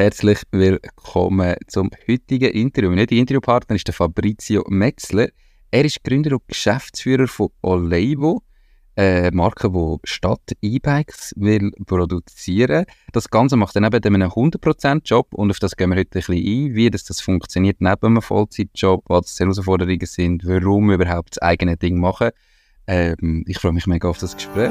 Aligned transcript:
herzlich 0.00 0.40
willkommen 0.50 1.56
zum 1.66 1.90
heutigen 2.08 2.50
Interview. 2.52 2.88
Mein 2.88 3.04
Interviewpartner 3.04 3.76
ist 3.76 3.86
der 3.86 3.92
Fabrizio 3.92 4.64
Metzler. 4.66 5.28
Er 5.70 5.84
ist 5.84 6.02
Gründer 6.02 6.32
und 6.32 6.48
Geschäftsführer 6.48 7.28
von 7.28 7.50
Oleivo, 7.60 8.42
eine 8.96 9.30
Marke, 9.34 9.70
die 9.70 9.96
Stadt-E-Bikes 10.04 11.34
will 11.36 11.70
produzieren 11.84 12.86
Das 13.12 13.28
Ganze 13.28 13.56
macht 13.56 13.76
er 13.76 13.82
neben 13.82 14.02
einem 14.02 14.30
100%-Job 14.30 15.34
und 15.34 15.50
auf 15.50 15.58
das 15.58 15.76
gehen 15.76 15.90
wir 15.90 15.98
heute 15.98 16.18
ein 16.18 16.22
bisschen 16.22 16.34
ein, 16.34 16.74
wie 16.74 16.88
das, 16.88 17.04
das 17.04 17.20
funktioniert 17.20 17.82
neben 17.82 18.06
einem 18.06 18.22
Vollzeitjob, 18.22 19.04
was 19.06 19.34
die 19.34 19.44
Herausforderungen 19.44 20.06
sind, 20.06 20.46
warum 20.46 20.92
überhaupt 20.92 21.36
das 21.36 21.42
eigene 21.42 21.76
Ding 21.76 22.00
machen. 22.00 22.30
Ähm, 22.86 23.44
ich 23.46 23.58
freue 23.58 23.72
mich 23.72 23.86
mega 23.86 24.08
auf 24.08 24.16
das 24.16 24.34
Gespräch. 24.34 24.70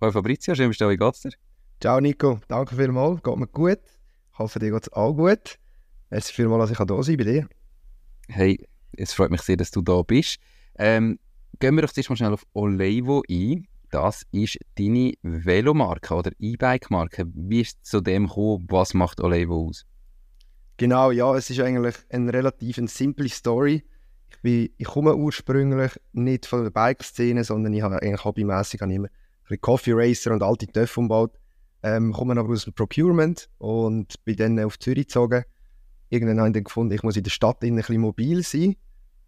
Hallo 0.00 0.12
Fabrizio, 0.12 0.54
schön 0.54 0.68
bist 0.68 0.80
du 0.80 0.84
da, 0.84 0.90
wie 0.90 0.96
geht's 0.96 1.22
dir? 1.22 1.30
Ciao 1.80 2.00
Nico, 2.00 2.40
danke 2.48 2.76
vielmals, 2.76 3.22
geht 3.22 3.36
mir 3.36 3.46
gut. 3.46 3.78
Ich 4.32 4.38
hoffe, 4.38 4.58
dir 4.58 4.70
geht's 4.70 4.92
auch 4.92 5.12
gut. 5.12 5.58
Merci 6.10 6.32
vielmals, 6.32 6.70
dass 6.70 6.80
ich 6.80 6.86
da 6.86 7.02
sein 7.02 7.16
bei 7.16 7.24
dir. 7.24 7.48
Hey, 8.28 8.58
es 8.98 9.12
freut 9.12 9.30
mich 9.30 9.42
sehr, 9.42 9.56
dass 9.56 9.70
du 9.70 9.80
da 9.80 10.02
bist. 10.02 10.38
Ähm, 10.76 11.18
gehen 11.60 11.74
wir 11.76 11.82
doch 11.82 11.94
jetzt 11.94 12.10
mal 12.10 12.16
schnell 12.16 12.32
auf 12.32 12.46
Olevo 12.52 13.22
ein. 13.28 13.66
Das 13.90 14.26
ist 14.32 14.58
deine 14.76 15.14
Velomarke 15.22 16.14
oder 16.14 16.30
E-Bike-Marke. 16.38 17.26
Wie 17.32 17.62
ist 17.62 17.84
zu 17.86 18.00
dem 18.00 18.26
gekommen? 18.26 18.66
Was 18.68 18.92
macht 18.92 19.20
Olevo 19.20 19.68
aus? 19.68 19.86
Genau, 20.76 21.10
ja, 21.10 21.34
es 21.34 21.48
ist 21.48 21.60
eigentlich 21.60 21.96
eine 22.10 22.32
relativ 22.32 22.78
eine 22.78 22.88
simple 22.88 23.28
Story. 23.28 23.84
Ich, 24.30 24.40
bin, 24.42 24.68
ich 24.76 24.86
komme 24.86 25.16
ursprünglich 25.16 25.92
nicht 26.12 26.46
von 26.46 26.64
der 26.64 26.70
Bike-Szene, 26.70 27.44
sondern 27.44 27.72
ich 27.72 27.82
habe 27.82 28.02
eigentlich 28.02 28.24
hobbymäßig 28.24 28.82
immer 28.82 29.08
Coffee 29.62 29.92
Racer 29.94 30.32
und 30.32 30.42
alte 30.42 30.66
Töpfe 30.66 31.00
umgebaut. 31.00 31.38
Ähm, 31.82 32.12
komme 32.12 32.38
aber 32.38 32.52
aus 32.52 32.64
dem 32.64 32.74
Procurement 32.74 33.48
und 33.58 34.22
bin 34.24 34.36
dann 34.36 34.60
auf 34.60 34.78
Zürich 34.78 35.06
gezogen. 35.06 35.44
Irgendwann 36.10 36.38
habe 36.38 36.48
ich 36.48 36.54
dann 36.54 36.64
gefunden, 36.64 36.94
ich 36.94 37.02
muss 37.02 37.16
in 37.16 37.22
der 37.22 37.30
Stadt 37.30 37.62
ein 37.62 37.76
bisschen 37.76 38.00
mobil 38.00 38.42
sein 38.42 38.76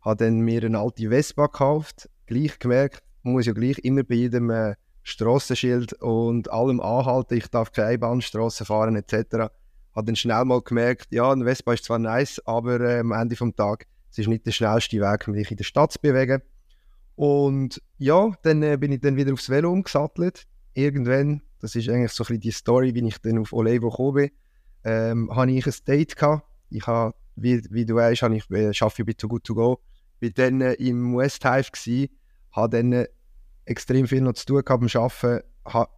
habe 0.02 0.24
dann 0.24 0.40
mir 0.40 0.64
eine 0.64 0.78
alte 0.78 1.08
Vespa 1.10 1.46
gekauft, 1.46 2.08
gleich 2.26 2.58
gemerkt, 2.58 3.02
man 3.22 3.34
muss 3.34 3.46
ja 3.46 3.52
gleich 3.52 3.78
immer 3.78 4.02
bei 4.02 4.14
jedem 4.14 4.50
äh, 4.50 4.74
Strassenschild 5.02 5.94
und 5.94 6.50
allem 6.50 6.80
anhalten, 6.80 7.36
ich 7.36 7.48
darf 7.48 7.72
keine 7.72 7.98
Bahnstraße 7.98 8.64
fahren 8.64 8.96
etc. 8.96 9.50
Habe 9.94 10.06
dann 10.06 10.16
schnell 10.16 10.44
mal 10.44 10.62
gemerkt, 10.62 11.08
ja, 11.10 11.30
ein 11.30 11.44
Vespa 11.44 11.74
ist 11.74 11.84
zwar 11.84 11.98
nice, 11.98 12.40
aber 12.44 12.80
äh, 12.80 13.00
am 13.00 13.12
Ende 13.12 13.36
des 13.36 13.54
Tages 13.56 13.86
es 14.10 14.18
ist 14.18 14.28
nicht 14.28 14.44
der 14.44 14.50
schnellste 14.50 15.00
Weg, 15.00 15.28
mich 15.28 15.50
in 15.50 15.56
der 15.56 15.64
Stadt 15.64 15.92
zu 15.92 15.98
bewegen. 16.00 16.42
Und 17.14 17.80
ja, 17.98 18.32
dann 18.42 18.62
äh, 18.62 18.76
bin 18.76 18.92
ich 18.92 19.00
dann 19.00 19.16
wieder 19.16 19.32
aufs 19.32 19.48
Velo 19.48 19.70
umgesattelt. 19.70 20.46
Irgendwann, 20.74 21.42
das 21.60 21.76
ist 21.76 21.88
eigentlich 21.88 22.12
so 22.12 22.24
ein 22.24 22.26
bisschen 22.26 22.40
die 22.40 22.50
Story, 22.50 22.94
wie 22.94 23.06
ich 23.06 23.18
dann 23.18 23.38
auf 23.38 23.52
Olevo 23.52 23.90
gekommen 23.90 24.14
bin, 24.14 24.30
ähm, 24.84 25.34
habe 25.34 25.52
ich 25.52 25.66
ein 25.66 25.74
Date 25.86 26.16
gehabt. 26.16 26.44
Ich 26.70 26.86
habe, 26.86 27.14
wie, 27.36 27.62
wie 27.70 27.84
du 27.84 27.94
weißt, 27.94 28.22
habe 28.22 28.36
ich, 28.36 28.50
äh, 28.50 28.72
arbeite 28.80 29.02
ich 29.02 29.06
bei 29.06 29.12
Too 29.12 29.28
Good 29.28 29.44
To 29.44 29.54
Go 29.54 29.80
war 30.20 30.30
dann 30.30 30.60
äh, 30.60 30.74
im 30.74 31.16
West 31.16 31.44
Hive, 31.44 31.70
gewesen, 31.72 32.08
dann 32.54 32.92
äh, 32.92 33.08
extrem 33.64 34.06
viel 34.06 34.20
noch 34.20 34.34
zu 34.34 34.46
tun 34.46 34.62
gehabt 34.64 34.80
beim 34.80 35.02
Arbeiten, 35.02 35.44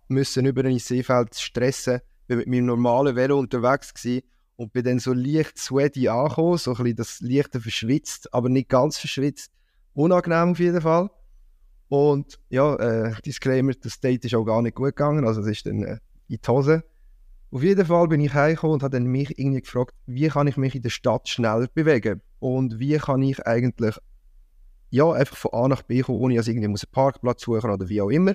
musste 0.08 0.40
über 0.40 0.64
ein 0.64 0.78
Seefeld 0.78 1.34
stressen, 1.34 2.00
bin 2.26 2.38
mit 2.38 2.46
meinem 2.46 2.66
normalen 2.66 3.16
Velo 3.16 3.38
unterwegs 3.38 3.94
gewesen 3.94 4.22
und 4.56 4.72
bin 4.72 4.84
dann 4.84 4.98
so 4.98 5.12
leicht 5.12 5.58
sweaty 5.58 6.08
angekommen, 6.08 6.58
so 6.58 6.72
ein 6.72 6.76
bisschen 6.76 6.96
das 6.96 7.20
Leichte 7.20 7.60
verschwitzt, 7.60 8.32
aber 8.32 8.48
nicht 8.48 8.68
ganz 8.68 8.98
verschwitzt. 8.98 9.50
Unangenehm 9.94 10.52
auf 10.52 10.58
jeden 10.58 10.80
Fall. 10.80 11.10
Und 11.88 12.38
ja, 12.48 12.74
äh, 12.76 13.14
Disclaimer, 13.24 13.72
das 13.74 14.00
Date 14.00 14.24
ist 14.24 14.34
auch 14.34 14.44
gar 14.44 14.62
nicht 14.62 14.74
gut 14.74 14.96
gegangen, 14.96 15.26
also 15.26 15.42
es 15.42 15.46
ist 15.48 15.66
dann 15.66 15.82
äh, 15.82 15.98
in 16.28 16.38
die 16.42 16.48
Hose. 16.48 16.84
Auf 17.50 17.62
jeden 17.62 17.84
Fall 17.84 18.08
bin 18.08 18.20
ich 18.22 18.32
heimgekommen 18.32 18.74
und 18.74 18.82
habe 18.82 18.98
mich 19.00 19.38
irgendwie 19.38 19.60
gefragt, 19.60 19.94
wie 20.06 20.28
kann 20.28 20.46
ich 20.46 20.56
mich 20.56 20.74
in 20.74 20.80
der 20.80 20.88
Stadt 20.88 21.28
schneller 21.28 21.68
bewegen 21.74 22.22
und 22.38 22.78
wie 22.78 22.96
kann 22.96 23.20
ich 23.20 23.46
eigentlich 23.46 23.98
ja, 24.92 25.10
einfach 25.10 25.38
von 25.38 25.54
A 25.54 25.68
nach 25.68 25.82
B 25.82 26.02
kommen, 26.02 26.20
ohne 26.20 26.36
dass 26.36 26.46
ich 26.46 26.54
irgendwie 26.54 26.66
einen 26.66 26.92
Parkplatz 26.92 27.42
suchen 27.42 27.70
oder 27.70 27.88
wie 27.88 28.02
auch 28.02 28.10
immer. 28.10 28.34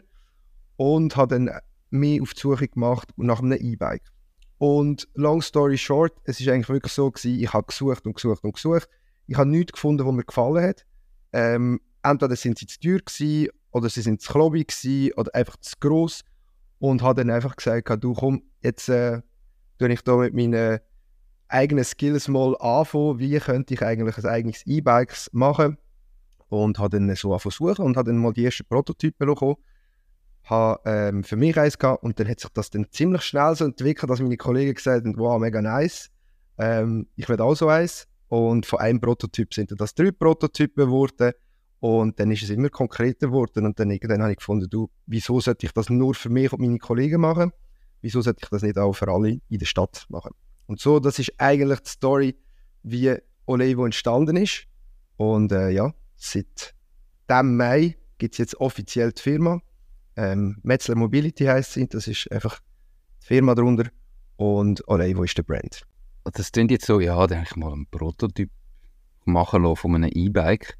Und 0.75 1.16
habe 1.16 1.35
dann 1.35 1.51
mich 1.91 2.19
auf 2.19 2.34
die 2.34 2.41
Suche 2.41 2.68
gemacht 2.68 3.09
nach 3.16 3.41
einem 3.41 3.59
E-Bike. 3.62 4.12
Und 4.57 5.07
long 5.13 5.44
story 5.44 5.78
short, 5.78 6.13
es 6.23 6.40
ist 6.40 6.47
eigentlich 6.47 6.69
wirklich 6.69 6.94
so 6.94 7.12
gewesen, 7.12 7.40
ich 7.40 7.53
habe 7.53 7.68
gesucht 7.68 8.07
und 8.07 8.16
gesucht 8.16 8.44
und 8.44 8.53
gesucht. 8.53 8.90
Ich 9.28 9.38
habe 9.38 9.47
nichts 9.47 9.73
gefunden, 9.73 10.03
was 10.03 10.13
mir 10.13 10.23
gefallen 10.23 10.63
hat. 10.63 10.84
Ähm, 11.31 11.79
entweder 12.01 12.35
sind 12.35 12.57
sie 12.57 12.66
zu 12.66 12.79
teuer 12.79 13.00
gewesen, 13.00 13.51
oder 13.72 13.89
sie 13.89 14.01
sind 14.01 14.22
zu 14.22 14.34
klobig 14.34 14.69
gewesen, 14.69 15.13
oder 15.16 15.35
einfach 15.35 15.57
zu 15.57 15.75
gross. 15.79 16.24
Und 16.79 17.03
habe 17.03 17.22
dann 17.24 17.29
einfach 17.29 17.56
gesagt, 17.56 18.03
du 18.03 18.13
komm, 18.13 18.41
jetzt 18.63 18.89
äh, 18.89 19.22
ich 19.78 20.01
da 20.01 20.16
mit 20.16 20.34
meinen 20.34 20.79
eigenen 21.50 21.84
Skills 21.84 22.28
mal 22.28 22.57
anfangen, 22.57 23.19
wie 23.19 23.38
könnte 23.38 23.75
ich 23.75 23.84
eigentlich 23.84 24.18
ein 24.18 24.25
eigenes 24.25 24.66
E-Bike 24.66 25.16
machen 25.34 25.78
und 26.49 26.79
habe 26.79 26.97
dann 26.99 27.15
so 27.15 27.37
versucht 27.37 27.79
und 27.79 27.97
habe 27.97 28.11
dann 28.11 28.21
mal 28.21 28.33
die 28.33 28.45
ersten 28.45 28.65
Prototypen 28.65 29.27
bekommen. 29.27 29.55
Habe 30.43 30.79
ähm, 30.85 31.23
für 31.23 31.35
mich 31.35 31.57
eins 31.57 31.77
gehabt 31.77 32.03
und 32.03 32.19
dann 32.19 32.27
hat 32.27 32.39
sich 32.39 32.49
das 32.53 32.69
dann 32.69 32.85
ziemlich 32.89 33.23
schnell 33.23 33.53
so 33.55 33.65
entwickelt, 33.65 34.09
dass 34.09 34.21
meine 34.21 34.37
Kollegen 34.37 34.73
gesagt 34.73 35.05
haben, 35.05 35.17
wow, 35.17 35.39
mega 35.39 35.61
nice, 35.61 36.09
ähm, 36.57 37.07
ich 37.15 37.27
will 37.27 37.39
auch 37.41 37.55
so 37.55 37.67
eins. 37.67 38.07
Und 38.29 38.65
von 38.65 38.79
einem 38.79 38.99
Prototyp 38.99 39.53
sind 39.53 39.73
das 39.77 39.93
drei 39.93 40.11
Prototypen 40.11 40.85
geworden 40.85 41.33
und 41.79 42.19
dann 42.19 42.31
ist 42.31 42.43
es 42.43 42.49
immer 42.49 42.69
konkreter 42.69 43.27
geworden 43.27 43.65
und 43.65 43.79
dann 43.79 43.91
irgendwann 43.91 44.21
habe 44.21 44.31
ich 44.31 44.37
gefunden, 44.37 44.67
du, 44.69 44.89
wieso 45.05 45.39
sollte 45.39 45.65
ich 45.65 45.73
das 45.73 45.89
nur 45.89 46.15
für 46.15 46.29
mich 46.29 46.51
und 46.51 46.61
meine 46.61 46.79
Kollegen 46.79 47.21
machen? 47.21 47.51
Wieso 48.01 48.21
sollte 48.21 48.41
ich 48.43 48.49
das 48.49 48.63
nicht 48.63 48.77
auch 48.77 48.93
für 48.93 49.09
alle 49.09 49.39
in 49.49 49.59
der 49.59 49.65
Stadt 49.65 50.05
machen? 50.09 50.31
Und 50.65 50.79
so, 50.79 50.99
das 50.99 51.19
ist 51.19 51.33
eigentlich 51.37 51.79
die 51.81 51.89
Story, 51.89 52.35
wie 52.83 53.15
Olevo 53.45 53.85
entstanden 53.85 54.37
ist. 54.37 54.65
Und 55.15 55.51
äh, 55.51 55.69
ja, 55.69 55.93
Seit 56.17 56.73
dem 57.29 57.55
Mai 57.55 57.95
gibt 58.17 58.33
es 58.33 58.39
jetzt 58.39 58.59
offiziell 58.59 59.11
die 59.11 59.21
Firma. 59.21 59.61
Ähm, 60.15 60.57
Metzler 60.63 60.95
Mobility 60.95 61.45
heisst 61.45 61.73
sie, 61.73 61.87
das 61.87 62.07
ist 62.07 62.31
einfach 62.31 62.59
die 63.21 63.27
Firma 63.27 63.53
darunter. 63.55 63.89
Und 64.35 64.87
Olevo 64.87 65.23
ist 65.23 65.37
der 65.37 65.43
Brand. 65.43 65.83
Das 66.23 66.51
klingt 66.51 66.71
jetzt 66.71 66.85
so, 66.85 66.99
ja, 66.99 67.25
da 67.27 67.41
ich 67.41 67.55
mal 67.55 67.71
einen 67.71 67.87
Prototyp 67.87 68.49
machen 69.25 69.63
lassen 69.63 69.75
von 69.75 69.95
einem 69.95 70.11
E-Bike. 70.13 70.77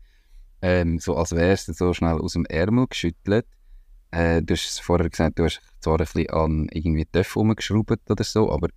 Ähm, 0.62 1.00
so 1.00 1.16
als 1.16 1.34
wäre 1.34 1.52
es 1.52 1.66
so 1.66 1.94
schnell 1.94 2.18
aus 2.20 2.34
dem 2.34 2.46
Ärmel 2.46 2.88
geschüttelt. 2.88 3.46
Äh, 4.12 4.42
du 4.42 4.56
hast 4.56 4.82
vorher 4.82 5.10
gesagt, 5.10 5.38
du 5.38 5.46
hast 5.46 5.62
zwar 5.80 5.96
ein 5.96 6.06
bisschen 6.06 6.30
an 6.32 6.68
irgendwie 6.72 7.06
Töpfe 7.06 7.40
rumgeschraubt 7.40 8.10
oder 8.10 8.24
so, 8.24 8.52
aber 8.52 8.70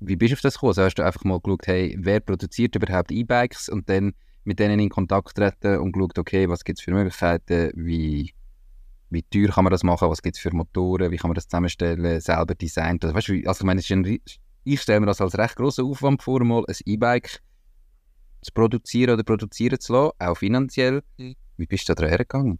wie 0.00 0.16
bist 0.16 0.32
du 0.32 0.34
auf 0.36 0.40
das 0.42 0.54
gekommen? 0.54 0.70
Also 0.70 0.82
hast 0.82 0.94
du 0.96 1.04
einfach 1.04 1.24
mal 1.24 1.40
geschaut, 1.40 1.66
hey, 1.66 1.96
wer 1.98 2.20
produziert 2.20 2.74
überhaupt 2.74 3.12
E-Bikes 3.12 3.68
und 3.68 3.88
dann 3.88 4.12
mit 4.44 4.58
denen 4.58 4.80
in 4.80 4.88
Kontakt 4.88 5.34
treten 5.36 5.78
und 5.78 5.92
geschaut, 5.92 6.18
okay, 6.18 6.48
was 6.48 6.64
gibt 6.64 6.78
es 6.78 6.84
für 6.84 6.92
Möglichkeiten, 6.92 7.70
wie, 7.74 8.32
wie 9.10 9.22
teuer 9.22 9.48
kann 9.48 9.64
man 9.64 9.70
das 9.70 9.82
machen, 9.82 10.08
was 10.08 10.22
gibt 10.22 10.36
es 10.36 10.42
für 10.42 10.54
Motoren, 10.54 11.10
wie 11.10 11.16
kann 11.16 11.28
man 11.28 11.34
das 11.34 11.48
zusammenstellen, 11.48 12.20
selber 12.20 12.54
designt. 12.54 13.04
Also, 13.04 13.14
weißt 13.14 13.28
du, 13.28 13.48
also 13.48 13.60
ich 13.60 13.66
meine, 13.66 13.82
ein, 13.88 14.20
ich 14.64 14.80
stelle 14.80 15.00
mir 15.00 15.06
das 15.06 15.20
als 15.20 15.36
recht 15.36 15.56
grossen 15.56 15.84
Aufwand 15.84 16.22
vor, 16.22 16.42
mal 16.44 16.64
ein 16.66 16.76
E-Bike 16.84 17.40
zu 18.42 18.52
produzieren 18.52 19.14
oder 19.14 19.22
produzieren 19.22 19.78
zu 19.78 19.92
lassen, 19.92 20.12
auch 20.18 20.36
finanziell. 20.36 21.02
Mhm. 21.18 21.34
Wie 21.56 21.66
bist 21.66 21.88
du 21.88 21.94
da 21.94 22.06
hergegangen? 22.06 22.58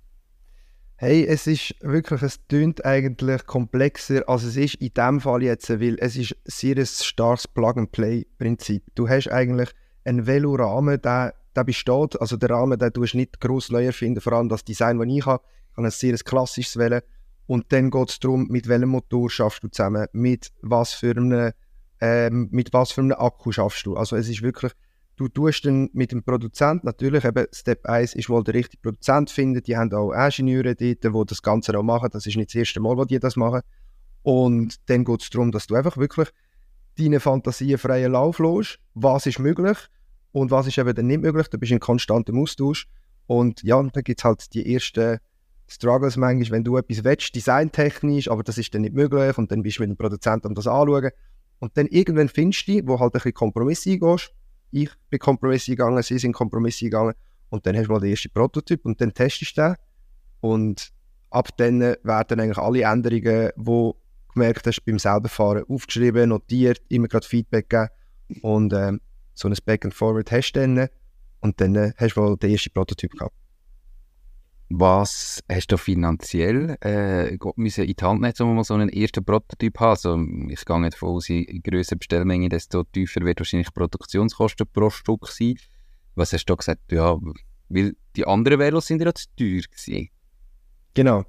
Hey, 0.97 1.25
es 1.25 1.47
ist 1.47 1.75
wirklich, 1.81 2.21
es 2.21 2.47
tönt 2.47 2.85
eigentlich 2.85 3.47
komplexer, 3.47 4.29
als 4.29 4.43
es 4.43 4.57
ist 4.57 4.75
in 4.75 4.93
dem 4.93 5.21
Fall 5.21 5.43
jetzt, 5.43 5.71
weil 5.71 5.97
es 5.99 6.15
ist 6.15 6.37
sehr 6.45 6.77
ein 6.77 6.85
starkes 6.85 7.49
Plug-and-Play-Prinzip. 7.49 8.83
Du 8.95 9.09
hast 9.09 9.29
eigentlich 9.29 9.71
einen 10.05 10.27
Velorahmen, 10.27 11.01
der, 11.01 11.33
der 11.57 11.65
besteht, 11.65 12.21
also 12.21 12.37
der 12.37 12.51
Rahmen, 12.51 12.79
den 12.79 12.93
du 12.93 13.03
nicht 13.03 13.41
gross 13.41 13.71
neu 13.71 13.87
erfinden, 13.87 14.21
vor 14.21 14.35
allem 14.35 14.49
das 14.49 14.65
Design, 14.65 14.99
das 14.99 15.09
ich 15.09 15.27
habe, 15.27 15.43
ich 15.71 15.77
habe 15.77 15.87
ein 15.87 15.91
sehr 15.91 16.17
klassisches 16.19 16.77
Velo 16.77 17.01
und 17.47 17.73
dann 17.73 17.91
geht 17.91 18.11
es 18.11 18.21
darum, 18.21 18.47
mit 18.49 18.69
welchem 18.69 18.91
Motor 18.91 19.31
schaffst 19.31 19.63
du 19.63 19.69
zusammen, 19.69 20.07
mit 20.13 20.53
was 20.63 20.95
für 20.95 21.11
einem, 21.11 21.53
ähm, 22.01 22.49
mit 22.51 22.73
was 22.73 22.93
für 22.93 23.01
einem 23.01 23.17
Akku 23.19 23.53
schaffst 23.53 23.87
du. 23.87 23.97
Also 23.97 24.17
es 24.17 24.29
ist 24.29 24.43
wirklich 24.43 24.73
Du 25.21 25.29
tust 25.29 25.67
dann 25.67 25.91
mit 25.93 26.13
dem 26.13 26.23
Produzent 26.23 26.83
natürlich, 26.83 27.27
eben 27.27 27.47
Step 27.53 27.85
1 27.85 28.15
ist 28.15 28.31
mal 28.31 28.43
der 28.43 28.55
richtige 28.55 28.81
Produzent 28.81 29.29
finden. 29.29 29.63
Die 29.63 29.77
haben 29.77 29.93
auch 29.93 30.13
Ingenieure 30.13 30.75
dort, 30.75 31.05
die 31.05 31.25
das 31.27 31.43
Ganze 31.43 31.79
auch 31.79 31.83
machen. 31.83 32.09
Das 32.11 32.25
ist 32.25 32.37
nicht 32.37 32.49
das 32.49 32.55
erste 32.55 32.81
Mal, 32.81 32.97
wo 32.97 33.05
die 33.05 33.19
das 33.19 33.37
machen. 33.37 33.61
Und 34.23 34.77
dann 34.89 35.05
geht 35.05 35.21
es 35.21 35.29
darum, 35.29 35.53
dass 35.53 35.67
du 35.67 35.75
einfach 35.75 35.99
wirklich 35.99 36.31
deine 36.97 37.21
Fantasie 37.21 37.77
freien 37.77 38.13
Lauf 38.13 38.39
lässt. 38.39 38.79
Was 38.95 39.27
ist 39.27 39.39
möglich 39.39 39.77
und 40.33 40.51
was 40.51 40.67
ist 40.67 40.79
eben 40.79 40.95
dann 40.95 41.07
nicht 41.07 41.23
möglich. 41.23 41.49
Du 41.49 41.59
bist 41.59 41.73
in 41.73 41.81
konstantem 41.81 42.39
Austausch. 42.39 42.87
Und 43.27 43.63
ja, 43.63 43.81
dann 43.83 44.03
gibt 44.03 44.21
es 44.21 44.25
halt 44.25 44.55
die 44.55 44.75
ersten 44.75 45.19
Struggles 45.69 46.17
manchmal, 46.17 46.51
wenn 46.59 46.65
du 46.65 46.77
etwas 46.77 47.05
willst, 47.05 47.35
designtechnisch, 47.35 48.29
aber 48.29 48.43
das 48.43 48.59
ist 48.59 48.75
dann 48.75 48.83
nicht 48.83 48.95
möglich. 48.95 49.39
Und 49.39 49.53
dann 49.53 49.63
bist 49.63 49.79
du 49.79 49.83
mit 49.83 49.91
dem 49.91 49.97
Produzenten 49.97 50.49
um 50.49 50.55
das 50.55 50.67
anschauen. 50.67 51.11
Und 51.59 51.77
dann 51.77 51.87
irgendwann 51.87 52.29
findest 52.29 52.69
du, 52.69 52.87
wo 52.87 52.99
halt 52.99 53.11
ein 53.11 53.19
bisschen 53.19 53.35
Kompromiss 53.35 53.87
eingehst 53.87 54.33
ich 54.71 54.91
bin 55.09 55.19
Kompromisse 55.19 55.73
gegangen, 55.73 56.03
sie 56.03 56.19
sind 56.19 56.33
Kompromisse 56.33 56.85
gegangen 56.85 57.15
und 57.49 57.67
dann 57.67 57.77
hast 57.77 57.87
du 57.87 57.93
mal 57.93 58.01
den 58.01 58.11
ersten 58.11 58.31
Prototyp 58.31 58.85
und 58.85 59.01
dann 59.01 59.13
testest 59.13 59.57
du 59.57 59.63
den 59.63 59.75
und 60.41 60.93
ab 61.31 61.49
dann 61.57 61.81
werden 61.81 62.41
eigentlich 62.41 62.59
alle 62.59 62.83
Änderungen, 62.83 63.51
die 63.57 63.93
gemerkt 64.33 64.67
hast 64.67 64.85
beim 64.85 64.99
Selberfahren, 64.99 65.65
aufgeschrieben, 65.69 66.29
notiert, 66.29 66.81
immer 66.89 67.09
gerade 67.09 67.27
Feedback 67.27 67.69
gegeben 67.69 67.91
und 68.43 68.73
ähm, 68.73 69.01
so 69.41 69.49
ein 69.49 69.57
Back 69.65 69.85
and 69.85 69.95
Forward 69.95 70.31
hast 70.31 70.53
du 70.53 70.61
dann 70.61 70.89
und 71.41 71.61
dann 71.61 71.95
hast 71.97 72.17
du 72.17 72.21
mal 72.21 72.37
den 72.37 72.51
ersten 72.51 72.73
Prototyp 72.73 73.13
gehabt. 73.13 73.35
Was 74.73 75.43
hast 75.51 75.73
du 75.73 75.79
finanziell 75.79 76.77
äh, 76.81 77.37
müssen 77.57 77.85
in 77.85 77.95
die 77.97 78.05
Hand 78.05 78.21
nehmen, 78.21 78.35
um 78.41 78.55
mal 78.55 78.65
so 78.65 78.75
einen 78.75 78.89
ersten 78.89 79.25
Prototyp 79.25 79.81
haben? 79.81 79.91
Also, 79.91 80.17
ich 80.49 80.65
gehe 80.65 80.81
nicht 80.81 80.95
davon 80.95 81.09
aus, 81.09 81.27
je 81.27 81.45
grösser 81.45 81.97
Bestellmenge, 81.97 82.51
desto 82.51 82.85
tiefer 82.85 83.23
wird 83.23 83.41
wahrscheinlich 83.41 83.69
die 83.69 83.75
Produktionskosten 83.75 84.69
pro 84.73 84.91
Stück 84.91 85.27
sein. 85.27 85.57
Was 86.15 86.33
hast 86.33 86.45
du 86.45 86.55
gesagt? 86.55 86.93
Ja, 86.93 87.19
weil 87.69 87.97
die 88.15 88.27
anderen 88.27 88.61
Velos 88.61 88.87
sind 88.87 89.03
ja 89.03 89.13
zu 89.13 89.27
teuer 89.37 89.63
gewesen. 89.63 90.11
Genau. 90.95 91.25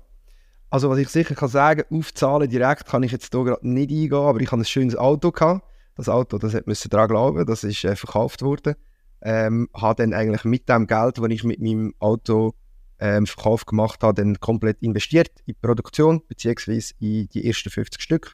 Also 0.70 0.90
was 0.90 1.00
ich 1.00 1.10
sicher 1.10 1.34
kann 1.34 1.50
sagen, 1.50 1.84
auf 1.90 2.14
Zahlen 2.14 2.50
direkt 2.50 2.86
kann 2.86 3.04
ich 3.04 3.12
jetzt 3.12 3.34
hier 3.34 3.44
gerade 3.44 3.68
nicht 3.68 3.92
eingehen, 3.92 4.14
aber 4.14 4.40
ich 4.40 4.52
hatte 4.52 4.62
ein 4.62 4.66
schönes 4.66 4.96
Auto 4.96 5.32
gehabt. 5.32 5.66
Das 6.02 6.10
Auto, 6.10 6.40
das 6.40 6.56
hat 6.56 6.66
daran 6.92 7.10
glauben, 7.10 7.46
das 7.46 7.64
ist 7.64 7.84
äh, 7.84 7.96
verkauft 7.96 8.42
worden. 8.42 8.74
Ähm, 9.22 9.70
habe 9.76 10.02
dann 10.02 10.16
eigentlich 10.16 10.46
mit 10.46 10.68
dem 10.68 10.88
Geld, 10.88 11.20
das 11.20 11.30
ich 11.30 11.44
mit 11.44 11.62
meinem 11.62 11.94
Auto 12.00 12.56
ähm, 12.98 13.28
Verkauf 13.28 13.68
gemacht 13.68 14.02
habe, 14.02 14.16
dann 14.16 14.40
komplett 14.40 14.82
investiert 14.82 15.30
in 15.46 15.54
die 15.54 15.54
Produktion, 15.54 16.24
beziehungsweise 16.28 16.96
in 17.00 17.30
die 17.30 17.46
ersten 17.46 17.70
50 17.70 18.02
Stück. 18.02 18.34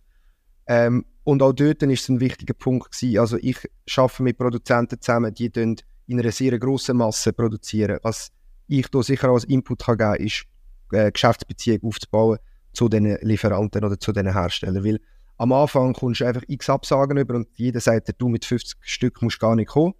Ähm, 0.65 1.03
und 1.25 1.43
auch 1.43 1.51
dort 1.51 1.81
war 1.81 1.89
es 1.89 2.07
ein 2.07 2.21
wichtiger 2.21 2.53
Punkt. 2.53 2.93
Gewesen. 2.93 3.19
Also 3.19 3.35
ich 3.35 3.57
arbeite 3.97 4.23
mit 4.23 4.37
Produzenten 4.37 5.01
zusammen, 5.01 5.33
die 5.33 5.51
in 5.53 5.75
einer 6.07 6.31
sehr 6.31 6.57
grossen 6.57 6.95
Masse 6.95 7.33
produzieren. 7.33 7.99
Was 8.03 8.31
ich 8.67 8.87
da 8.87 9.03
sicher 9.03 9.27
als 9.27 9.43
Input 9.43 9.79
kann 9.79 9.97
geben 9.97 10.13
kann, 10.13 10.25
ist, 10.25 10.45
äh, 10.93 11.11
Geschäftsbeziehungen 11.11 11.83
aufzubauen 11.83 12.37
zu 12.71 12.87
den 12.87 13.17
Lieferanten 13.23 13.83
oder 13.83 13.99
zu 13.99 14.13
den 14.13 14.31
Herstellern. 14.31 14.85
Weil 14.85 15.01
am 15.37 15.51
Anfang 15.53 15.93
kommst 15.93 16.21
du 16.21 16.25
einfach 16.25 16.43
x 16.47 16.69
Absagen 16.69 17.17
über 17.17 17.35
und 17.35 17.47
jeder 17.55 17.79
sagt, 17.79 18.13
du 18.17 18.27
mit 18.27 18.45
50 18.45 18.77
Stück 18.81 19.21
musst 19.21 19.39
gar 19.39 19.55
nicht 19.55 19.69
kommen. 19.69 19.93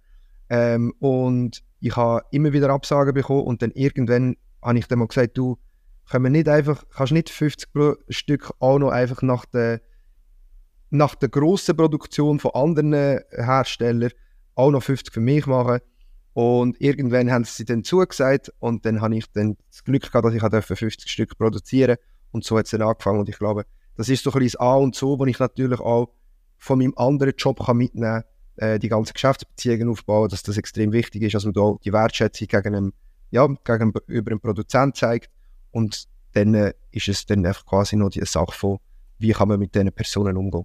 Ähm, 0.50 0.92
und 0.98 1.62
ich 1.80 1.96
habe 1.96 2.24
immer 2.32 2.52
wieder 2.52 2.70
Absagen 2.70 3.14
bekommen 3.14 3.42
und 3.44 3.62
dann 3.62 3.70
irgendwann 3.72 4.36
habe 4.62 4.78
ich 4.78 4.88
dann 4.88 4.98
mal 4.98 5.06
gesagt, 5.06 5.38
du 5.38 5.58
können 6.10 6.32
nicht 6.32 6.48
einfach, 6.48 6.84
kannst 6.90 7.12
nicht 7.12 7.30
50 7.30 7.68
Stück 8.08 8.50
auch 8.58 8.78
noch 8.78 8.90
einfach 8.90 9.22
nach 9.22 9.44
der, 9.44 9.80
nach 10.90 11.14
der 11.14 11.28
grossen 11.28 11.76
Produktion 11.76 12.40
von 12.40 12.52
anderen 12.54 13.20
Herstellern 13.30 14.10
auch 14.54 14.70
noch 14.70 14.82
50 14.82 15.14
für 15.14 15.20
mich 15.20 15.46
machen. 15.46 15.80
Und 16.32 16.80
irgendwann 16.80 17.30
haben 17.30 17.44
sie 17.44 17.64
dann 17.64 17.84
zugesagt 17.84 18.52
und 18.58 18.86
dann 18.86 19.00
habe 19.00 19.16
ich 19.16 19.30
dann 19.32 19.56
das 19.70 19.84
Glück 19.84 20.10
gehabt, 20.10 20.24
dass 20.24 20.34
ich 20.34 20.78
50 20.78 21.10
Stück 21.10 21.36
produzieren 21.36 21.96
und 22.30 22.44
so 22.44 22.56
hat 22.58 22.66
es 22.66 22.70
dann 22.70 22.82
angefangen 22.82 23.20
und 23.20 23.28
ich 23.28 23.38
glaube, 23.38 23.64
das 23.98 24.08
ist 24.08 24.22
so 24.22 24.30
ein 24.30 24.38
bisschen 24.38 24.58
das 24.58 24.60
A 24.60 24.76
und 24.76 24.94
so, 24.94 25.18
wo 25.18 25.26
ich 25.26 25.40
natürlich 25.40 25.80
auch 25.80 26.08
von 26.56 26.78
meinem 26.78 26.94
anderen 26.96 27.34
Job 27.36 27.58
kann 27.66 27.76
mitnehmen 27.76 28.22
kann, 28.56 28.68
äh, 28.68 28.78
die 28.78 28.88
ganzen 28.88 29.12
Geschäftsbeziehungen 29.12 29.88
aufbauen, 29.88 30.28
dass 30.28 30.44
das 30.44 30.56
extrem 30.56 30.92
wichtig 30.92 31.22
ist, 31.22 31.34
dass 31.34 31.44
man 31.44 31.52
da 31.52 31.74
die 31.84 31.92
Wertschätzung 31.92 32.46
gegen 32.46 32.74
einen 32.76 32.92
ja, 33.30 33.46
gegenüber 33.64 34.30
dem 34.30 34.40
Produzent 34.40 34.96
zeigt. 34.96 35.28
Und 35.72 36.04
dann 36.32 36.54
äh, 36.54 36.74
ist 36.92 37.08
es 37.08 37.26
dann 37.26 37.44
einfach 37.44 37.66
quasi 37.66 37.96
noch 37.96 38.10
die 38.10 38.24
Sache 38.24 38.52
von, 38.52 38.78
wie 39.18 39.32
kann 39.32 39.48
man 39.48 39.58
mit 39.58 39.74
diesen 39.74 39.92
Personen 39.92 40.36
umgehen. 40.36 40.64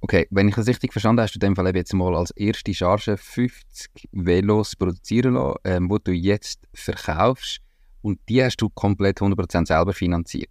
Okay, 0.00 0.26
wenn 0.30 0.48
ich 0.48 0.54
das 0.54 0.68
richtig 0.68 0.92
verstanden 0.92 1.20
habe, 1.20 1.24
hast 1.24 1.34
du 1.34 1.36
in 1.36 1.54
dem 1.54 1.56
Fall 1.56 1.76
jetzt 1.76 1.92
mal 1.92 2.16
als 2.16 2.30
erste 2.30 2.72
Charge 2.72 3.18
50 3.18 4.08
Velos 4.12 4.74
produzieren 4.74 5.34
lassen, 5.34 5.58
ähm, 5.64 5.88
die 5.90 5.98
du 6.02 6.12
jetzt 6.12 6.66
verkaufst 6.72 7.58
und 8.00 8.20
die 8.30 8.42
hast 8.42 8.56
du 8.56 8.70
komplett 8.70 9.20
100% 9.20 9.66
selber 9.66 9.92
finanziert. 9.92 10.50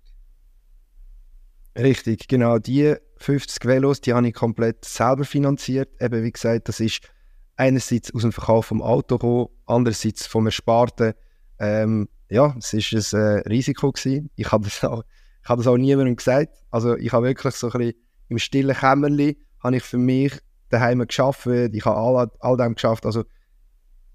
Richtig, 1.78 2.28
genau. 2.28 2.58
Die 2.58 2.96
50 3.18 3.66
Velos, 3.66 4.02
die 4.02 4.14
habe 4.14 4.28
ich 4.28 4.34
komplett 4.34 4.84
selber 4.84 5.26
finanziert. 5.26 5.90
Eben 6.02 6.24
wie 6.24 6.32
gesagt, 6.32 6.70
das 6.70 6.80
ist 6.80 7.02
einerseits 7.56 8.14
aus 8.14 8.24
dem 8.24 8.32
Verkauf 8.32 8.68
vom 8.68 8.82
Auto 8.82 9.18
gekommen, 9.18 9.48
andererseits 9.68 10.26
vom 10.26 10.48
Ersparten. 10.48 11.14
Ähm, 11.60 12.10
ja, 12.30 12.56
es 12.58 12.74
war 12.74 13.20
ein 13.20 13.38
äh, 13.38 13.48
Risiko. 13.48 13.92
Gewesen. 13.92 14.32
Ich 14.36 14.52
habe 14.52 14.64
das, 14.64 14.84
auch, 14.84 15.04
ich 15.44 15.50
hab 15.50 15.58
das 15.58 15.68
auch 15.68 15.78
niemandem 15.78 16.16
gesagt. 16.16 16.56
Also 16.72 16.98
ich 16.98 17.12
habe 17.14 17.28
wirklich 17.28 17.54
so 17.54 17.68
ein 17.68 17.78
bisschen 17.78 17.96
im 18.30 18.40
stillen 18.40 18.76
Kämmerli 18.76 19.38
habe 19.64 19.78
ich 19.78 19.84
für 19.84 19.98
mich 19.98 20.34
daheim 20.70 21.06
geschafft. 21.06 21.46
Ich 21.46 21.86
habe 21.86 21.96
all, 21.96 22.30
all 22.40 22.58
dem 22.58 22.74
geschafft. 22.74 23.06
Also 23.06 23.24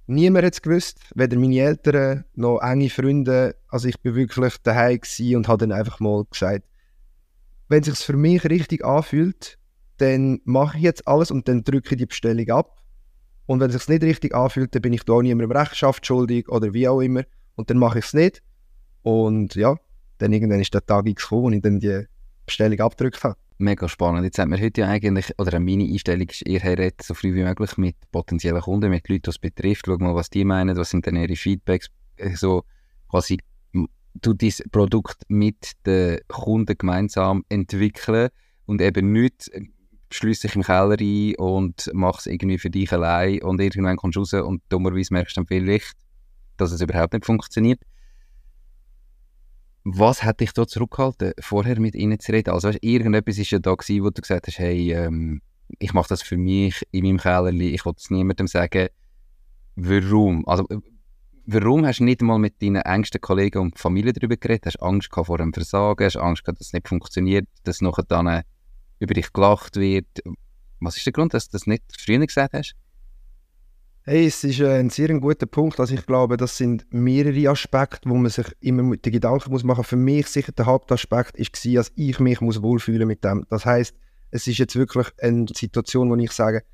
niemand 0.07 0.47
hat 0.47 0.55
es 0.55 0.63
gewusst, 0.63 1.01
weder 1.15 1.39
meine 1.39 1.61
Eltern 1.61 2.25
noch 2.35 2.61
enge 2.61 2.91
Freunde. 2.91 3.57
Also 3.69 3.89
ich 3.89 3.99
bin 4.01 4.15
wirklich 4.15 4.57
daheim 4.63 5.01
und 5.37 5.49
habe 5.49 5.59
dann 5.67 5.73
einfach 5.73 6.01
mal 6.01 6.25
gesagt, 6.31 6.65
wenn 7.73 7.83
es 7.83 8.03
für 8.03 8.17
mich 8.17 8.45
richtig 8.45 8.85
anfühlt, 8.85 9.59
dann 9.97 10.41
mache 10.45 10.77
ich 10.77 10.85
jetzt 10.85 11.09
alles 11.09 11.31
und 11.31 11.49
dann 11.49 11.65
drücke 11.65 11.95
ich 11.95 11.99
die 11.99 12.07
Bestellung 12.07 12.49
ab. 12.51 12.83
Und 13.47 13.61
wenn 13.61 13.71
es 13.71 13.77
sich 13.77 13.89
nicht 13.89 14.03
richtig 14.03 14.35
anfühlt, 14.35 14.75
dann 14.75 14.83
bin 14.83 14.93
ich 14.93 15.05
da 15.05 15.21
niemandem 15.21 15.57
Rechenschaft 15.57 16.07
schuldig 16.07 16.49
oder 16.51 16.75
wie 16.75 16.87
auch 16.87 17.01
immer. 17.01 17.23
Und 17.57 17.71
dann 17.71 17.79
mache 17.79 17.99
ich 18.01 18.05
es 18.05 18.13
nicht. 18.13 18.43
Und 19.03 19.55
ja, 19.55 19.77
dann 20.19 20.33
irgendwann 20.33 20.61
ist 20.61 20.75
der 20.75 20.85
Tag 20.85 21.07
gekommen, 21.07 21.43
wo 21.43 21.51
ich 21.51 21.63
dann 21.63 21.81
die 21.81 22.05
Bestellung 22.45 22.79
abgedrückt 22.81 23.25
habe. 23.25 23.37
Mega 23.57 23.89
spannend. 23.89 24.25
Jetzt 24.25 24.39
hat 24.39 24.49
man 24.49 24.61
heute 24.61 24.83
ja 24.83 24.89
eigentlich, 24.89 25.33
oder 25.39 25.59
meine 25.59 25.85
Einstellung 25.85 26.29
ist 26.29 26.47
eher, 26.47 26.63
redet 26.63 27.03
so 27.03 27.15
früh 27.15 27.35
wie 27.35 27.43
möglich 27.43 27.79
mit 27.79 27.97
potenziellen 28.11 28.61
Kunden, 28.61 28.91
mit 28.91 29.09
Leuten, 29.09 29.23
die 29.23 29.31
es 29.31 29.39
betrifft. 29.39 29.87
Schau 29.87 29.97
mal, 29.97 30.15
was 30.15 30.29
die 30.29 30.45
meinen, 30.45 30.77
was 30.77 30.91
sind 30.91 31.07
denn 31.07 31.17
ihre 31.17 31.37
Feedbacks. 31.37 31.89
Äh, 32.17 32.37
so 32.37 32.65
quasi, 33.09 33.39
du 34.15 34.35
dein 34.35 34.53
Produkt 34.71 35.23
mit 35.29 35.73
den 35.87 36.21
Kunden 36.29 36.77
gemeinsam 36.77 37.45
entwickeln 37.49 38.29
und 38.67 38.81
eben 38.81 39.13
nicht 39.13 39.51
schließe 40.11 40.47
dich 40.47 40.57
im 40.57 40.63
Keller 40.63 40.97
ein 41.01 41.35
und 41.37 41.91
mach 41.95 42.19
es 42.19 42.27
irgendwie 42.27 42.59
für 42.59 42.71
dich 42.71 42.93
allein 42.93 43.43
und 43.43 43.61
irgendwann 43.61 43.97
kommst 43.97 44.17
du 44.17 44.21
raus 44.21 44.35
und 44.35 44.63
dummerweise 44.69 45.13
merkst 45.15 45.37
du 45.37 45.41
dann 45.41 45.47
vielleicht, 45.47 45.95
dass 46.57 46.73
es 46.73 46.81
überhaupt 46.81 47.15
nicht 47.15 47.27
funktioniert. 47.27 47.81
Was 49.85 50.23
hat 50.23 50.41
dich 50.41 50.53
da 50.53 50.67
zurückgehalten, 50.67 51.33
vorher 51.41 51.81
mit 51.81 51.95
ihnen 51.95 52.21
zu 52.21 52.33
reden? 52.33 52.51
Also 52.51 52.69
weißt, 52.69 52.79
irgendetwas 52.83 53.39
ist 53.39 53.51
ja 53.51 53.59
da 53.59 53.75
gewesen, 53.75 54.05
wo 54.05 54.11
du 54.11 54.21
gesagt 54.21 54.47
hast, 54.47 54.59
hey, 54.59 54.93
ähm, 54.93 55.43
ich 55.79 55.93
mache 55.93 56.09
das 56.09 56.23
für 56.23 56.37
mich 56.37 56.83
in 56.93 57.05
meinem 57.05 57.19
Keller, 57.19 57.53
ich 57.53 57.85
will 57.85 57.95
es 57.97 58.11
niemandem 58.11 58.47
sagen. 58.47 58.89
Warum? 59.75 60.47
Also, 60.47 60.67
warum 61.47 61.87
hast 61.87 62.01
du 62.01 62.05
nicht 62.05 62.23
mal 62.23 62.39
mit 62.39 62.63
deinen 62.63 62.83
engsten 62.83 63.21
Kollegen 63.21 63.59
und 63.59 63.79
Familie 63.79 64.13
darüber 64.13 64.37
geredet? 64.37 64.67
Hast 64.67 64.81
du 64.81 64.85
Angst 64.85 65.11
gehabt 65.11 65.27
vor 65.27 65.41
einem 65.41 65.53
Versagen? 65.53 66.05
Hast 66.05 66.17
du 66.17 66.21
Angst 66.21 66.45
gehabt, 66.45 66.61
dass 66.61 66.69
es 66.69 66.73
nicht 66.73 66.89
funktioniert? 66.89 67.49
Dass 67.65 67.81
nachher 67.81 68.05
dann 68.05 68.43
über 68.99 69.15
dich 69.15 69.33
gelacht 69.33 69.77
wird. 69.77 70.07
Was 70.81 70.97
ist 70.97 71.07
der 71.07 71.13
Grund, 71.13 71.35
dass 71.35 71.49
du 71.49 71.53
das 71.53 71.67
nicht 71.67 71.83
früher 71.99 72.25
gesagt 72.25 72.55
hast? 72.55 72.75
Hey, 74.05 74.27
es 74.27 74.43
ist 74.43 74.61
ein 74.61 74.91
sehr 74.91 75.17
guter 75.21 75.47
Punkt. 75.47 75.79
Also 75.79 75.95
ich 75.95 76.05
glaube, 76.07 76.37
das 76.37 76.57
sind 76.57 76.87
mehrere 76.91 77.51
Aspekte, 77.51 78.11
wo 78.11 78.15
man 78.15 78.31
sich 78.31 78.47
immer 78.59 78.97
die 78.97 79.11
Gedanken 79.13 79.53
muss 79.53 79.63
machen. 79.63 79.85
Für 79.85 79.97
mich 79.97 80.27
sicher 80.27 80.51
der 80.51 80.67
Hauptaspekt 80.67 81.39
war, 81.39 81.75
dass 81.75 81.93
ich 81.95 82.19
mich 82.19 82.41
muss 82.41 82.63
wohlfühlen 82.63 83.07
mit 83.07 83.23
dem. 83.23 83.47
Das 83.49 83.65
heißt, 83.65 83.95
es 84.33 84.47
ist 84.49 84.59
jetzt 84.59 84.75
wirklich 84.75 85.07
eine 85.21 85.47
Situation, 85.55 86.11
wo 86.11 86.17
ich 86.17 86.33
sage, 86.33 86.65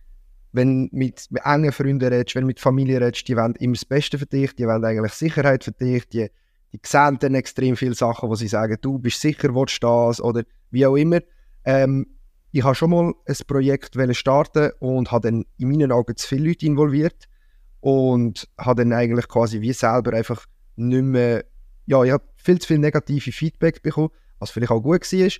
wenn 0.52 0.88
mit, 0.93 1.28
engen 1.45 1.73
Freunden 1.73 2.12
redest, 2.12 2.35
wenn 2.35 2.47
mit 2.47 2.61
Familie 2.61 3.00
redest, 3.00 3.28
die 3.28 3.37
wollen 3.37 3.55
immer 3.57 3.75
das 3.75 3.85
Beste 3.85 4.19
für 4.19 4.26
dich, 4.26 4.55
die 4.55 4.67
wollen 4.67 4.85
eigentlich 4.85 5.12
Sicherheit 5.12 5.64
für 5.64 5.73
dich, 5.73 6.09
die, 6.09 6.28
die 6.73 6.81
sehen 6.85 7.19
dann 7.21 7.35
extrem 7.35 7.76
viele 7.76 7.95
Sachen, 7.95 8.28
wo 8.28 8.35
sie 8.35 8.49
sagen, 8.49 8.76
du 8.81 8.99
bist 8.99 9.21
sicher, 9.21 9.55
willst 9.55 9.83
das 9.83 10.21
oder 10.21 10.43
wie 10.71 10.87
auch 10.87 10.97
immer. 10.97 11.21
Ähm, 11.64 12.07
ich 12.50 12.64
habe 12.64 12.75
schon 12.75 12.90
mal 12.90 13.12
ein 13.26 13.37
Projekt 13.47 13.97
starten 14.17 14.73
und 14.81 15.12
habe 15.12 15.31
dann 15.31 15.45
in 15.59 15.69
meinen 15.69 15.93
Augen 15.93 16.17
zu 16.17 16.26
viele 16.26 16.49
Leute 16.49 16.67
involviert 16.67 17.28
und 17.81 18.49
habe 18.59 18.83
dann 18.83 18.93
eigentlich 18.93 19.28
quasi 19.28 19.61
wie 19.61 19.73
selber 19.73 20.14
einfach 20.14 20.47
nicht 20.76 21.05
mehr, 21.05 21.45
ja, 21.87 22.02
ich 22.05 22.12
habe 22.12 22.25
viel 22.37 22.59
zu 22.59 22.69
viel 22.69 22.78
negative 22.78 23.33
Feedback 23.33 23.83
bekommen, 23.83 24.11
was 24.38 24.50
vielleicht 24.50 24.73
auch 24.73 24.81
gut 24.81 25.12
war 25.12 25.31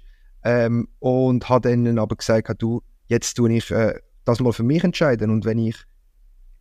ähm, 0.45 0.89
und 0.99 1.49
habe 1.49 1.71
dann 1.71 1.99
aber 1.99 2.17
gesagt, 2.17 2.63
du, 2.63 2.83
jetzt 3.07 3.35
tue 3.35 3.53
ich 3.53 3.71
äh, 3.71 3.95
das 4.29 4.41
mal 4.41 4.53
für 4.53 4.63
mich 4.63 4.85
entscheiden 4.85 5.31
und 5.31 5.45
wenn 5.45 5.59
ich, 5.59 5.77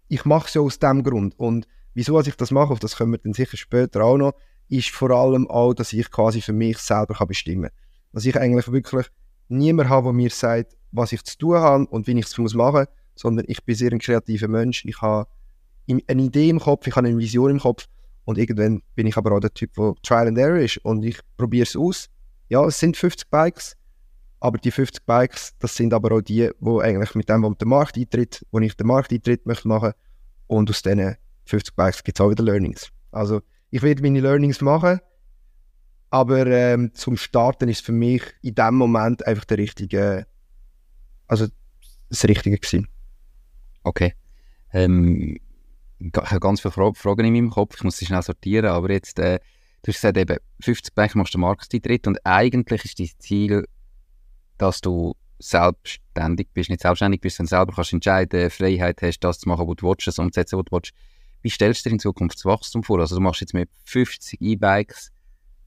ich 0.07 0.25
mache 0.25 0.47
es 0.47 0.53
ja 0.53 0.61
aus 0.61 0.79
dem 0.79 1.03
Grund 1.03 1.37
und 1.37 1.67
wieso 1.93 2.19
ich 2.19 2.35
das 2.35 2.51
mache, 2.51 2.71
auf 2.71 2.79
das 2.79 2.95
können 2.95 3.11
wir 3.11 3.17
dann 3.17 3.33
sicher 3.33 3.57
später 3.57 4.03
auch 4.03 4.17
noch, 4.17 4.33
ist 4.69 4.89
vor 4.89 5.11
allem 5.11 5.49
auch, 5.49 5.73
dass 5.73 5.93
ich 5.93 6.09
quasi 6.11 6.41
für 6.41 6.53
mich 6.53 6.77
selber 6.77 7.15
kann 7.15 7.27
bestimmen 7.27 7.63
kann. 7.63 7.71
Dass 8.13 8.25
ich 8.25 8.37
eigentlich 8.37 8.71
wirklich 8.71 9.07
niemand 9.47 9.89
habe, 9.89 10.05
der 10.07 10.13
mir 10.13 10.29
sagt, 10.29 10.77
was 10.91 11.11
ich 11.11 11.23
zu 11.23 11.37
tun 11.37 11.57
habe 11.57 11.85
und 11.87 12.07
wie 12.07 12.17
ich 12.17 12.25
es 12.25 12.37
machen 12.53 12.79
muss, 12.79 12.87
sondern 13.15 13.45
ich 13.47 13.63
bin 13.63 13.75
sehr 13.75 13.91
ein 13.91 13.99
kreativer 13.99 14.47
Mensch. 14.47 14.85
Ich 14.85 15.01
habe 15.01 15.27
eine 15.89 16.21
Idee 16.21 16.49
im 16.49 16.59
Kopf, 16.59 16.87
ich 16.87 16.95
habe 16.95 17.07
eine 17.07 17.17
Vision 17.17 17.51
im 17.51 17.59
Kopf 17.59 17.87
und 18.25 18.37
irgendwann 18.37 18.81
bin 18.95 19.07
ich 19.07 19.17
aber 19.17 19.31
auch 19.31 19.39
der 19.39 19.53
Typ, 19.53 19.73
der 19.73 19.93
Trial 20.03 20.27
and 20.27 20.37
Error 20.37 20.59
ist 20.59 20.77
und 20.77 21.03
ich 21.03 21.19
probiere 21.37 21.63
es 21.63 21.75
aus. 21.75 22.09
Ja, 22.49 22.65
es 22.65 22.79
sind 22.79 22.97
50 22.97 23.29
Bikes, 23.29 23.75
aber 24.39 24.57
die 24.57 24.71
50 24.71 25.05
Bikes, 25.05 25.55
das 25.59 25.75
sind 25.75 25.93
aber 25.93 26.15
auch 26.15 26.21
die, 26.21 26.49
wo 26.59 26.79
eigentlich 26.79 27.15
mit 27.15 27.29
dem, 27.29 27.43
wo 27.43 27.53
der 27.53 27.67
Markt 27.67 27.97
eintritt, 27.97 28.45
wo 28.51 28.59
ich 28.59 28.75
den 28.75 28.87
Markteintritt 28.87 29.45
möchte 29.45 29.67
machen 29.67 29.93
und 30.47 30.69
aus 30.69 30.81
diesen 30.81 31.15
50 31.45 31.75
Bikes 31.75 32.03
gibt 32.03 32.19
es 32.19 32.23
auch 32.23 32.29
wieder 32.29 32.43
Learnings. 32.43 32.91
Also 33.11 33.41
ich 33.71 33.81
werde 33.81 34.01
meine 34.01 34.19
Learnings 34.19 34.61
machen, 34.61 34.99
aber 36.09 36.45
ähm, 36.47 36.93
zum 36.93 37.17
Starten 37.17 37.67
ist 37.67 37.83
für 37.83 37.91
mich 37.91 38.23
in 38.41 38.55
dem 38.55 38.75
Moment 38.75 39.25
einfach 39.25 39.45
der 39.45 39.57
richtige, 39.57 40.27
also 41.27 41.47
das 42.09 42.23
Richtige 42.25 42.57
gewesen. 42.57 42.87
Okay. 43.83 44.13
Ähm, 44.71 45.37
ich 45.99 46.11
habe 46.15 46.39
ganz 46.39 46.61
viele 46.61 46.93
Fragen 46.93 47.25
in 47.25 47.33
meinem 47.33 47.49
Kopf, 47.49 47.75
ich 47.77 47.83
muss 47.83 47.97
sie 47.97 48.05
schnell 48.05 48.21
sortieren, 48.21 48.69
aber 48.69 48.91
jetzt, 48.91 49.17
äh, 49.19 49.39
du 49.81 49.91
hast 49.91 49.95
gesagt, 49.95 50.17
eben 50.17 50.37
50 50.61 50.93
Bank 50.93 51.15
machst 51.15 51.33
du 51.33 51.39
Markteintritt 51.39 52.07
und 52.07 52.23
eigentlich 52.23 52.85
ist 52.85 52.99
dein 52.99 53.09
Ziel, 53.19 53.65
dass 54.57 54.81
du 54.81 55.15
selbstständig 55.39 56.47
bist, 56.53 56.69
nicht 56.69 56.81
selbstständig 56.81 57.21
bist, 57.21 57.37
sondern 57.37 57.49
selber 57.49 57.73
kannst 57.73 57.93
entscheiden, 57.93 58.49
Freiheit 58.49 59.01
hast, 59.01 59.19
das 59.19 59.39
zu 59.39 59.49
machen, 59.49 59.67
was 59.67 59.75
du 59.75 59.87
willst, 59.87 60.07
das 60.07 60.19
umzusetzen, 60.19 60.57
was 60.57 60.65
du 60.65 60.75
willst. 60.75 60.93
Wie 61.41 61.49
stellst 61.49 61.85
du 61.85 61.89
dir 61.89 61.93
in 61.93 61.99
Zukunft 61.99 62.37
das 62.37 62.45
Wachstum 62.45 62.83
vor? 62.83 62.99
Also 62.99 63.15
du 63.15 63.21
machst 63.21 63.41
jetzt 63.41 63.53
mit 63.53 63.69
50 63.85 64.41
E-Bikes 64.41 65.11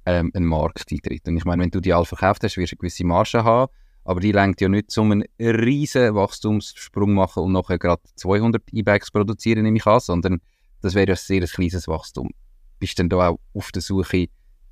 ähm, 0.07 0.31
einen 0.35 0.47
Markteintritt. 0.47 1.27
Und 1.29 1.37
ich 1.37 1.45
meine, 1.45 1.63
wenn 1.63 1.71
du 1.71 1.81
die 1.81 1.93
alle 1.93 2.05
verkauft 2.05 2.43
hast, 2.43 2.57
wirst 2.57 2.73
du 2.73 2.75
eine 2.75 2.79
gewisse 2.79 3.05
Marge 3.05 3.45
haben, 3.45 3.71
aber 4.05 4.21
die 4.21 4.33
lenkt 4.33 4.61
ja 4.61 4.69
nicht 4.69 4.97
um 4.99 5.13
einen 5.13 5.25
riesen 5.39 6.15
Wachstumssprung 6.15 7.15
machen 7.15 7.45
und 7.45 7.53
nachher 7.53 7.79
gerade 7.79 8.03
200 8.17 8.63
E-Bikes 8.73 9.11
produzieren, 9.11 9.63
nehme 9.63 9.77
ich 9.77 9.87
an, 9.87 10.01
sondern 10.01 10.41
das 10.83 10.95
wäre 10.95 11.09
ja 11.09 11.15
ein 11.15 11.19
sehr 11.19 11.47
kleines 11.47 11.87
Wachstum. 11.87 12.31
Bist 12.79 12.99
du 12.99 13.03
denn 13.03 13.11
da 13.11 13.29
auch 13.29 13.41
auf 13.55 13.71
der 13.73 13.83
Suche, 13.83 14.29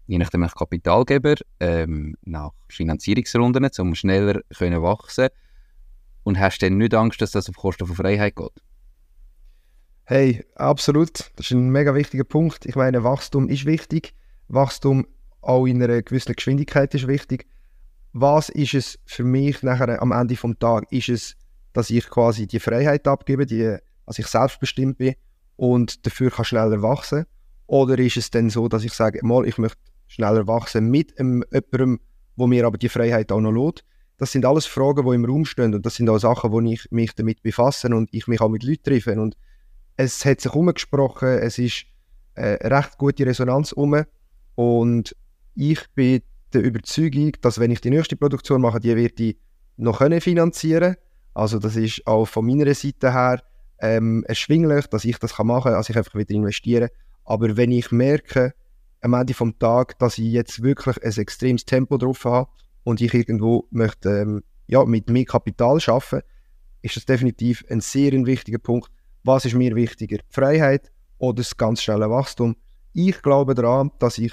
je 0.09 0.19
nachdem 0.19 0.41
nach 0.41 0.57
Kapitalgeber, 0.57 1.37
ähm, 1.61 2.17
nach 2.23 2.51
Finanzierungsrunden, 2.69 3.69
um 3.79 3.95
schneller 3.95 4.41
können 4.57 4.83
wachsen 4.83 5.29
und 6.25 6.41
hast 6.41 6.61
du 6.61 6.67
dann 6.67 6.79
nicht 6.79 6.95
Angst, 6.95 7.23
dass 7.23 7.31
das 7.31 7.49
auf 7.49 7.55
Kosten 7.55 7.87
von 7.87 7.95
Freiheit 7.95 8.35
geht? 8.35 8.63
Hey, 10.05 10.45
absolut. 10.57 11.31
Das 11.37 11.47
ist 11.47 11.53
ein 11.53 11.71
mega 11.71 11.95
wichtiger 11.95 12.25
Punkt. 12.25 12.67
Ich 12.67 12.75
meine, 12.75 13.05
Wachstum 13.05 13.49
ist 13.49 13.67
wichtig. 13.67 14.15
Wachstum 14.49 15.07
auch 15.43 15.67
in 15.67 15.81
einer 15.81 16.03
gewissen 16.03 16.35
Geschwindigkeit 16.35 16.93
ist 16.95 17.07
wichtig 17.07 17.47
was 18.13 18.49
ist 18.49 18.75
es 18.75 18.99
für 19.05 19.25
mich 19.25 19.63
nachher 19.63 20.01
am 20.01 20.13
Ende 20.13 20.37
vom 20.37 20.59
Tag? 20.59 20.91
Ist 20.91 21.09
es, 21.09 21.37
dass 21.73 21.91
ich 21.91 22.09
quasi 22.09 22.47
die 22.47 22.61
Freiheit 22.61 23.07
abgebe, 23.07 23.47
die, 23.47 23.77
dass 24.07 24.19
ich 24.19 24.27
selbstbestimmt 24.27 24.99
bin 24.99 25.15
und 25.57 26.07
dafür 26.07 26.31
kann 26.31 26.45
schneller 26.45 26.83
wachsen? 26.83 27.27
Oder 27.67 27.99
ist 27.99 28.17
es 28.17 28.31
dann 28.31 28.51
so, 28.51 28.69
dass 28.69 28.85
ich 28.85 28.95
sage, 28.95 29.21
mal, 29.23 29.47
ich 29.47 29.59
möchte 29.59 29.79
schneller 30.09 30.47
wachsen 30.47 30.91
mit 30.91 31.19
einem, 31.19 31.45
jemandem, 31.53 32.01
wo 32.37 32.47
mir 32.47 32.67
aber 32.67 32.79
die 32.79 32.89
Freiheit 32.89 33.31
auch 33.31 33.41
noch 33.41 33.53
lässt? 33.53 33.85
Das 34.17 34.33
sind 34.33 34.45
alles 34.45 34.67
Fragen, 34.67 35.09
die 35.09 35.15
im 35.15 35.25
Raum 35.25 35.45
stehen 35.45 35.75
und 35.75 35.87
das 35.87 35.95
sind 35.95 36.11
auch 36.11 36.19
Sachen, 36.19 36.51
wo 36.51 36.61
ich 36.61 36.91
mich 36.91 37.15
damit 37.15 37.43
befasse 37.43 37.89
und 37.89 38.09
ich 38.13 38.27
mich 38.27 38.41
auch 38.41 38.49
mit 38.49 38.65
Leuten 38.65 38.83
treffe. 38.83 39.21
Und 39.21 39.37
es 39.97 40.25
hat 40.25 40.41
sich 40.41 40.53
umgesprochen, 40.53 41.29
es 41.29 41.59
ist 41.59 41.85
äh, 42.35 42.67
recht 42.67 42.99
gute 42.99 43.27
Resonanz 43.27 43.71
um 43.73 44.03
und 44.57 45.15
ich 45.55 45.81
bin 45.95 46.23
der 46.53 46.63
Überzeugung, 46.63 47.33
dass 47.41 47.61
wenn 47.61 47.71
ich 47.71 47.81
die 47.81 47.91
nächste 47.91 48.17
Produktion 48.17 48.61
mache, 48.61 48.81
die 48.81 48.97
werde 48.97 49.23
ich 49.23 49.37
noch 49.77 49.99
können 49.99 50.21
finanzieren 50.21 50.97
Also 51.35 51.59
das 51.59 51.77
ist 51.77 52.07
auch 52.07 52.27
von 52.27 52.47
meiner 52.47 52.75
Seite 52.75 53.13
her 53.13 53.43
ähm, 53.81 54.25
erschwinglich, 54.27 54.87
dass 54.87 55.05
ich 55.05 55.19
das 55.19 55.39
machen 55.39 55.65
kann, 55.65 55.75
also 55.75 55.91
ich 55.91 55.97
einfach 55.97 56.15
wieder 56.15 56.35
investieren. 56.35 56.89
Aber 57.25 57.57
wenn 57.57 57.71
ich 57.71 57.93
merke, 57.93 58.55
am 59.01 59.15
Ende 59.15 59.35
vom 59.35 59.59
Tag, 59.59 59.99
dass 59.99 60.19
ich 60.19 60.33
jetzt 60.33 60.63
wirklich 60.63 61.03
ein 61.03 61.13
extremes 61.13 61.65
Tempo 61.65 61.97
drauf 61.99 62.25
habe 62.25 62.51
und 62.85 63.01
ich 63.01 63.15
irgendwo 63.15 63.67
möchte 63.71 64.09
ähm, 64.09 64.43
ja, 64.67 64.85
mit 64.85 65.09
mehr 65.09 65.25
Kapital 65.25 65.81
schaffen, 65.81 66.23
ist 66.83 66.97
das 66.97 67.07
definitiv 67.07 67.65
ein 67.71 67.81
sehr 67.81 68.13
wichtiger 68.13 68.59
Punkt. 68.59 68.91
Was 69.25 69.45
ist 69.45 69.55
mir 69.55 69.75
wichtiger, 69.75 70.19
die 70.19 70.25
Freiheit 70.29 70.93
oder 71.19 71.37
das 71.37 71.57
ganz 71.57 71.83
schnelle 71.83 72.11
Wachstum? 72.11 72.57
Ich 72.93 73.23
glaube 73.23 73.55
daran, 73.55 73.91
dass 73.99 74.19
ich 74.19 74.33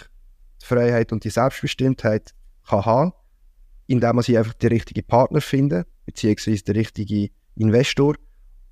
die 0.62 0.66
Freiheit 0.66 1.12
und 1.12 1.24
die 1.24 1.30
Selbstbestimmtheit 1.30 2.34
kann 2.68 2.86
haben, 2.86 3.14
indem 3.88 4.16
man 4.16 4.24
sie 4.24 4.38
einfach 4.38 4.54
den 4.54 4.70
richtigen 4.70 5.06
Partner 5.06 5.42
findet, 5.42 5.88
beziehungsweise 6.06 6.64
den 6.64 6.76
richtigen 6.76 7.30
Investor. 7.56 8.16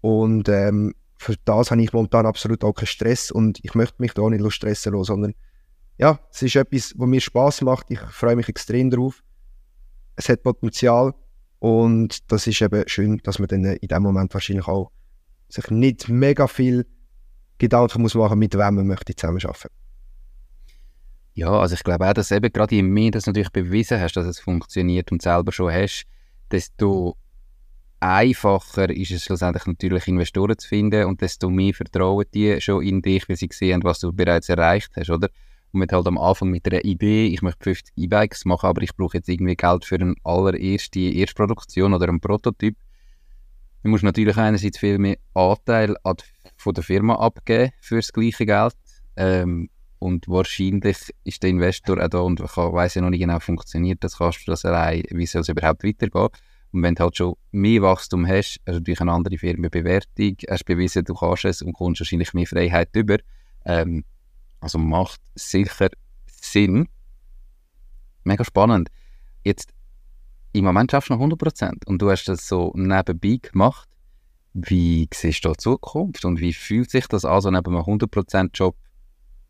Und 0.01 0.49
ähm, 0.49 0.93
für 1.17 1.35
das 1.45 1.71
habe 1.71 1.81
ich 1.81 1.93
momentan 1.93 2.25
absolut 2.25 2.63
auch 2.63 2.73
keinen 2.73 2.87
Stress 2.87 3.31
und 3.31 3.59
ich 3.63 3.75
möchte 3.75 4.01
mich 4.01 4.13
da 4.13 4.21
auch 4.21 4.29
nicht 4.29 4.51
stressen 4.51 4.93
lassen, 4.93 5.05
sondern 5.05 5.33
ja, 5.97 6.19
es 6.31 6.41
ist 6.41 6.55
etwas, 6.55 6.93
was 6.97 7.07
mir 7.07 7.21
Spaß 7.21 7.61
macht. 7.61 7.91
Ich 7.91 7.99
freue 7.99 8.35
mich 8.35 8.49
extrem 8.49 8.89
darauf. 8.89 9.23
Es 10.15 10.29
hat 10.29 10.43
Potenzial 10.43 11.13
und 11.59 12.31
das 12.31 12.47
ist 12.47 12.61
eben 12.61 12.83
schön, 12.87 13.19
dass 13.23 13.39
man 13.39 13.47
dann 13.47 13.63
in 13.63 13.87
dem 13.87 14.03
Moment 14.03 14.33
wahrscheinlich 14.33 14.67
auch 14.67 14.91
sich 15.49 15.69
nicht 15.69 16.09
mega 16.09 16.47
viel 16.47 16.85
Gedanken 17.57 18.01
muss 18.01 18.15
machen, 18.15 18.39
mit 18.39 18.55
wem 18.55 18.75
man 18.75 18.87
möchte 18.87 19.15
zusammenarbeiten. 19.15 19.69
Ja, 21.35 21.49
also 21.49 21.73
ich 21.73 21.83
glaube 21.83 22.07
auch, 22.07 22.13
dass 22.13 22.31
eben 22.31 22.51
gerade 22.51 22.75
je 22.75 22.83
mehr 22.83 23.11
das 23.11 23.25
natürlich 23.25 23.51
bewiesen 23.51 23.99
hast, 23.99 24.13
dass 24.13 24.27
es 24.27 24.39
funktioniert 24.39 25.11
und 25.11 25.21
selber 25.21 25.51
schon 25.51 25.71
hast, 25.71 26.05
desto 26.51 27.15
einfacher 27.99 28.89
ist 28.89 29.11
es 29.11 29.23
schlussendlich 29.23 29.65
natürlich 29.65 30.07
Investoren 30.07 30.57
zu 30.57 30.67
finden 30.67 31.05
und 31.05 31.21
desto 31.21 31.49
mehr 31.49 31.73
vertrauen 31.73 32.25
die 32.33 32.59
schon 32.59 32.83
in 32.83 33.01
dich, 33.01 33.27
weil 33.29 33.37
sie 33.37 33.49
sehen, 33.51 33.83
was 33.83 33.99
du 33.99 34.11
bereits 34.11 34.49
erreicht 34.49 34.91
hast, 34.95 35.09
oder? 35.09 35.29
Und 35.73 35.79
mit 35.79 35.91
halt 35.91 36.07
am 36.07 36.19
Anfang 36.19 36.49
mit 36.49 36.71
einer 36.71 36.85
Idee, 36.85 37.27
ich 37.27 37.41
möchte 37.41 37.63
50 37.63 37.93
E-Bikes 37.97 38.45
machen, 38.45 38.67
aber 38.67 38.83
ich 38.83 38.95
brauche 38.95 39.17
jetzt 39.17 39.27
irgendwie 39.27 39.55
Geld 39.55 39.85
für 39.85 39.95
eine 39.95 40.13
allererste 40.23 40.99
Erstproduktion 40.99 41.93
oder 41.93 42.07
einen 42.07 42.21
Prototyp. 42.21 42.77
Du 43.81 43.89
musst 43.89 44.03
natürlich 44.03 44.37
einerseits 44.37 44.77
viel 44.77 44.99
mehr 44.99 45.17
Anteil 45.33 45.95
von 46.57 46.73
der 46.73 46.83
Firma 46.83 47.15
abgeben 47.15 47.71
für 47.81 47.97
das 47.97 48.13
gleiche 48.13 48.45
Geld. 48.45 48.75
Ähm, 49.17 49.69
und 49.99 50.27
wahrscheinlich 50.27 50.97
ist 51.23 51.41
der 51.41 51.49
Investor 51.49 51.97
auch 52.03 52.07
da 52.07 52.19
und 52.19 52.39
weiß 52.39 52.95
ja 52.95 53.01
noch 53.01 53.09
nicht 53.09 53.21
genau, 53.21 53.39
funktioniert 53.39 54.03
das, 54.03 54.17
kannst 54.17 54.45
du 54.45 54.51
das 54.51 54.65
allein, 54.65 55.03
wie 55.09 55.25
soll 55.25 55.41
es 55.41 55.49
überhaupt 55.49 55.83
weitergehen. 55.83 56.29
Und 56.71 56.83
wenn 56.83 56.95
du 56.95 57.03
halt 57.03 57.17
schon 57.17 57.35
mehr 57.51 57.81
Wachstum 57.81 58.27
hast, 58.27 58.59
also 58.65 58.79
durch 58.79 58.99
eine 59.01 59.11
andere 59.11 59.37
Firmenbewertung, 59.37 60.37
hast 60.49 60.65
bewiesen, 60.65 61.03
du 61.05 61.13
kannst 61.13 61.45
es 61.45 61.61
und 61.61 61.73
kommst 61.73 62.01
wahrscheinlich 62.01 62.33
mehr 62.33 62.47
Freiheit 62.47 62.89
über. 62.95 63.17
Ähm, 63.65 64.03
also 64.63 64.77
macht 64.77 65.19
sicher 65.35 65.89
Sinn. 66.25 66.87
Mega 68.23 68.45
spannend. 68.45 68.89
Jetzt, 69.43 69.73
im 70.53 70.63
Moment 70.63 70.91
schaffst 70.91 71.09
du 71.09 71.15
noch 71.15 71.21
100% 71.21 71.85
und 71.85 72.01
du 72.01 72.09
hast 72.09 72.25
das 72.25 72.47
so 72.47 72.71
nebenbei 72.75 73.39
gemacht. 73.41 73.89
Wie 74.53 75.09
siehst 75.13 75.43
du 75.43 75.51
die 75.51 75.57
Zukunft 75.57 76.23
und 76.23 76.39
wie 76.39 76.53
fühlt 76.53 76.89
sich 76.89 77.07
das 77.07 77.25
an, 77.25 77.41
so 77.41 77.51
neben 77.51 77.75
einem 77.75 77.83
100%-Job 77.83 78.75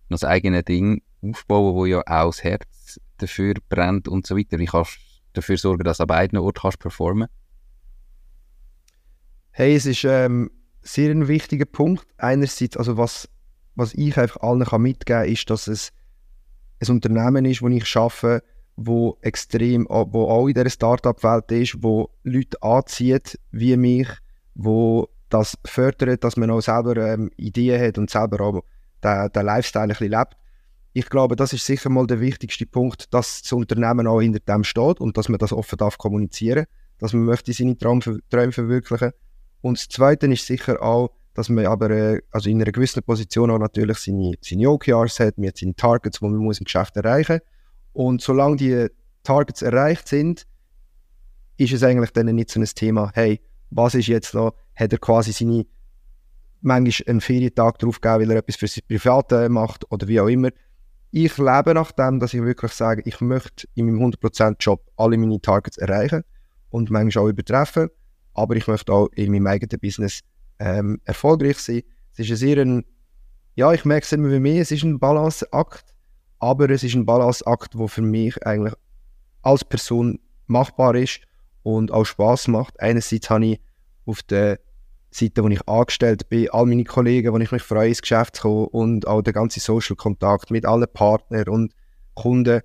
noch 0.10 0.20
das 0.20 0.24
eigene 0.24 0.63
Ding 0.63 1.03
aufbauen, 1.22 1.75
wo 1.75 1.86
ja 1.86 2.00
auch 2.00 2.32
das 2.32 2.43
Herz 2.43 3.00
dafür 3.17 3.53
brennt 3.70 4.08
und 4.08 4.25
so 4.25 4.36
weiter? 4.36 4.58
Wie 4.58 4.65
kannst 4.65 4.96
du 4.96 5.00
dafür 5.34 5.58
sorgen, 5.58 5.84
dass 5.84 5.98
du 5.98 6.03
an 6.03 6.08
beiden 6.08 6.39
Orten 6.39 6.62
kannst 6.62 6.79
performen 6.79 7.27
Hey, 9.51 9.75
es 9.75 9.86
ist 9.86 10.03
ähm, 10.05 10.50
sehr 10.82 11.12
ein 11.12 11.27
wichtiger 11.27 11.65
Punkt. 11.65 12.08
Einerseits, 12.17 12.75
also 12.75 12.98
was, 12.98 13.29
was 13.75 13.94
ich 13.94 14.18
einfach 14.18 14.42
allen 14.42 14.65
kann 14.65 14.82
mitgeben 14.82 15.24
kann, 15.24 15.32
ist, 15.32 15.50
dass 15.50 15.68
es 15.68 15.92
ein 16.82 16.96
Unternehmen 16.96 17.46
ist, 17.46 17.62
wo 17.62 17.70
ich 17.70 17.96
arbeite, 17.96 18.44
wo 18.75 19.18
extrem, 19.22 19.88
wo 19.89 20.27
auch 20.27 20.48
in 20.48 20.53
dieser 20.53 20.70
Startup-Welt 20.70 21.51
ist, 21.51 21.84
wo 21.84 22.10
Leute 22.24 22.62
anzieht 22.62 23.39
wie 23.51 23.77
mich, 23.77 24.08
wo 24.56 25.10
das 25.30 25.58
fördert, 25.65 26.24
dass 26.24 26.38
man 26.38 26.51
auch 26.51 26.62
selber 26.62 26.98
ähm, 26.98 27.32
Ideen 27.38 27.82
hat 27.82 27.98
und 27.98 28.10
selber 28.10 28.42
auch 28.42 28.63
den, 29.03 29.32
den 29.32 29.46
Lifestyle 29.46 29.84
ein 29.84 29.89
bisschen 29.89 30.12
lebt. 30.12 30.38
Ich 30.94 31.10
glaube, 31.10 31.36
das 31.36 31.53
ist 31.53 31.65
sicher 31.65 31.89
mal 31.89 32.06
der 32.06 32.20
wichtigste 32.20 32.68
Punkt, 32.68 33.13
dass 33.13 33.42
das 33.42 33.51
Unternehmen 33.51 34.06
auch 34.06 34.22
hinter 34.22 34.39
dem 34.39 34.63
steht 34.63 35.00
und 35.00 35.18
dass 35.18 35.30
man 35.30 35.39
das 35.39 35.51
offen 35.51 35.77
darf 35.77 35.98
kommunizieren, 35.98 36.65
dass 37.00 37.13
man 37.13 37.24
möchte 37.24 37.51
seine 37.51 37.77
Traum, 37.77 38.00
Träume 38.30 38.51
verwirklichen. 38.51 39.12
Und 39.62 39.80
das 39.80 39.88
Zweite 39.88 40.27
ist 40.27 40.46
sicher 40.46 40.84
auch, 40.84 41.10
dass 41.33 41.49
man 41.49 41.65
aber 41.65 41.89
äh, 41.89 42.21
also 42.31 42.49
in 42.49 42.61
einer 42.61 42.71
gewissen 42.71 43.03
Position 43.03 43.49
auch 43.49 43.59
natürlich 43.59 43.97
seine, 43.97 44.33
seine 44.41 44.69
OKRs 44.69 45.19
hat, 45.19 45.37
man 45.37 45.47
hat 45.47 45.57
seine 45.57 45.75
Targets, 45.75 46.19
die 46.19 46.25
man 46.25 46.35
muss 46.37 46.59
im 46.59 46.65
Geschäft 46.65 46.95
erreichen 46.95 47.39
muss. 47.39 48.05
Und 48.05 48.21
solange 48.21 48.57
die 48.57 48.87
Targets 49.23 49.61
erreicht 49.61 50.07
sind, 50.07 50.45
ist 51.57 51.73
es 51.73 51.83
eigentlich 51.83 52.11
dann 52.11 52.27
nicht 52.27 52.49
so 52.49 52.59
ein 52.59 52.65
Thema, 52.65 53.11
hey, 53.13 53.39
was 53.69 53.95
ist 53.95 54.07
jetzt 54.07 54.33
noch, 54.33 54.55
hat 54.75 54.91
er 54.91 54.99
quasi 54.99 55.31
seine, 55.31 55.65
manchmal 56.61 57.09
einen 57.09 57.21
Ferientag 57.21 57.79
drauf 57.79 58.01
gegeben, 58.01 58.23
weil 58.23 58.31
er 58.31 58.37
etwas 58.37 58.55
für 58.55 58.67
sein 58.67 58.83
Private 58.87 59.49
macht 59.49 59.91
oder 59.91 60.07
wie 60.07 60.19
auch 60.19 60.27
immer. 60.27 60.49
Ich 61.11 61.37
lebe 61.37 61.73
nach 61.73 61.91
dem, 61.91 62.19
dass 62.19 62.33
ich 62.33 62.41
wirklich 62.41 62.71
sage, 62.71 63.03
ich 63.05 63.21
möchte 63.21 63.67
in 63.75 63.85
meinem 63.85 64.11
100% 64.11 64.55
Job 64.59 64.81
alle 64.97 65.17
meine 65.17 65.39
Targets 65.39 65.77
erreichen 65.77 66.23
und 66.69 66.89
manchmal 66.89 67.25
auch 67.25 67.29
übertreffen, 67.29 67.89
aber 68.33 68.55
ich 68.55 68.67
möchte 68.67 68.91
auch 68.91 69.09
in 69.13 69.31
meinem 69.31 69.47
eigenen 69.47 69.79
Business 69.79 70.21
ähm, 70.63 71.01
erfolgreich 71.03 71.58
sein. 71.58 71.84
Es 72.13 72.20
ist 72.20 72.32
ein 72.32 72.38
sehr 72.38 72.58
ein, 72.60 72.86
ja, 73.55 73.74
ich 73.74 73.84
merke 73.86 74.05
es 74.05 74.12
immer 74.13 74.32
wie 74.32 74.39
mehr, 74.39 74.62
es 74.62 74.72
ist 74.72 74.84
ein 74.84 75.00
Balanceakt, 75.00 75.93
aber 76.39 76.70
es 76.70 76.84
ist 76.84 76.96
ein 76.96 77.05
Balanceakt, 77.05 77.75
der 77.75 77.88
für 77.88 78.01
mich 78.01 78.41
eigentlich 78.46 78.74
als 79.41 79.65
Person 79.65 80.20
machbar 80.48 80.96
ist 80.96 81.20
und 81.63 81.91
auch 81.91 82.05
Spaß 82.05 82.48
macht. 82.48 82.79
Einerseits 82.79 83.29
habe 83.29 83.46
ich 83.46 83.62
auf 84.05 84.24
der 84.24 84.60
Seite, 85.12 85.43
wo 85.43 85.50
ich 85.50 85.67
angestellt 85.67 86.29
bin, 86.29 86.50
all 86.51 86.65
meine 86.65 86.86
Kollegen, 86.86 87.34
wo 87.34 87.38
ich 87.38 87.51
mich 87.51 87.62
freue, 87.62 87.89
ins 87.89 88.01
Geschäft 88.01 88.38
zu 88.38 88.43
kommen 88.43 88.67
und 88.67 89.08
auch 89.08 89.22
der 89.22 89.34
ganze 89.34 89.60
Social 89.60 89.96
Kontakt 89.96 90.50
mit 90.50 90.65
allen 90.65 90.88
Partnern 90.93 91.50
und 91.50 91.74
Kunden. 92.13 92.62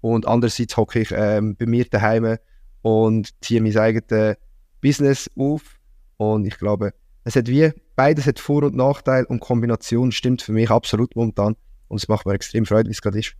Und 0.00 0.26
andererseits 0.26 0.76
hocke 0.76 1.00
ich 1.00 1.12
ähm, 1.14 1.54
bei 1.56 1.66
mir 1.66 1.84
daheim 1.84 2.38
und 2.80 3.30
ziehe 3.44 3.60
mein 3.60 3.76
eigenes 3.76 4.36
Business 4.80 5.30
auf. 5.36 5.78
Und 6.16 6.44
ich 6.46 6.58
glaube, 6.58 6.92
es 7.24 7.36
hat 7.36 7.48
wie, 7.48 7.70
beides 7.96 8.26
hat 8.26 8.38
Vor- 8.38 8.64
und 8.64 8.74
Nachteil 8.74 9.24
und 9.24 9.40
Kombination 9.40 10.12
stimmt 10.12 10.42
für 10.42 10.52
mich 10.52 10.70
absolut 10.70 11.14
momentan. 11.16 11.56
Und 11.88 11.98
es 12.00 12.08
macht 12.08 12.26
mir 12.26 12.32
extrem 12.32 12.64
Freude, 12.64 12.88
wie 12.88 12.92
es 12.92 13.02
gerade 13.02 13.18
ist. 13.18 13.34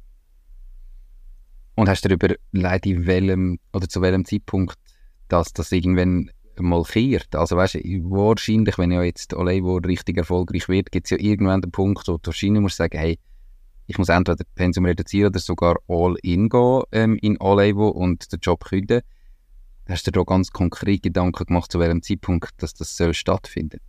Und 1.74 1.88
hast 1.88 2.04
du 2.04 2.08
darüber 2.08 2.34
leid, 2.52 2.84
in 2.86 3.06
welchem 3.06 3.58
oder 3.72 3.88
zu 3.88 4.02
welchem 4.02 4.24
Zeitpunkt 4.24 4.76
dass 5.32 5.52
das 5.54 5.72
irgendwann 5.72 6.30
mal 6.60 6.82
kehrt. 6.84 7.34
Also 7.34 7.56
weißt 7.56 7.76
du, 7.76 7.80
wahrscheinlich, 8.10 8.76
wenn 8.76 8.92
ja 8.92 9.02
jetzt 9.02 9.32
Olevo 9.34 9.76
richtig 9.76 10.18
erfolgreich 10.18 10.68
wird, 10.68 10.92
gibt 10.92 11.06
es 11.06 11.10
ja 11.10 11.18
irgendwann 11.18 11.62
den 11.62 11.72
Punkt, 11.72 12.06
wo 12.06 12.18
du 12.18 12.26
wahrscheinlich 12.26 12.60
musst 12.60 12.76
sagen, 12.76 12.98
hey, 12.98 13.18
ich 13.86 13.98
muss 13.98 14.10
entweder 14.10 14.44
Pensum 14.54 14.84
reduzieren 14.84 15.30
oder 15.30 15.40
sogar 15.40 15.76
all 15.88 16.16
in 16.22 16.50
gehen 16.50 16.82
ähm, 16.92 17.18
in 17.22 17.40
Olevo 17.40 17.88
und 17.88 18.30
den 18.30 18.40
Job 18.40 18.64
künden. 18.64 19.00
Hast 19.88 20.06
du 20.06 20.10
dir 20.10 20.20
da 20.20 20.24
ganz 20.24 20.50
konkret 20.50 21.02
Gedanken 21.02 21.46
gemacht, 21.46 21.72
zu 21.72 21.78
welchem 21.78 22.02
Zeitpunkt 22.02 22.50
dass 22.62 22.74
das 22.74 22.96
soll 22.96 23.14
stattfinden 23.14 23.80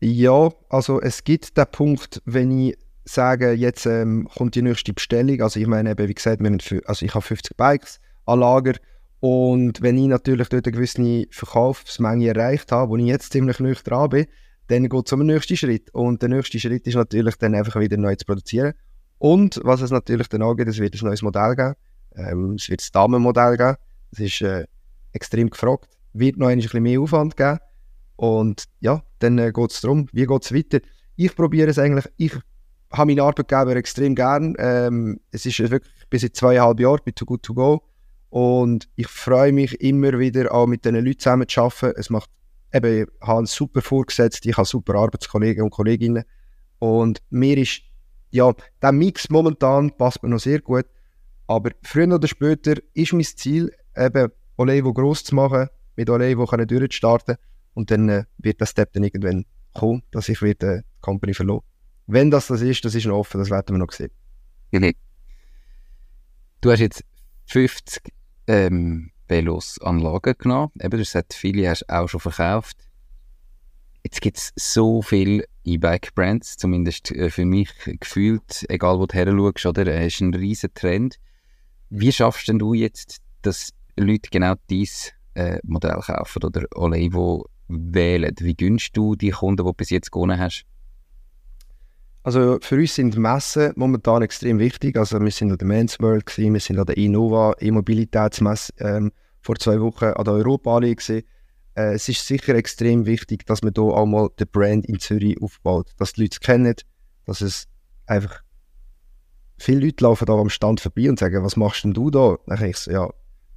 Ja, 0.00 0.50
also 0.68 1.00
es 1.00 1.24
gibt 1.24 1.56
den 1.56 1.66
Punkt, 1.70 2.22
wenn 2.24 2.50
ich 2.58 2.78
sage, 3.04 3.52
jetzt 3.52 3.86
ähm, 3.86 4.28
kommt 4.34 4.54
die 4.54 4.62
nächste 4.62 4.92
Bestellung. 4.92 5.40
Also 5.42 5.58
ich 5.58 5.66
meine, 5.66 5.90
eben, 5.90 6.08
wie 6.08 6.14
gesagt, 6.14 6.40
wir 6.40 6.50
haben, 6.50 6.58
also 6.86 7.04
ich 7.04 7.14
habe 7.14 7.24
50 7.24 7.56
Bikes 7.56 8.00
an 8.26 8.40
Lager 8.40 8.74
und 9.22 9.82
wenn 9.82 9.98
ich 9.98 10.08
natürlich 10.08 10.48
dort 10.48 10.66
eine 10.66 10.72
gewisse 10.72 11.26
Verkaufsmenge 11.30 12.26
erreicht 12.26 12.72
habe, 12.72 12.90
wo 12.90 12.96
ich 12.96 13.06
jetzt 13.06 13.32
ziemlich 13.32 13.60
neu 13.60 13.72
dran 13.74 14.10
bin, 14.10 14.26
dann 14.66 14.88
geht 14.88 15.04
es 15.04 15.10
zum 15.10 15.24
nächsten 15.24 15.56
Schritt. 15.56 15.94
Und 15.94 16.22
der 16.22 16.28
nächste 16.28 16.58
Schritt 16.58 16.88
ist 16.88 16.96
natürlich 16.96 17.36
dann 17.36 17.54
einfach 17.54 17.78
wieder 17.78 17.96
neu 17.96 18.16
zu 18.16 18.24
produzieren. 18.24 18.72
Und 19.18 19.60
was 19.62 19.80
es 19.80 19.92
natürlich 19.92 20.28
dann 20.28 20.42
auch 20.42 20.56
gibt, 20.56 20.70
es 20.70 20.80
wird 20.80 20.94
ein 20.94 21.06
neues 21.06 21.22
Modell 21.22 21.54
geben. 21.54 21.74
Ähm, 22.16 22.54
es 22.54 22.68
wird 22.68 22.80
das 22.80 22.92
Damenmodell 22.92 23.56
geben. 23.56 23.76
Das 24.10 24.20
ist 24.20 24.40
äh, 24.42 24.66
extrem 25.12 25.50
gefragt. 25.50 25.88
Wird 26.12 26.36
noch 26.36 26.48
ein 26.48 26.58
bisschen 26.58 26.82
mehr 26.82 27.00
Aufwand 27.00 27.36
geben. 27.36 27.58
Und 28.16 28.64
ja, 28.80 29.02
dann 29.18 29.38
äh, 29.38 29.52
geht 29.52 29.70
es 29.70 29.80
darum, 29.80 30.08
wie 30.12 30.26
geht 30.26 30.44
es 30.44 30.54
weiter. 30.54 30.80
Ich 31.16 31.34
probiere 31.34 31.70
es 31.70 31.78
eigentlich, 31.78 32.06
ich 32.16 32.32
habe 32.92 33.06
meinen 33.06 33.20
Arbeitgeber 33.20 33.74
extrem 33.76 34.14
gern. 34.14 34.54
Ähm, 34.58 35.20
es 35.30 35.46
ist 35.46 35.58
wirklich 35.58 35.92
bis 36.10 36.22
in 36.22 36.34
zweieinhalb 36.34 36.78
Jahren 36.80 37.00
bei 37.04 37.12
Too 37.12 37.24
Good 37.24 37.42
To 37.42 37.54
Go 37.54 37.82
und 38.32 38.88
ich 38.96 39.08
freue 39.08 39.52
mich 39.52 39.78
immer 39.82 40.18
wieder 40.18 40.54
auch 40.54 40.66
mit 40.66 40.86
diesen 40.86 41.04
Leuten 41.04 41.18
zusammen 41.18 41.46
zu 41.46 41.60
arbeiten. 41.60 42.00
Es 42.00 42.08
macht 42.08 42.30
eben, 42.72 43.02
ich 43.02 43.26
habe 43.26 43.38
einen 43.38 43.46
super 43.46 43.82
Vorgesetzten, 43.82 44.48
ich 44.48 44.56
habe 44.56 44.66
super 44.66 44.94
Arbeitskollegen 44.94 45.62
und 45.64 45.70
Kolleginnen. 45.70 46.24
Und 46.78 47.22
mir 47.28 47.58
ist, 47.58 47.82
ja, 48.30 48.50
der 48.80 48.92
Mix 48.92 49.28
momentan 49.28 49.94
passt 49.98 50.22
mir 50.22 50.30
noch 50.30 50.40
sehr 50.40 50.60
gut. 50.60 50.86
Aber 51.46 51.70
früher 51.82 52.14
oder 52.14 52.28
später 52.28 52.74
ist 52.94 53.12
mein 53.12 53.24
Ziel, 53.24 53.72
eben 53.96 54.30
Olevo 54.56 54.92
gross 54.92 55.24
zu 55.24 55.34
machen, 55.34 55.68
mit 55.96 56.08
Olevo 56.08 56.46
durchzustarten. 56.46 57.36
Und 57.74 57.90
dann 57.90 58.08
äh, 58.08 58.24
wird 58.38 58.60
der 58.60 58.66
Step 58.66 58.92
dann 58.92 59.04
irgendwann 59.04 59.44
kommen, 59.74 60.02
dass 60.10 60.28
ich 60.28 60.42
wieder 60.42 60.78
die 60.78 60.82
Company 61.00 61.34
verloren. 61.34 61.64
Wenn 62.06 62.30
das 62.30 62.48
das 62.48 62.60
ist, 62.60 62.84
das 62.84 62.94
ist 62.94 63.06
noch 63.06 63.18
offen, 63.18 63.38
das 63.38 63.50
werden 63.50 63.74
wir 63.74 63.78
noch 63.78 63.92
sehen. 63.92 64.10
Du 66.60 66.70
hast 66.70 66.80
jetzt 66.80 67.04
50 67.46 68.12
ähm, 68.46 69.10
Velos 69.28 69.80
an 69.80 69.98
Lager 69.98 70.34
genommen. 70.34 70.70
Eben, 70.80 70.90
du 70.90 71.00
hast 71.00 71.34
viele 71.34 71.68
hast 71.68 71.88
auch 71.88 72.08
schon 72.08 72.20
verkauft. 72.20 72.76
Jetzt 74.04 74.20
gibt 74.20 74.38
es 74.38 74.52
so 74.56 75.00
viele 75.00 75.44
E-Bike-Brands, 75.64 76.56
zumindest 76.56 77.10
äh, 77.12 77.30
für 77.30 77.44
mich 77.44 77.70
gefühlt, 78.00 78.64
egal 78.68 78.98
wo 78.98 79.06
du 79.06 79.14
her 79.14 79.26
schaust, 79.26 79.66
oder? 79.66 79.86
Es 79.86 80.14
ist 80.14 80.20
ein 80.20 80.34
riesen 80.34 80.74
Trend. 80.74 81.18
Wie 81.94 82.10
schaffst 82.10 82.48
denn 82.48 82.58
du 82.58 82.72
jetzt, 82.72 83.18
dass 83.42 83.68
Leute 83.98 84.30
genau 84.30 84.54
dieses 84.70 85.12
äh, 85.34 85.58
Modell 85.62 86.00
kaufen 86.00 86.42
oder 86.42 86.64
Olevo 86.74 87.44
wählen? 87.68 88.34
Wie 88.40 88.54
gönnst 88.54 88.96
du 88.96 89.14
die 89.14 89.28
Kunden, 89.28 89.58
die 89.58 89.62
du 89.62 89.72
bis 89.74 89.90
jetzt 89.90 90.10
gewonnen 90.10 90.40
hast? 90.40 90.64
Also 92.22 92.56
für 92.62 92.76
uns 92.76 92.94
sind 92.94 93.18
Messen 93.18 93.74
momentan 93.76 94.22
extrem 94.22 94.58
wichtig. 94.58 94.96
Also 94.96 95.20
wir 95.20 95.30
sind 95.30 95.52
an 95.52 95.58
der 95.58 95.68
Men's 95.68 96.00
World, 96.00 96.24
gewesen, 96.24 96.54
wir 96.54 96.60
sind 96.60 96.78
an 96.78 96.86
der 96.86 96.96
Innova 96.96 97.56
E-Mobilitätsmesse 97.60 98.72
ähm, 98.78 99.12
vor 99.42 99.56
zwei 99.56 99.78
Wochen 99.78 100.06
an 100.06 100.24
der 100.24 100.32
Europa 100.32 100.78
gesehen. 100.78 101.24
Äh, 101.74 101.92
es 101.92 102.08
ist 102.08 102.26
sicher 102.26 102.54
extrem 102.54 103.04
wichtig, 103.04 103.44
dass 103.44 103.60
man 103.60 103.74
hier 103.76 103.84
auch 103.84 104.06
mal 104.06 104.30
den 104.40 104.48
Brand 104.50 104.86
in 104.86 104.98
Zürich 104.98 105.36
aufbaut, 105.42 105.90
dass 105.98 106.14
die 106.14 106.22
Leute 106.22 106.38
es 106.40 106.40
kennen, 106.40 106.74
dass 107.26 107.42
es 107.42 107.66
einfach 108.06 108.40
viele 109.62 109.86
Leute 109.86 110.04
laufen 110.04 110.26
da 110.26 110.34
am 110.34 110.50
Stand 110.50 110.80
vorbei 110.80 111.08
und 111.08 111.18
sagen, 111.18 111.42
was 111.44 111.56
machst 111.56 111.84
denn 111.84 111.94
du 111.94 112.10
da? 112.10 112.36
Dann 112.46 112.58
kann 112.58 112.68
ich 112.68 112.76
so, 112.76 112.90
ja, 112.90 113.10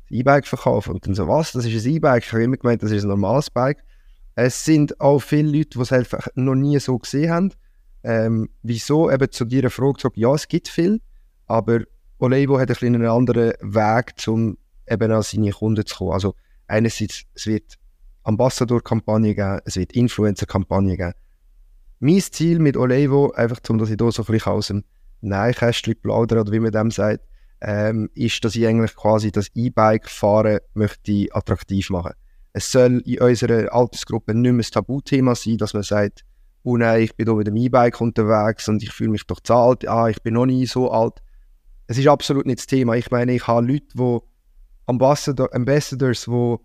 E-Bike 0.10 0.48
verkaufen. 0.48 0.94
Und 0.94 1.08
dann 1.08 1.16
so, 1.16 1.28
was, 1.28 1.52
das 1.52 1.66
ist 1.66 1.86
ein 1.86 1.92
E-Bike? 1.94 2.24
Ich 2.26 2.32
habe 2.32 2.44
immer 2.44 2.58
gemeint, 2.58 2.84
das 2.84 2.92
ist 2.92 3.04
ein 3.04 3.10
normales 3.10 3.50
Bike. 3.50 3.84
Es 4.36 4.66
sind 4.66 5.00
auch 5.02 5.20
viele 5.20 5.58
Leute, 5.58 5.70
die 5.70 5.80
es 5.80 5.92
einfach 5.92 6.28
noch 6.36 6.56
nie 6.56 6.80
so 6.80 6.98
gesehen 6.98 7.32
haben 7.32 7.52
ähm, 8.06 8.50
wieso 8.62 9.10
eben 9.10 9.32
zu 9.32 9.46
dieser 9.46 9.72
Frage 9.72 9.94
gesagt, 9.94 10.18
ja, 10.18 10.34
es 10.34 10.48
gibt 10.48 10.68
viel, 10.68 11.02
aber 11.48 11.80
Olevo 12.20 12.60
hat 12.60 12.70
ein 12.70 12.76
bisschen 12.76 12.96
einen 12.96 13.08
anderen 13.08 13.54
Weg, 13.62 14.14
um 14.28 14.58
eben 14.88 15.12
an 15.12 15.24
seine 15.24 15.52
Kunden 15.52 15.86
zu 15.86 15.96
kommen. 15.96 16.12
Also 16.12 16.36
einerseits, 16.68 17.24
es 17.34 17.48
wird 17.48 17.76
Ambassador-Kampagne 18.24 19.34
geben, 19.34 19.60
es 19.66 19.76
wird 19.76 19.94
Influencer-Kampagne 19.94 20.98
geben. 20.98 21.14
Mein 22.00 22.22
Ziel 22.22 22.60
mit 22.60 22.78
Olevo, 22.78 23.32
einfach 23.32 23.58
um 23.70 23.80
dass 23.80 23.90
ich 23.90 23.98
hier 24.00 24.12
so 24.12 24.22
ein 24.22 24.26
bisschen 24.28 24.52
aus 24.52 24.68
dem 24.68 24.84
Nähkästchen 25.26 25.96
plaudere, 26.02 26.42
oder 26.42 26.52
wie 26.52 26.60
man 26.60 26.72
dem 26.72 26.92
sagt, 26.92 27.22
ähm, 27.62 28.10
ist, 28.14 28.44
dass 28.44 28.56
ich 28.56 28.68
eigentlich 28.68 28.96
quasi 28.96 29.32
das 29.32 29.50
E-Bike-Fahren 29.54 30.60
möchte 30.74 31.28
attraktiv 31.32 31.90
machen. 31.90 32.14
Es 32.54 32.72
soll 32.72 33.02
in 33.06 33.20
unserer 33.20 33.74
Altersgruppe 33.74 34.34
nicht 34.34 34.52
mehr 34.52 34.62
das 34.62 34.72
Tabuthema 34.72 35.36
sein, 35.36 35.58
dass 35.58 35.74
man 35.74 35.84
sagt, 35.84 36.24
oh 36.64 36.78
nein, 36.78 37.04
ich 37.04 37.16
bin 37.16 37.28
hier 37.28 37.36
mit 37.36 37.48
dem 37.48 37.56
E-Bike 37.56 38.00
unterwegs 38.02 38.68
und 38.68 38.82
ich 38.82 38.92
fühle 38.92 39.12
mich 39.12 39.26
doch 39.28 39.40
zu 39.40 39.54
alt, 39.54 39.88
ah, 39.88 40.10
ich 40.10 40.22
bin 40.22 40.34
noch 40.34 40.46
nie 40.46 40.66
so 40.66 40.92
alt. 40.92 41.22
Es 41.88 41.98
ist 41.98 42.08
absolut 42.08 42.46
nicht 42.46 42.60
das 42.60 42.68
Thema. 42.68 42.96
Ich 42.96 43.12
meine, 43.12 43.34
ich 43.34 43.48
habe 43.48 43.66
Leute, 43.66 43.86
die 43.94 44.20
Ambassador, 44.88 45.54
Ambassadors, 45.54 46.26
die 46.26 46.56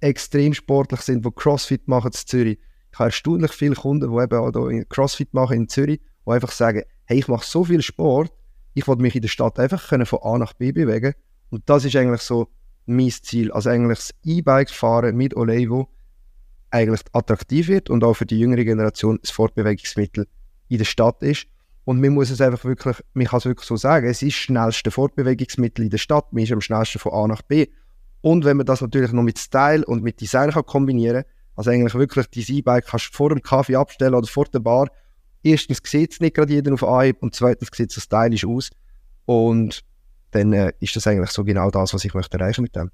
extrem 0.00 0.54
sportlich 0.54 1.00
sind, 1.00 1.24
die 1.24 1.30
Crossfit 1.34 1.88
machen 1.88 2.08
in 2.08 2.12
Zürich. 2.12 2.58
Ich 2.92 2.98
habe 2.98 3.08
erstaunlich 3.08 3.52
viele 3.52 3.74
Kunden, 3.74 4.10
die 4.10 4.22
eben 4.22 4.38
auch 4.38 4.70
hier 4.70 4.84
Crossfit 4.84 5.34
machen 5.34 5.56
in 5.56 5.68
Zürich, 5.68 6.00
die 6.26 6.30
einfach 6.30 6.52
sagen, 6.52 6.82
hey, 7.08 7.18
ich 7.18 7.28
mache 7.28 7.46
so 7.46 7.64
viel 7.64 7.80
Sport, 7.80 8.30
ich 8.74 8.86
will 8.86 8.96
mich 8.96 9.16
in 9.16 9.22
der 9.22 9.28
Stadt 9.28 9.58
einfach 9.58 9.88
können 9.88 10.04
von 10.04 10.20
A 10.22 10.36
nach 10.36 10.52
B 10.52 10.72
bewegen. 10.72 11.14
Und 11.48 11.62
das 11.66 11.86
ist 11.86 11.96
eigentlich 11.96 12.20
so 12.20 12.48
mein 12.84 13.10
Ziel. 13.10 13.50
Also 13.50 13.70
eigentlich 13.70 13.98
das 13.98 14.14
E-Bike 14.24 14.70
fahren 14.70 15.16
mit 15.16 15.34
Olevo 15.34 15.88
eigentlich 16.70 17.00
attraktiv 17.12 17.68
wird 17.68 17.88
und 17.88 18.04
auch 18.04 18.12
für 18.12 18.26
die 18.26 18.38
jüngere 18.38 18.62
Generation 18.62 19.18
das 19.22 19.30
Fortbewegungsmittel 19.30 20.28
in 20.68 20.78
der 20.78 20.84
Stadt 20.84 21.22
ist. 21.22 21.46
Und 21.86 21.98
man 21.98 22.12
muss 22.12 22.28
es 22.28 22.42
einfach 22.42 22.66
wirklich, 22.66 22.98
man 23.14 23.26
kann 23.26 23.38
es 23.38 23.46
wirklich 23.46 23.66
so 23.66 23.76
sagen, 23.76 24.06
es 24.06 24.20
ist 24.20 24.36
das 24.36 24.42
schnellste 24.42 24.90
Fortbewegungsmittel 24.90 25.86
in 25.86 25.90
der 25.90 25.96
Stadt, 25.96 26.30
man 26.34 26.42
ist 26.42 26.52
am 26.52 26.60
schnellsten 26.60 26.98
von 26.98 27.12
A 27.14 27.26
nach 27.26 27.40
B. 27.40 27.68
Und 28.20 28.44
wenn 28.44 28.58
man 28.58 28.66
das 28.66 28.82
natürlich 28.82 29.12
noch 29.12 29.22
mit 29.22 29.38
Style 29.38 29.86
und 29.86 30.02
mit 30.02 30.20
Design 30.20 30.50
kann 30.50 30.66
kombinieren 30.66 31.24
Also 31.56 31.70
eigentlich 31.70 31.94
wirklich 31.94 32.26
dein 32.26 32.56
E-Bike 32.56 32.86
kannst 32.86 33.08
du 33.08 33.16
vor 33.16 33.30
dem 33.30 33.40
Kaffee 33.40 33.76
abstellen 33.76 34.14
oder 34.14 34.26
vor 34.26 34.44
der 34.44 34.58
Bar. 34.58 34.90
Erstens 35.42 35.80
sieht 35.84 36.12
es 36.12 36.20
nicht 36.20 36.34
gerade 36.34 36.52
jeder 36.52 36.72
auf 36.72 36.82
Anhieb 36.82 37.22
und 37.22 37.34
zweitens 37.34 37.68
sieht 37.72 37.96
es 37.96 38.02
stylisch 38.02 38.44
aus. 38.44 38.70
Und 39.24 39.82
dann 40.30 40.52
äh, 40.52 40.72
ist 40.80 40.96
das 40.96 41.06
eigentlich 41.06 41.30
so 41.30 41.44
genau 41.44 41.70
das, 41.70 41.94
was 41.94 42.04
ich 42.04 42.14
möchte 42.14 42.38
erreichen 42.38 42.62
mit 42.62 42.74
dem. 42.76 42.90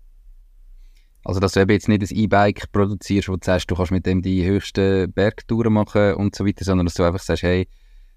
Also, 1.24 1.40
dass 1.40 1.52
du 1.52 1.60
eben 1.60 1.70
jetzt 1.70 1.88
nicht 1.88 2.02
ein 2.02 2.16
E-Bike 2.16 2.70
produzierst, 2.70 3.28
wo 3.28 3.36
du 3.36 3.44
sagst, 3.44 3.70
du 3.70 3.74
kannst 3.74 3.92
mit 3.92 4.04
dem 4.04 4.20
die 4.20 4.44
höchsten 4.44 5.10
Bergtouren 5.10 5.72
machen 5.72 6.14
und 6.14 6.36
so 6.36 6.44
weiter, 6.44 6.64
sondern 6.64 6.86
dass 6.86 6.94
du 6.94 7.02
einfach 7.02 7.20
sagst, 7.20 7.44
hey, 7.44 7.66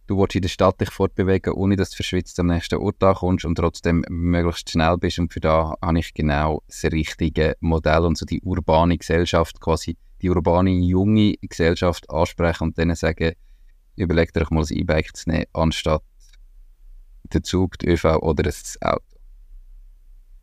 du 0.07 0.17
willst 0.17 0.35
in 0.35 0.41
der 0.41 0.49
Stadt 0.49 0.81
dich 0.81 0.89
fortbewegen, 0.89 1.53
ohne 1.53 1.77
dass 1.77 1.91
du 1.91 1.95
verschwitzt 1.97 2.37
am 2.39 2.47
nächsten 2.47 2.79
Ort 2.79 3.01
ankommst 3.01 3.45
und 3.45 3.55
trotzdem 3.55 4.03
möglichst 4.09 4.69
schnell 4.69 4.97
bist. 4.97 5.19
Und 5.19 5.31
für 5.31 5.39
da 5.39 5.75
habe 5.81 5.99
ich 5.99 6.13
genau 6.13 6.63
das 6.67 6.83
richtige 6.91 7.55
Modell 7.61 8.03
und 8.05 8.17
so 8.17 8.25
die 8.25 8.41
urbane 8.41 8.97
Gesellschaft, 8.97 9.61
quasi 9.61 9.95
die 10.21 10.29
urbane 10.29 10.71
junge 10.71 11.35
Gesellschaft 11.41 12.09
ansprechen 12.09 12.63
und 12.63 12.77
denen 12.77 12.95
sagen, 12.95 13.33
überleg 13.97 14.33
dir 14.33 14.41
doch 14.41 14.51
mal 14.51 14.63
ein 14.63 14.77
E-Bike 14.77 15.15
zu 15.15 15.29
nehmen, 15.29 15.45
anstatt 15.53 16.03
den 17.33 17.43
Zug, 17.43 17.77
die 17.79 17.89
ÖV 17.89 18.05
oder 18.21 18.43
das 18.43 18.77
Auto. 18.81 19.01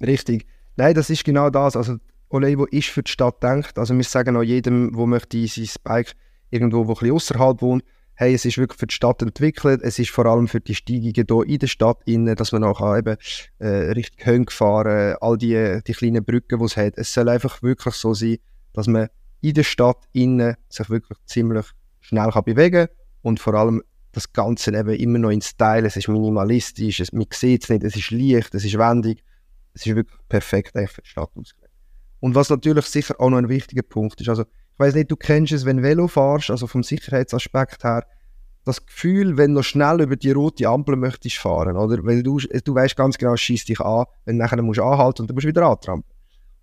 Richtig. 0.01 0.47
Nein, 0.77 0.95
das 0.95 1.11
ist 1.11 1.25
genau 1.25 1.51
das. 1.51 1.77
Also 1.77 1.97
Olevo 2.29 2.67
ist 2.67 2.89
für 2.89 3.03
die 3.03 3.11
Stadt 3.11 3.41
gedacht. 3.41 3.79
Also 3.79 3.97
wir 3.97 4.05
sagen 4.05 4.37
auch 4.37 4.43
jedem, 4.43 4.93
der 4.95 5.07
möchte 5.07 5.47
sein 5.47 5.69
Bike 5.83 6.13
irgendwo, 6.51 6.87
wo 6.87 6.95
ein 6.95 7.11
außerhalb 7.11 7.63
wohnt, 7.63 7.85
hey, 8.15 8.35
es 8.35 8.45
ist 8.45 8.59
wirklich 8.59 8.79
für 8.79 8.87
die 8.87 8.95
Stadt 8.95 9.23
entwickelt. 9.23 9.83
Es 9.83 9.99
ist 9.99 10.11
vor 10.11 10.27
allem 10.27 10.47
für 10.47 10.61
die 10.61 10.75
Steigungen 10.75 11.15
hier 11.15 11.47
in 11.47 11.59
der 11.59 11.67
Stadt, 11.67 11.99
innen, 12.07 12.37
dass 12.37 12.53
man 12.53 12.65
auch 12.65 12.97
eben 12.97 13.17
äh, 13.59 13.67
richtig 13.67 14.25
Höhen 14.27 14.47
fahren 14.49 15.17
all 15.21 15.37
die, 15.37 15.81
die 15.87 15.93
kleinen 15.93 16.25
Brücken, 16.25 16.59
die 16.59 16.65
es 16.65 16.77
hat. 16.77 16.97
Es 16.97 17.13
soll 17.13 17.29
einfach 17.29 17.63
wirklich 17.63 17.95
so 17.95 18.15
sein, 18.15 18.39
dass 18.73 18.87
man 18.87 19.09
in 19.41 19.55
der 19.55 19.65
Stadt 19.65 20.09
innen 20.13 20.57
sich 20.69 20.89
wirklich 20.91 21.19
ziemlich 21.27 21.67
schnell 22.01 22.31
kann 22.31 22.45
bewegen 22.45 22.89
und 23.25 23.41
vor 23.41 23.55
allem 23.55 23.83
das 24.13 24.33
Ganze 24.33 24.77
eben 24.77 24.95
immer 24.95 25.19
noch 25.19 25.31
in 25.31 25.41
Style. 25.41 25.87
Es 25.87 25.97
ist 25.97 26.09
minimalistisch, 26.09 27.01
es, 27.01 27.13
man 27.13 27.27
sieht 27.33 27.65
es 27.65 27.71
nicht, 27.71 27.83
es 27.83 27.97
ist 27.97 28.11
leicht, 28.11 28.55
es 28.55 28.65
ist 28.65 28.79
wendig. 28.79 29.25
Es 29.73 29.87
ist 29.87 29.97
wirklich 29.97 30.21
perfekt 30.29 30.73
für 30.73 31.03
die 31.03 31.09
Stadt 31.09 31.31
ausgelegt. 31.35 31.73
Und 32.21 32.35
was 32.35 32.51
natürlich 32.51 32.85
sicher 32.87 33.17
auch 33.19 33.31
noch 33.31 33.39
ein 33.39 33.49
wichtiger 33.49 33.83
Punkt 33.83 34.21
ist, 34.21 34.29
also 34.29 34.43
ich 34.43 34.79
weiß 34.79 34.95
nicht, 34.95 35.11
du 35.11 35.17
kennst 35.17 35.53
es, 35.53 35.65
wenn 35.65 35.83
Velo 35.83 36.07
fährst, 36.07 36.51
also 36.51 36.67
vom 36.67 36.83
Sicherheitsaspekt 36.83 37.83
her, 37.83 38.07
das 38.65 38.85
Gefühl, 38.85 39.37
wenn 39.37 39.55
du 39.55 39.63
schnell 39.63 40.01
über 40.03 40.17
die 40.17 40.31
rote 40.31 40.69
Ampel 40.69 40.97
möchtest 40.97 41.39
fahren, 41.39 41.77
oder? 41.77 42.05
Weil 42.05 42.23
du, 42.23 42.39
du 42.39 42.75
weißt 42.75 42.97
ganz 42.97 43.19
genau, 43.19 43.37
schießt 43.37 43.69
dich 43.69 43.81
an, 43.81 44.05
wenn 44.27 44.37
du 44.39 44.45
nachher 44.45 44.61
musst 44.63 44.81
anhalten 44.81 45.23
und 45.23 45.29
dann 45.29 45.35
musst 45.35 45.45
du 45.45 45.49
wieder 45.49 45.67
antrampen. 45.67 46.11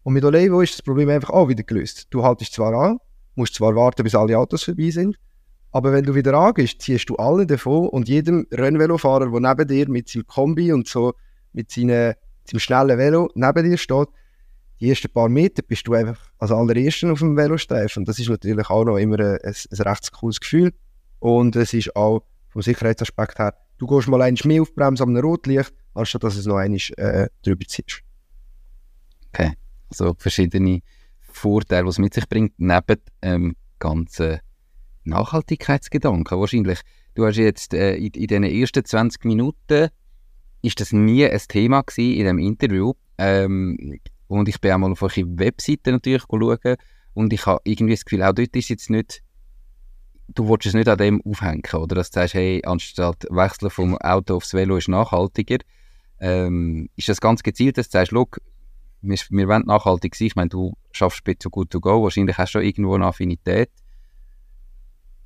Und 0.04 0.14
mit 0.14 0.24
Olevo 0.24 0.62
ist 0.62 0.74
das 0.74 0.82
Problem 0.82 1.10
einfach 1.10 1.32
auch 1.32 1.48
wieder 1.48 1.64
gelöst. 1.64 2.08
Du 2.10 2.24
haltest 2.24 2.54
zwar 2.54 2.74
an, 2.74 2.98
musst 3.36 3.56
zwar 3.56 3.76
warten, 3.76 4.04
bis 4.04 4.16
alle 4.16 4.38
Autos 4.38 4.64
vorbei 4.64 4.90
sind, 4.90 5.18
aber 5.72 5.94
wenn 5.94 6.04
du 6.04 6.16
wieder 6.16 6.34
angehst, 6.34 6.82
ziehst 6.82 7.10
du 7.10 7.16
alle 7.16 7.46
davon 7.46 7.88
und 7.90 8.10
jedem 8.10 8.46
Rennvelofahrer, 8.52 9.32
der 9.32 9.40
neben 9.40 9.68
dir 9.68 9.90
mit 9.90 10.10
seinem 10.10 10.28
Kombi 10.28 10.74
und 10.74 10.88
so 10.88 11.14
mit 11.54 11.72
seinem, 11.72 12.14
seinem 12.46 12.60
schnellen 12.60 12.98
Velo 12.98 13.30
neben 13.36 13.70
dir 13.70 13.78
steht, 13.78 14.08
die 14.80 14.90
ersten 14.90 15.12
paar 15.12 15.30
Meter 15.30 15.62
bist 15.62 15.88
du 15.88 15.94
einfach 15.94 16.18
als 16.40 16.52
allererster 16.52 17.12
auf 17.12 17.20
dem 17.20 17.38
Velostreifen. 17.38 18.04
Das 18.04 18.18
ist 18.20 18.30
natürlich 18.30 18.70
auch 18.70 18.84
noch 18.84 18.98
immer 18.98 19.20
ein, 19.20 19.38
ein, 19.44 19.54
ein 19.72 19.82
recht 19.82 20.12
cooles 20.12 20.40
Gefühl. 20.40 20.74
Und 21.20 21.56
es 21.56 21.74
ist 21.74 21.96
auch 21.96 22.24
vom 22.50 22.64
Sicherheitsaspekt 22.64 23.38
her, 23.38 23.54
du 23.78 23.86
gehst 23.86 24.08
mal 24.08 24.22
eins 24.24 24.44
mehr 24.44 24.64
auf 24.64 24.70
die 24.70 24.76
Bremse 24.76 25.04
am 25.04 25.16
Rotlicht, 25.16 25.72
anstatt 25.94 26.24
dass 26.24 26.36
es 26.36 26.48
noch 26.48 26.58
einmal 26.58 26.80
äh, 26.98 27.30
drüber 27.44 27.66
ziehst. 27.68 28.02
Okay, 29.32 29.54
also 29.90 30.16
verschiedene 30.18 30.82
Vorteile, 31.22 31.84
die 31.84 31.90
es 31.90 32.00
mit 32.00 32.14
sich 32.14 32.28
bringt, 32.28 32.54
neben 32.58 32.98
ähm, 33.22 33.56
ganzen 33.78 34.40
Nachhaltigkeitsgedanken 35.04 36.40
wahrscheinlich. 36.40 36.82
Du 37.16 37.26
hast 37.26 37.38
jetzt 37.38 37.74
äh, 37.74 37.96
in, 37.96 38.12
in 38.12 38.28
den 38.28 38.44
ersten 38.44 38.86
20 38.86 39.26
Minuten 39.26 39.90
ist 40.62 40.80
das 40.80 40.94
nie 40.94 41.26
ein 41.26 41.42
Thema 41.48 41.82
gewesen 41.82 42.14
in 42.18 42.26
dem 42.26 42.40
Interview. 42.40 42.94
Ähm, 43.18 44.00
und 44.28 44.48
ich 44.48 44.62
bin 44.62 44.72
auch 44.72 44.78
mal 44.78 44.92
auf 44.92 45.02
eure 45.02 45.40
Webseite 45.40 45.92
natürlich 45.92 46.24
schauen 46.24 46.78
und 47.14 47.34
ich 47.34 47.46
habe 47.46 47.62
irgendwie 47.66 47.94
das 47.94 48.06
Gefühl, 48.06 48.24
auch 48.24 48.34
dort 48.34 48.56
ist 48.56 48.70
jetzt 48.70 48.90
nicht, 48.90 49.22
du 50.30 50.48
willst 50.48 50.68
es 50.68 50.74
nicht 50.74 50.88
an 50.88 50.98
dem 50.98 51.22
aufhängen, 51.26 51.64
oder 51.74 51.96
dass 51.96 52.12
du 52.12 52.20
sagst, 52.20 52.36
hey, 52.36 52.62
anstatt 52.66 53.26
wechseln 53.30 53.70
vom 53.70 53.98
Auto 53.98 54.36
aufs 54.36 54.54
Velo 54.54 54.78
ist 54.78 54.88
nachhaltiger. 54.88 55.58
Ähm, 56.20 56.90
ist 56.96 57.10
das 57.10 57.20
ganz 57.20 57.44
gezielt, 57.44 57.78
dass 57.78 57.90
du 57.90 57.98
sagst, 57.98 58.12
look, 58.12 58.40
wir, 59.02 59.18
wir 59.30 59.48
wollen 59.48 59.66
nachhaltig 59.66 60.16
sein. 60.16 60.28
Ich 60.28 60.36
meine, 60.36 60.50
du 60.50 60.74
schaffst 60.92 61.24
bitte 61.24 61.44
so 61.44 61.50
gut 61.50 61.70
to 61.72 61.82
go, 61.82 62.04
wahrscheinlich 62.04 62.38
hast 62.38 62.54
du 62.56 62.60
schon 62.60 62.68
irgendwo 62.68 62.96
eine 62.96 63.08
Affinität. 63.08 63.72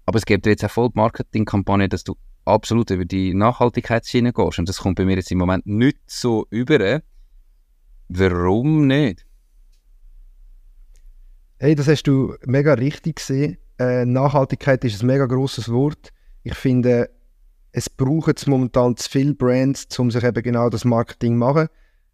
Aber 0.05 0.17
es 0.17 0.25
gibt 0.25 0.45
jetzt 0.45 0.63
auch 0.63 0.71
voll 0.71 0.89
die 0.89 0.99
Marketingkampagne, 0.99 1.89
dass 1.89 2.03
du 2.03 2.15
absolut 2.45 2.91
über 2.91 3.05
die 3.05 3.33
Nachhaltigkeitsschiene 3.33 4.33
gehst. 4.33 4.59
Und 4.59 4.69
das 4.69 4.77
kommt 4.77 4.97
bei 4.97 5.05
mir 5.05 5.15
jetzt 5.15 5.31
im 5.31 5.39
Moment 5.39 5.65
nicht 5.65 5.97
so 6.07 6.45
über. 6.49 7.01
Warum 8.07 8.87
nicht? 8.87 9.25
Hey, 11.57 11.73
das 11.73 11.87
hast 11.87 12.03
du 12.03 12.35
mega 12.45 12.73
richtig 12.73 13.15
gesehen. 13.15 13.57
Äh, 13.79 14.05
Nachhaltigkeit 14.05 14.83
ist 14.83 15.01
ein 15.01 15.07
mega 15.07 15.25
großes 15.25 15.71
Wort. 15.71 16.11
Ich 16.43 16.55
finde, 16.55 17.09
es 17.71 17.89
braucht 17.89 18.45
momentan 18.47 18.95
zu 18.95 19.09
viele 19.09 19.33
Brands, 19.33 19.97
um 19.97 20.11
sich 20.11 20.23
eben 20.23 20.43
genau 20.43 20.69
das 20.69 20.85
Marketing 20.85 21.33
zu 21.33 21.39
machen. 21.39 21.67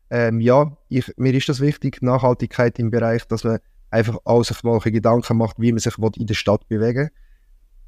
Ähm, 0.09 0.39
ja, 0.39 0.77
ich, 0.89 1.11
mir 1.17 1.33
ist 1.33 1.49
das 1.49 1.59
wichtig, 1.59 2.01
Nachhaltigkeit 2.01 2.79
im 2.79 2.89
Bereich, 2.89 3.27
dass 3.27 3.43
man 3.43 3.59
einfach 3.89 4.17
auch 4.23 4.43
sich 4.43 4.63
mal 4.63 4.79
Gedanken 4.79 5.37
macht, 5.37 5.59
wie 5.59 5.71
man 5.71 5.79
sich 5.79 5.97
in 5.97 6.27
der 6.27 6.33
Stadt 6.33 6.67
bewegen 6.69 7.09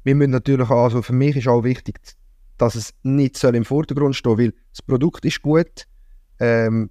Wir 0.04 0.14
müssen 0.14 0.30
natürlich 0.30 0.70
auch, 0.70 0.84
also 0.84 1.02
für 1.02 1.12
mich 1.12 1.36
ist 1.36 1.48
auch 1.48 1.64
wichtig, 1.64 1.98
dass 2.58 2.74
es 2.74 2.94
nicht 3.02 3.36
soll 3.36 3.56
im 3.56 3.64
Vordergrund 3.64 4.14
stehen 4.14 4.38
weil 4.38 4.54
das 4.70 4.82
Produkt 4.82 5.24
ist 5.24 5.42
gut, 5.42 5.86
ähm, 6.38 6.90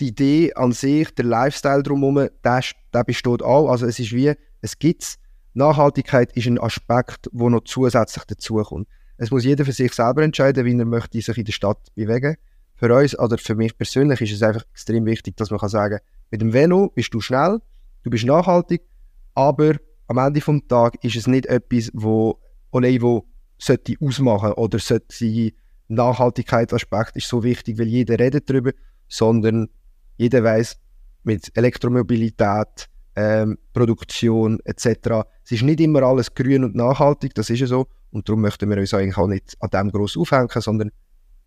die 0.00 0.08
Idee 0.08 0.52
an 0.54 0.72
sich, 0.72 1.14
der 1.14 1.24
Lifestyle 1.24 1.82
drumherum, 1.82 2.28
der, 2.44 2.60
der 2.92 3.04
besteht 3.04 3.42
auch. 3.42 3.70
Also 3.70 3.86
es 3.86 3.98
ist 3.98 4.12
wie, 4.12 4.32
es 4.60 4.78
gibt 4.78 5.18
Nachhaltigkeit 5.54 6.36
ist 6.36 6.46
ein 6.46 6.60
Aspekt, 6.60 7.30
der 7.32 7.48
noch 7.48 7.64
zusätzlich 7.64 8.24
dazukommt. 8.24 8.88
Es 9.16 9.30
muss 9.30 9.44
jeder 9.44 9.64
für 9.64 9.72
sich 9.72 9.94
selber 9.94 10.22
entscheiden, 10.22 10.66
wie 10.66 10.78
er 10.78 10.84
möchte 10.84 11.20
sich 11.20 11.38
in 11.38 11.46
der 11.46 11.52
Stadt 11.52 11.78
bewegen. 11.94 12.36
Für 12.74 12.94
uns 12.94 13.18
oder 13.18 13.38
für 13.38 13.54
mich 13.54 13.76
persönlich 13.76 14.20
ist 14.20 14.32
es 14.32 14.42
einfach 14.42 14.66
extrem 14.72 15.06
wichtig, 15.06 15.34
dass 15.38 15.50
man 15.50 15.58
kann 15.58 15.70
sagen, 15.70 15.98
mit 16.30 16.42
dem 16.42 16.52
Velo 16.52 16.90
bist 16.94 17.14
du 17.14 17.22
schnell, 17.22 17.60
du 18.02 18.10
bist 18.10 18.26
nachhaltig, 18.26 18.82
aber 19.34 19.76
am 20.08 20.18
Ende 20.18 20.40
des 20.40 20.60
Tages 20.68 21.00
ist 21.02 21.16
es 21.16 21.26
nicht 21.26 21.46
etwas, 21.46 21.90
wo 21.94 22.38
Olevo 22.76 23.26
sollte 23.58 23.94
ausmachen 24.00 24.52
oder 24.52 24.78
sollte 24.78 25.52
Nachhaltigkeitsaspekt 25.88 27.16
ist 27.16 27.28
so 27.28 27.42
wichtig, 27.42 27.78
weil 27.78 27.86
jeder 27.86 28.18
redet 28.18 28.50
darüber, 28.50 28.72
sondern 29.08 29.68
jeder 30.16 30.42
weiß, 30.42 30.76
mit 31.22 31.56
Elektromobilität, 31.56 32.88
ähm, 33.14 33.58
Produktion 33.72 34.60
etc. 34.64 35.26
Es 35.44 35.52
ist 35.52 35.62
nicht 35.62 35.80
immer 35.80 36.02
alles 36.02 36.34
grün 36.34 36.64
und 36.64 36.74
nachhaltig, 36.74 37.34
das 37.34 37.50
ist 37.50 37.60
ja 37.60 37.66
so. 37.66 37.86
Und 38.10 38.28
darum 38.28 38.42
möchten 38.42 38.68
wir 38.68 38.76
uns 38.78 38.94
eigentlich 38.94 39.16
auch 39.16 39.26
nicht 39.26 39.56
an 39.60 39.70
dem 39.70 39.90
groß 39.90 40.16
aufhängen, 40.16 40.48
sondern 40.54 40.90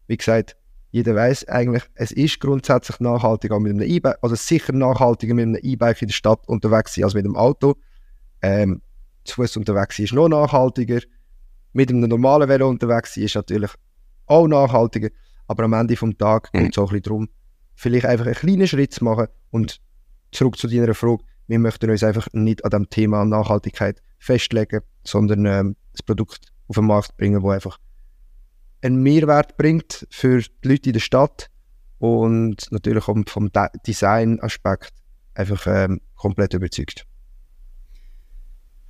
wie 0.08 0.18
gesagt, 0.18 0.56
jeder 0.92 1.16
weiß 1.16 1.48
eigentlich, 1.50 1.84
es 1.96 2.12
ist 2.12 2.40
grundsätzlich 2.40 3.00
nachhaltiger 3.00 3.60
mit 3.60 3.74
einem 3.74 3.88
E-Bike, 3.88 4.18
also 4.22 4.36
sicher 4.36 4.74
nachhaltiger 4.74 5.36
mit 5.36 5.44
einem 5.44 5.60
E-Bike 5.62 6.02
in 6.02 6.08
der 6.08 6.14
Stadt 6.14 6.48
unterwegs 6.48 6.96
sein 6.96 7.04
als 7.04 7.14
mit 7.14 7.26
einem 7.26 7.36
Auto. 7.36 7.76
Ähm, 8.42 8.82
zu 9.24 9.36
Fuß 9.36 9.58
unterwegs 9.58 10.00
ist 10.00 10.14
noch 10.14 10.30
nachhaltiger. 10.30 11.02
Mit 11.74 11.90
einem 11.90 12.02
normalen 12.02 12.50
Velo 12.50 12.70
unterwegs 12.70 13.14
sein 13.14 13.26
ist 13.26 13.36
natürlich 13.36 13.72
auch 14.26 14.48
nachhaltiger. 14.48 15.10
Aber 15.48 15.64
am 15.64 15.74
Ende 15.74 15.96
des 15.96 16.18
Tages 16.18 16.52
geht 16.52 16.72
es 16.72 16.78
auch 16.78 16.92
ein 16.92 17.02
bisschen 17.02 17.04
darum, 17.04 17.30
vielleicht 17.76 18.06
einfach 18.06 18.26
einen 18.26 18.36
kleinen 18.36 18.68
Schritt 18.68 18.94
zu 18.94 19.04
machen 19.04 19.28
und 19.52 19.82
zurück 20.32 20.58
zu 20.58 20.68
deiner 20.68 20.94
Frage, 20.94 21.24
wir 21.48 21.60
möchten 21.60 21.90
uns 21.90 22.04
einfach 22.04 22.28
nicht 22.34 22.64
an 22.64 22.70
dem 22.70 22.90
Thema 22.90 23.26
Nachhaltigkeit 23.26 24.02
festlegen, 24.20 24.82
sondern 25.04 25.46
ähm, 25.46 25.76
das 25.94 26.04
Produkt 26.04 26.52
auf 26.68 26.76
den 26.76 26.86
Markt 26.86 27.18
bringen, 27.18 27.42
das 27.42 27.52
einfach 27.52 27.80
einen 28.82 29.02
Mehrwert 29.02 29.58
bringt 29.58 30.08
für 30.12 30.42
die 30.42 30.68
Leute 30.68 30.90
in 30.90 30.94
der 30.94 31.00
Stadt 31.00 31.50
und 31.98 32.72
natürlich 32.72 33.08
auch 33.08 33.18
vom 33.28 33.52
De 33.52 33.68
Design-Aspekt 33.86 34.94
einfach 35.34 35.66
ähm, 35.68 36.02
komplett 36.16 36.54
überzeugt. 36.54 37.06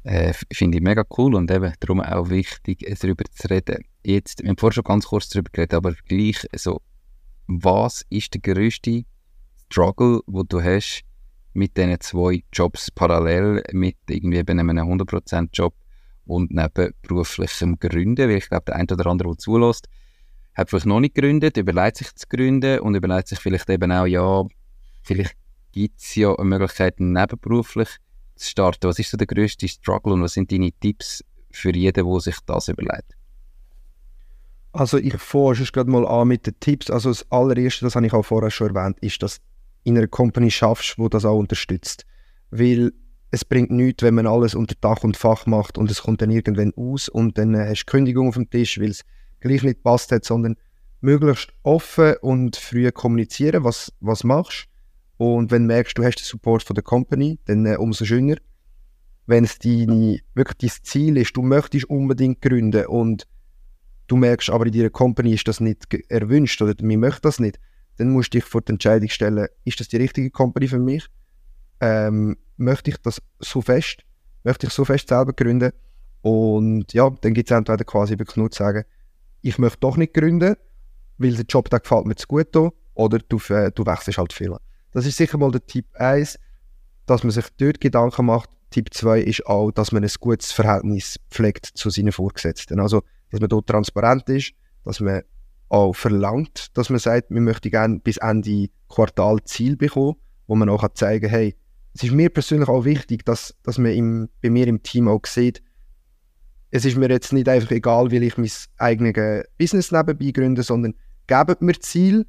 Äh, 0.10 0.34
Finde 0.52 0.80
ich 0.80 0.84
mega 0.84 1.06
cool 1.20 1.36
und 1.36 1.52
eben 1.52 1.72
darum 1.80 2.02
auch 2.02 2.32
wichtig, 2.32 2.80
darüber 3.00 3.26
zu 3.30 3.48
reden. 3.48 3.86
Jetzt, 4.04 4.42
wir 4.42 4.50
haben 4.50 4.58
vorhin 4.58 4.74
schon 4.74 4.84
ganz 4.84 5.06
kurz 5.06 5.30
darüber 5.30 5.52
geredet, 5.52 5.76
aber 5.76 5.94
gleich 6.08 6.48
so 6.56 6.82
was 7.46 8.04
ist 8.10 8.34
der 8.34 8.42
größte 8.42 9.04
Struggle, 9.66 10.22
wo 10.26 10.42
du 10.42 10.64
hast 10.64 11.04
mit 11.54 11.78
diesen 11.78 12.00
zwei 12.00 12.44
Jobs 12.52 12.90
parallel, 12.90 13.62
mit 13.72 13.98
irgendwie 14.10 14.40
eben 14.40 14.60
einem 14.60 14.80
100% 14.80 15.50
Job 15.54 15.76
und 16.26 16.50
neben 16.50 16.92
beruflichem 17.04 17.78
Gründen, 17.78 18.30
weil 18.30 18.38
ich 18.38 18.50
glaube, 18.50 18.66
der 18.66 18.78
eine 18.78 18.88
oder 18.92 19.06
andere, 19.06 19.30
der 19.30 19.38
zulässt, 19.38 19.90
hat 20.56 20.72
vielleicht 20.72 20.88
noch 20.88 21.02
nicht 21.02 21.14
gegründet, 21.14 21.56
überlegt 21.56 21.98
sich 21.98 22.16
zu 22.16 22.28
gründen 22.28 22.80
und 22.80 22.96
überlegt 22.96 23.28
sich 23.28 23.40
vielleicht 23.40 23.70
eben 23.70 23.92
auch, 23.92 24.08
ja, 24.08 24.44
vielleicht 25.04 25.36
gibt 25.72 26.00
es 26.00 26.16
ja 26.16 26.34
eine 26.34 26.50
Möglichkeit, 26.50 27.00
nebenberuflich 27.00 27.90
zu 28.40 28.50
starten, 28.50 28.88
was 28.88 29.00
ist 29.00 29.12
so 29.12 29.18
der 29.18 29.28
grösste 29.28 29.68
Struggle 29.68 30.14
und 30.14 30.22
was 30.22 30.34
sind 30.34 30.52
deine 30.52 30.72
Tipps 30.72 31.24
für 31.52 31.76
jeden, 31.76 32.06
der 32.06 32.20
sich 32.20 32.38
das 32.46 32.68
überlegt? 32.68 33.16
Also 34.72 34.98
ich 34.98 35.18
fange 35.18 35.56
gerade 35.56 35.90
mal 35.90 36.08
an 36.08 36.28
mit 36.28 36.46
den 36.46 36.60
Tipps. 36.60 36.92
Also 36.92 37.10
das 37.10 37.26
allererste, 37.32 37.86
das 37.86 37.96
habe 37.96 38.06
ich 38.06 38.14
auch 38.14 38.24
vorher 38.24 38.52
schon 38.52 38.76
erwähnt, 38.76 39.00
ist, 39.00 39.22
dass 39.24 39.38
du 39.38 39.42
in 39.84 39.98
einer 39.98 40.08
Company 40.08 40.52
schaffst, 40.52 40.98
wo 40.98 41.10
das 41.10 41.26
auch 41.26 41.38
unterstützt. 41.38 42.06
Weil 42.52 42.92
es 43.32 43.46
bringt 43.46 43.72
nichts, 43.72 44.04
wenn 44.04 44.16
man 44.16 44.28
alles 44.28 44.56
unter 44.56 44.76
Dach 44.80 45.04
und 45.04 45.18
Fach 45.18 45.46
macht 45.46 45.78
und 45.78 45.92
es 45.92 46.02
kommt 46.02 46.22
dann 46.22 46.32
irgendwann 46.32 46.74
aus 46.76 47.10
und 47.10 47.38
dann 47.38 47.54
äh, 47.54 47.68
hast 47.70 47.86
du 47.86 47.92
Kündigung 47.92 48.28
auf 48.28 48.36
dem 48.36 48.50
Tisch, 48.50 48.80
weil 48.80 48.90
es 48.90 49.04
gleich 49.40 49.64
nicht 49.64 49.84
passt 49.84 50.12
hat, 50.12 50.26
sondern 50.26 50.56
möglichst 51.02 51.52
offen 51.64 52.16
und 52.22 52.56
früh 52.56 52.92
kommunizieren, 52.92 53.64
was, 53.64 53.94
was 54.00 54.24
machst. 54.24 54.69
Und 55.20 55.52
wenn 55.52 55.64
du 55.64 55.68
merkst, 55.68 55.98
du 55.98 56.04
hast 56.06 56.16
den 56.16 56.24
Support 56.24 56.64
von 56.64 56.76
der 56.76 56.84
Company, 56.84 57.40
dann 57.44 57.66
äh, 57.66 57.76
umso 57.76 58.06
schöner. 58.06 58.38
Wenn 59.26 59.44
es 59.44 59.60
deine, 59.60 60.20
wirklich 60.34 60.72
dein 60.72 60.84
Ziel 60.86 61.18
ist, 61.18 61.36
du 61.36 61.42
möchtest 61.42 61.90
unbedingt 61.90 62.42
gründen 62.42 62.86
und 62.86 63.28
du 64.08 64.16
merkst 64.16 64.50
aber 64.50 64.66
in 64.68 64.72
deiner 64.72 64.90
Company 64.90 65.34
ist 65.34 65.46
das 65.50 65.60
nicht 65.60 65.94
erwünscht 66.08 66.62
oder 66.62 66.74
mir 66.82 66.98
möchte 66.98 67.24
das 67.24 67.42
nicht, 67.42 67.60
dann 67.98 68.12
musst 68.12 68.34
du 68.34 68.38
dich 68.38 68.46
vor 68.46 68.62
die 68.62 68.72
Entscheidung 68.72 69.10
stellen, 69.10 69.48
ist 69.66 69.82
das 69.82 69.90
die 69.90 69.98
richtige 69.98 70.32
Company 70.32 70.70
für 70.70 70.80
mich? 70.80 71.06
Ähm, 71.82 72.38
möchte 72.56 72.90
ich 72.90 72.98
das 73.00 73.22
so 73.40 73.62
fest? 73.62 74.06
Möchte 74.46 74.68
ich 74.68 74.74
so 74.74 74.86
fest 74.86 75.10
selber 75.10 75.34
gründen? 75.34 75.74
Und 76.22 76.94
ja, 76.94 77.10
dann 77.10 77.34
gibt 77.34 77.52
es 77.52 77.58
entweder 77.58 77.84
quasi 77.84 78.18
wirklich 78.18 78.38
nur 78.38 78.52
zu 78.52 78.64
sagen, 78.64 78.86
ich 79.42 79.58
möchte 79.58 79.80
doch 79.82 79.98
nicht 79.98 80.14
gründen, 80.14 80.56
weil 81.18 81.34
der 81.34 81.46
Job 81.46 81.70
da 81.70 81.80
gefällt 81.80 82.06
mir 82.06 82.16
zu 82.16 82.26
gut 82.26 82.48
hier, 82.54 82.72
oder 82.94 83.20
du, 83.20 83.38
äh, 83.50 83.70
du 83.70 83.86
wechselst 83.86 84.18
halt 84.18 84.32
viel. 84.32 84.56
Das 85.00 85.06
ist 85.06 85.16
sicher 85.16 85.38
mal 85.38 85.50
der 85.50 85.66
Tipp 85.66 85.86
1, 85.94 86.38
dass 87.06 87.24
man 87.24 87.32
sich 87.32 87.46
dort 87.56 87.80
Gedanken 87.80 88.26
macht. 88.26 88.50
Tipp 88.70 88.94
2 88.94 89.22
ist 89.22 89.46
auch, 89.46 89.72
dass 89.72 89.94
man 89.94 90.04
ein 90.04 90.12
gutes 90.20 90.52
Verhältnis 90.52 91.18
pflegt 91.32 91.68
zu 91.68 91.90
seinen 91.90 92.12
Vorgesetzten. 92.12 92.82
Also, 92.82 93.04
dass 93.32 93.40
man 93.40 93.48
dort 93.48 93.68
transparent 93.68 94.28
ist, 94.28 94.52
dass 94.84 95.00
man 95.00 95.22
auch 95.70 95.94
verlangt, 95.94 96.78
dass 96.78 96.90
man 96.90 97.00
sagt, 97.00 97.30
wir 97.30 97.40
möchten 97.40 97.72
gerne 97.72 98.00
bis 98.00 98.18
Ende 98.18 98.68
Quartal 98.90 99.38
Ziel 99.46 99.78
bekommen, 99.78 100.18
wo 100.48 100.56
man 100.56 100.68
auch 100.68 100.86
zeigen 100.96 101.30
kann, 101.30 101.30
hey, 101.30 101.56
es 101.94 102.04
ist 102.04 102.12
mir 102.12 102.30
persönlich 102.30 102.68
auch 102.68 102.84
wichtig, 102.84 103.24
dass, 103.24 103.56
dass 103.64 103.78
man 103.78 103.94
im, 103.94 104.28
bei 104.42 104.50
mir 104.50 104.68
im 104.68 104.84
Team 104.84 105.08
auch 105.08 105.26
sieht, 105.26 105.64
es 106.72 106.84
ist 106.84 106.98
mir 106.98 107.08
jetzt 107.08 107.32
nicht 107.32 107.48
einfach 107.48 107.72
egal, 107.72 108.12
wie 108.12 108.18
ich 108.18 108.38
mein 108.38 108.52
eigenes 108.80 109.46
Business 109.58 109.94
nebenbei 109.94 110.32
gründe, 110.32 110.62
sondern 110.62 110.94
gebt 111.26 111.62
mir 111.62 111.80
Ziel, 111.80 112.26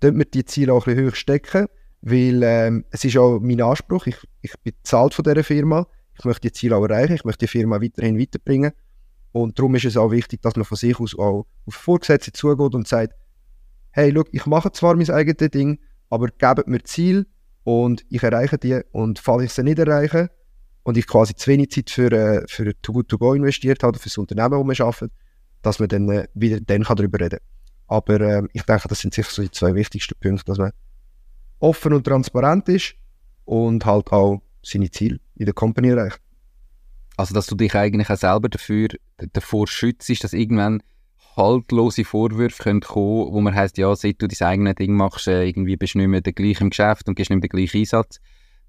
dort 0.00 0.14
mir 0.14 0.24
die 0.24 0.46
Ziele 0.46 0.72
auch 0.72 0.86
ein 0.86 0.94
bisschen 0.94 1.10
hoch 1.10 1.14
stecken, 1.14 1.66
weil 2.02 2.42
ähm, 2.42 2.84
es 2.90 3.04
ist 3.04 3.16
auch 3.16 3.38
mein 3.40 3.60
Anspruch, 3.60 4.06
ich, 4.06 4.16
ich 4.42 4.52
bin 4.62 4.74
bezahlt 4.74 5.14
von 5.14 5.24
dieser 5.24 5.44
Firma, 5.44 5.86
ich 6.18 6.24
möchte 6.24 6.48
die 6.48 6.52
Ziele 6.52 6.76
auch 6.76 6.84
erreichen, 6.84 7.14
ich 7.14 7.24
möchte 7.24 7.46
die 7.46 7.50
Firma 7.50 7.80
weiterhin 7.80 8.18
weiterbringen 8.18 8.72
und 9.32 9.58
darum 9.58 9.74
ist 9.74 9.84
es 9.84 9.96
auch 9.96 10.10
wichtig, 10.10 10.42
dass 10.42 10.56
man 10.56 10.64
von 10.64 10.76
sich 10.76 10.98
aus 10.98 11.18
auch 11.18 11.46
auf 11.66 11.74
Vorgesetzte 11.74 12.32
zugeht 12.32 12.74
und 12.74 12.86
sagt, 12.86 13.14
hey, 13.90 14.10
look, 14.10 14.28
ich 14.32 14.46
mache 14.46 14.72
zwar 14.72 14.94
mein 14.94 15.10
eigenes 15.10 15.50
Ding, 15.50 15.78
aber 16.10 16.28
gebt 16.28 16.68
mir 16.68 16.82
Ziel, 16.84 17.26
und 17.66 18.06
ich 18.10 18.22
erreiche 18.22 18.58
die 18.58 18.80
und 18.92 19.18
falls 19.18 19.42
ich 19.42 19.52
sie 19.52 19.64
nicht 19.64 19.80
erreiche 19.80 20.30
und 20.84 20.96
ich 20.96 21.04
quasi 21.04 21.34
zu 21.34 21.50
wenig 21.50 21.72
Zeit 21.72 21.90
für, 21.90 22.12
äh, 22.12 22.44
für 22.46 22.80
Too 22.80 22.92
Good 22.92 23.08
To 23.08 23.18
Go 23.18 23.34
investiert 23.34 23.82
habe, 23.82 23.98
für 23.98 24.04
das 24.04 24.16
Unternehmen, 24.18 24.52
wo 24.52 24.62
wir 24.62 24.80
arbeiten, 24.80 25.10
dass 25.62 25.80
man 25.80 25.88
dann 25.88 26.08
äh, 26.08 26.28
wieder 26.34 26.60
dann 26.60 26.82
darüber 26.82 27.18
reden 27.18 27.40
kann. 27.40 27.88
Aber 27.88 28.20
äh, 28.20 28.42
ich 28.52 28.62
denke, 28.62 28.86
das 28.86 29.00
sind 29.00 29.14
sicher 29.14 29.30
so 29.32 29.42
die 29.42 29.50
zwei 29.50 29.74
wichtigsten 29.74 30.14
Punkte, 30.20 30.44
dass 30.44 30.58
man 30.58 30.70
offen 31.58 31.92
und 31.92 32.04
transparent 32.04 32.68
ist 32.68 32.94
und 33.44 33.84
halt 33.84 34.12
auch 34.12 34.42
seine 34.62 34.90
Ziele 34.90 35.20
in 35.36 35.46
der 35.46 35.54
Company 35.54 35.88
erreicht. 35.88 36.20
Also, 37.16 37.34
dass 37.34 37.46
du 37.46 37.54
dich 37.54 37.74
eigentlich 37.74 38.10
auch 38.10 38.16
selber 38.16 38.48
dafür, 38.48 38.88
davor 39.32 39.66
schützt, 39.66 40.22
dass 40.22 40.32
irgendwann 40.32 40.82
haltlose 41.36 42.04
Vorwürfe 42.04 42.62
können 42.62 42.80
kommen, 42.80 43.32
wo 43.32 43.40
man 43.40 43.54
heißt, 43.54 43.78
ja, 43.78 43.94
seit 43.94 44.20
du 44.20 44.26
dein 44.26 44.48
eigenes 44.48 44.74
Ding 44.76 44.94
machst, 44.94 45.28
äh, 45.28 45.44
irgendwie 45.44 45.76
bist 45.76 45.94
du 45.94 45.98
nicht 45.98 46.08
mehr 46.08 46.20
der 46.20 46.32
gleiche 46.32 46.62
im 46.62 46.70
Geschäft 46.70 47.08
und 47.08 47.14
gibst 47.14 47.30
nicht 47.30 47.36
mehr 47.36 47.48
den 47.48 47.56
gleichen 47.56 47.78
Einsatz. 47.78 48.20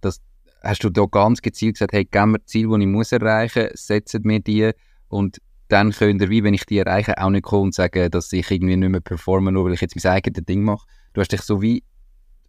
Das 0.02 0.22
hast 0.64 0.84
du 0.84 0.90
da 0.90 1.06
ganz 1.06 1.42
gezielt 1.42 1.76
gesagt, 1.76 1.94
hey, 1.94 2.06
gib 2.06 2.26
mir 2.26 2.44
Ziel, 2.46 2.68
die 2.68 2.82
ich 2.82 2.88
muss 2.88 3.12
erreichen, 3.12 3.70
setzt 3.74 4.20
mir 4.24 4.40
die 4.40 4.72
und 5.08 5.42
dann 5.70 5.92
könnt 5.92 6.22
ihr, 6.22 6.30
wie 6.30 6.44
wenn 6.44 6.54
ich 6.54 6.66
die 6.66 6.78
erreiche, 6.78 7.18
auch 7.22 7.30
nicht 7.30 7.44
kommen 7.44 7.64
und 7.64 7.76
sagen, 7.76 8.10
dass 8.12 8.32
ich 8.32 8.50
irgendwie 8.50 8.78
nicht 8.78 8.90
mehr 8.90 9.02
performe, 9.02 9.52
nur 9.52 9.66
weil 9.66 9.74
ich 9.74 9.82
jetzt 9.82 9.96
mein 9.96 10.14
eigenes 10.14 10.46
Ding 10.46 10.64
mache. 10.64 10.86
Du 11.14 11.22
hast 11.22 11.32
dich 11.32 11.42
so 11.42 11.62
wie 11.62 11.84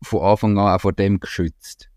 von 0.02 0.22
Anfang 0.22 0.58
an 0.58 0.74
auch 0.74 0.80
vor 0.80 0.92
dem 0.92 1.20
geschützt. 1.20 1.90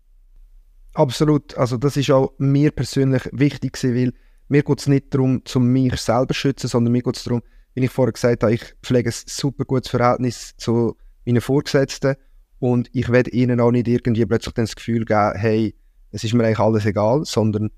Absolut. 0.94 1.56
Also 1.56 1.76
das 1.76 1.96
ist 1.96 2.10
auch 2.10 2.32
mir 2.38 2.70
persönlich 2.70 3.28
wichtig 3.32 3.74
gewesen, 3.74 3.94
weil 3.96 4.12
mir 4.48 4.62
geht 4.62 4.80
es 4.80 4.86
nicht 4.86 5.14
darum, 5.14 5.44
zum 5.44 5.68
mich 5.72 5.96
selber 5.96 6.28
zu 6.28 6.34
schützen, 6.34 6.68
sondern 6.68 6.92
mir 6.92 7.02
geht 7.02 7.16
es 7.16 7.24
darum, 7.24 7.42
wie 7.74 7.84
ich 7.84 7.90
vorher 7.90 8.12
gesagt 8.12 8.42
habe, 8.42 8.52
ich 8.52 8.62
pflege 8.82 9.08
ein 9.08 9.14
super 9.26 9.64
gutes 9.64 9.90
Verhältnis 9.90 10.54
zu 10.58 10.96
meinen 11.24 11.40
Vorgesetzten 11.40 12.16
und 12.58 12.90
ich 12.92 13.08
werde 13.08 13.30
ihnen 13.30 13.60
auch 13.60 13.70
nicht 13.70 13.88
irgendwie 13.88 14.26
plötzlich 14.26 14.54
das 14.54 14.76
Gefühl 14.76 15.04
geben, 15.04 15.32
hey, 15.36 15.74
es 16.10 16.24
ist 16.24 16.34
mir 16.34 16.44
eigentlich 16.44 16.58
alles 16.58 16.84
egal, 16.84 17.24
sondern 17.24 17.70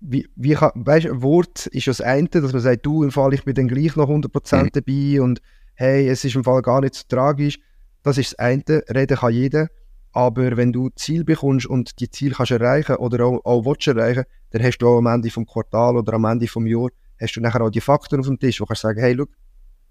wie, 0.00 0.28
wie 0.36 0.54
kann, 0.54 0.72
weißt, 0.74 1.06
ein 1.06 1.22
Wort 1.22 1.66
ist 1.66 1.86
das 1.86 2.00
eine, 2.00 2.28
dass 2.28 2.52
man 2.52 2.62
sagt, 2.62 2.84
du, 2.84 3.04
im 3.04 3.10
Fall, 3.10 3.32
ich 3.34 3.44
bin 3.44 3.54
dann 3.54 3.68
gleich 3.68 3.96
noch 3.96 4.08
100% 4.08 4.62
mhm. 4.62 4.70
dabei 4.72 5.22
und 5.22 5.40
hey, 5.74 6.08
es 6.08 6.24
ist 6.24 6.36
im 6.36 6.44
Fall 6.44 6.62
gar 6.62 6.80
nicht 6.80 6.94
so 6.94 7.04
tragisch. 7.08 7.58
Das 8.04 8.18
ist 8.18 8.32
das 8.32 8.38
eine, 8.38 8.84
reden 8.94 9.16
kann 9.16 9.32
jeder, 9.32 9.68
aber 10.12 10.56
wenn 10.56 10.72
du 10.72 10.90
Ziel 10.94 11.24
bekommst 11.24 11.66
und 11.66 11.98
die 11.98 12.08
Ziel 12.08 12.32
kannst 12.32 12.52
erreichen 12.52 12.96
oder 12.96 13.24
auch, 13.24 13.44
auch 13.44 13.64
willst 13.64 13.88
erreichen, 13.88 14.24
dann 14.50 14.62
hast 14.62 14.78
du 14.78 14.88
auch 14.88 14.98
am 14.98 15.06
Ende 15.06 15.30
vom 15.30 15.44
Quartal 15.44 15.96
oder 15.96 16.12
am 16.12 16.24
Ende 16.24 16.46
vom 16.46 16.66
Jahr 16.66 16.90
hast 17.20 17.34
du 17.34 17.40
nachher 17.40 17.62
auch 17.62 17.70
die 17.70 17.80
Faktoren 17.80 18.20
auf 18.20 18.26
dem 18.26 18.38
Tisch, 18.38 18.60
wo 18.60 18.64
du 18.64 18.68
kannst 18.68 18.82
sagen, 18.82 19.00
hey, 19.00 19.14
look, 19.14 19.30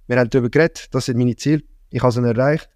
wir 0.07 0.17
haben 0.17 0.29
darüber 0.29 0.49
geredet, 0.49 0.87
das 0.91 1.05
sind 1.05 1.17
meine 1.17 1.35
Ziele, 1.35 1.63
ich 1.89 2.01
habe 2.01 2.11
sie 2.11 2.21
erreicht, 2.21 2.69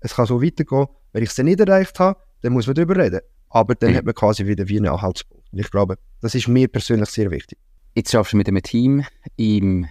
es 0.00 0.14
kann 0.14 0.26
so 0.26 0.42
weitergehen. 0.42 0.86
Wenn 1.12 1.22
ich 1.22 1.30
sie 1.30 1.42
nicht 1.42 1.60
erreicht 1.60 1.98
habe, 1.98 2.20
dann 2.42 2.52
muss 2.52 2.66
man 2.66 2.74
darüber 2.74 2.96
reden. 2.96 3.20
Aber 3.48 3.74
dann 3.74 3.92
mhm. 3.92 3.96
hat 3.96 4.04
man 4.04 4.14
quasi 4.14 4.46
wieder 4.46 4.68
wie 4.68 4.76
einen 4.76 4.88
Anhaltspunkt. 4.88 5.50
Und 5.50 5.58
ich 5.58 5.70
glaube, 5.70 5.96
das 6.20 6.34
ist 6.34 6.48
mir 6.48 6.68
persönlich 6.68 7.08
sehr 7.08 7.30
wichtig. 7.30 7.58
Jetzt 7.94 8.10
schaffst 8.10 8.32
du 8.32 8.36
mit 8.36 8.48
einem 8.48 8.62
Team 8.62 9.04
im 9.36 9.86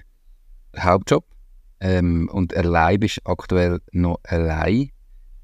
Hauptjob 0.77 1.25
ähm, 1.83 2.29
und 2.31 2.55
allein 2.55 2.97
bist 2.97 3.19
aktuell 3.25 3.81
noch 3.91 4.19
allein. 4.23 4.89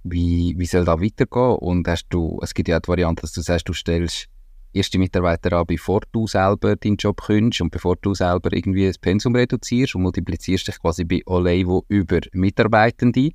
Wie, 0.03 0.55
wie 0.57 0.65
soll 0.65 0.85
das 0.85 1.01
weitergehen? 1.01 1.57
Und 1.57 1.85
hast 1.85 2.05
du, 2.09 2.39
es 2.41 2.53
gibt 2.53 2.69
ja 2.69 2.77
auch 2.77 2.81
die 2.81 2.87
Variante, 2.87 3.21
dass 3.23 3.33
du 3.33 3.41
sagst, 3.41 3.67
du 3.67 3.73
stellst 3.73 4.27
erste 4.71 4.97
Mitarbeiter 4.99 5.51
an, 5.57 5.65
bevor 5.67 5.99
du 6.13 6.27
selber 6.27 6.77
deinen 6.77 6.95
Job 6.95 7.21
kündigst 7.21 7.59
und 7.59 7.71
bevor 7.71 7.97
du 7.97 8.13
selber 8.13 8.53
irgendwie 8.53 8.87
das 8.87 8.97
Pensum 8.97 9.35
reduzierst 9.35 9.95
und 9.95 10.03
multiplizierst 10.03 10.69
dich 10.69 10.79
quasi 10.79 11.03
bei 11.03 11.21
Olevo 11.25 11.83
über 11.89 12.21
Mitarbeitende. 12.31 13.31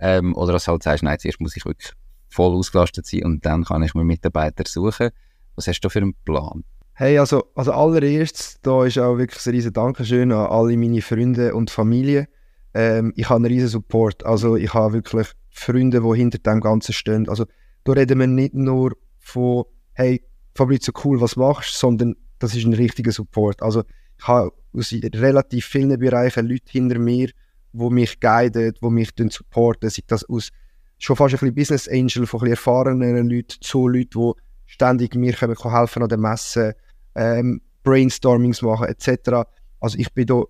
Ähm, 0.00 0.34
oder 0.34 0.54
dass 0.54 0.64
du 0.64 0.72
halt 0.72 0.82
sagst, 0.82 1.04
nein, 1.04 1.18
zuerst 1.20 1.40
muss 1.40 1.56
ich 1.56 1.64
wirklich 1.64 1.92
voll 2.28 2.56
ausgelastet 2.56 3.06
sein 3.06 3.24
und 3.24 3.46
dann 3.46 3.62
kann 3.62 3.84
ich 3.84 3.94
mir 3.94 4.02
Mitarbeiter 4.02 4.64
suchen. 4.66 5.10
Was 5.54 5.68
hast 5.68 5.80
du 5.80 5.88
für 5.88 6.00
einen 6.00 6.14
Plan? 6.24 6.64
Hey, 6.94 7.18
also, 7.18 7.44
also 7.54 7.70
allererstes, 7.70 8.58
da 8.62 8.84
ist 8.84 8.98
auch 8.98 9.16
wirklich 9.16 9.46
ein 9.46 9.52
riesen 9.52 9.72
Dankeschön 9.72 10.32
an 10.32 10.48
alle 10.48 10.76
meine 10.76 11.02
Freunde 11.02 11.54
und 11.54 11.70
Familie. 11.70 12.26
Ähm, 12.74 13.12
ich 13.16 13.28
habe 13.28 13.36
einen 13.36 13.46
riesen 13.46 13.68
Support. 13.68 14.24
Also 14.24 14.56
ich 14.56 14.72
habe 14.74 14.94
wirklich 14.94 15.28
Freunde, 15.50 16.00
die 16.00 16.16
hinter 16.16 16.38
dem 16.38 16.60
Ganzen 16.60 16.92
stehen. 16.92 17.28
Also 17.28 17.46
da 17.84 17.92
reden 17.92 18.18
wir 18.18 18.26
nicht 18.26 18.54
nur 18.54 18.96
von, 19.18 19.64
hey, 19.92 20.22
Fabrizio, 20.54 20.92
cool, 21.04 21.20
was 21.20 21.36
machst 21.36 21.74
du, 21.74 21.78
sondern 21.78 22.16
das 22.38 22.54
ist 22.54 22.64
ein 22.64 22.74
richtiger 22.74 23.12
Support. 23.12 23.62
Also 23.62 23.84
ich 24.18 24.26
habe 24.26 24.52
aus 24.72 24.92
relativ 24.92 25.66
vielen 25.66 25.98
Bereichen 25.98 26.46
Leute 26.46 26.70
hinter 26.70 26.98
mir, 26.98 27.30
die 27.72 27.90
mich 27.90 28.20
guiden, 28.20 28.74
die 28.80 28.90
mich 28.90 29.12
supporten, 29.30 29.90
sei 29.90 30.02
das 30.06 30.24
aus 30.28 30.50
schon 30.98 31.16
fast 31.16 31.34
ein 31.34 31.38
bisschen 31.38 31.54
Business 31.54 31.88
Angel 31.88 32.26
von 32.26 32.42
ein 32.42 32.50
erfahrenen 32.50 33.30
Leuten 33.30 33.56
zu 33.60 33.88
Leuten, 33.88 34.20
die 34.20 34.32
ständig 34.66 35.14
mir 35.14 35.32
können 35.32 35.56
helfen 35.56 36.02
an 36.02 36.08
der 36.08 36.18
Messe, 36.18 36.74
ähm, 37.14 37.60
Brainstormings 37.82 38.62
machen 38.62 38.88
etc. 38.88 39.48
Also 39.80 39.98
ich 39.98 40.12
bin 40.12 40.26
da 40.26 40.42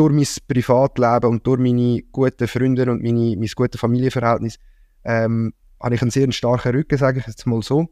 durch 0.00 0.14
mein 0.14 0.26
Privatleben 0.48 1.30
und 1.30 1.46
durch 1.46 1.60
meine 1.60 2.02
guten 2.10 2.48
Freunde 2.48 2.90
und 2.90 3.02
meine, 3.02 3.36
mein 3.36 3.50
gutes 3.54 3.78
Familienverhältnis 3.78 4.56
ähm, 5.04 5.52
habe 5.78 5.94
ich 5.94 6.00
einen 6.00 6.10
sehr 6.10 6.32
starken 6.32 6.74
Rücken, 6.74 6.96
sage 6.96 7.18
ich 7.20 7.26
jetzt 7.26 7.46
mal 7.46 7.60
so. 7.60 7.86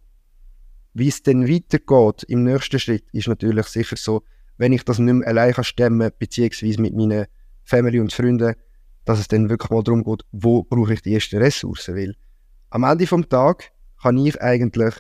Wie 0.95 1.09
es 1.09 1.23
dann 1.23 1.47
weitergeht 1.47 2.23
im 2.29 2.45
nächsten 2.45 2.79
Schritt, 2.79 3.05
ist 3.13 3.29
natürlich 3.29 3.67
sicher 3.67 3.97
so, 3.97 4.23
wenn 4.57 4.73
ich 4.73 4.85
das 4.85 4.99
nicht 4.99 5.13
mehr 5.13 5.29
allein 5.29 5.53
kann 5.53 5.65
stemmen 5.65 6.11
beziehungsweise 6.19 6.81
mit 6.81 6.97
meinen 6.97 7.27
Family 7.65 8.01
und 8.01 8.11
Freunden, 8.11 8.55
dass 9.05 9.21
es 9.21 9.29
dann 9.29 9.51
wirklich 9.51 9.71
mal 9.71 9.83
darum 9.83 10.03
geht, 10.03 10.23
wo 10.33 10.63
brauche 10.63 10.95
ich 10.95 11.03
die 11.03 11.13
ersten 11.13 11.43
Ressourcen. 11.43 11.95
Weil 11.95 12.15
am 12.71 12.85
Ende 12.85 13.05
des 13.05 13.29
Tages 13.29 13.67
kann 14.01 14.17
ich 14.17 14.41
eigentlich, 14.41 14.95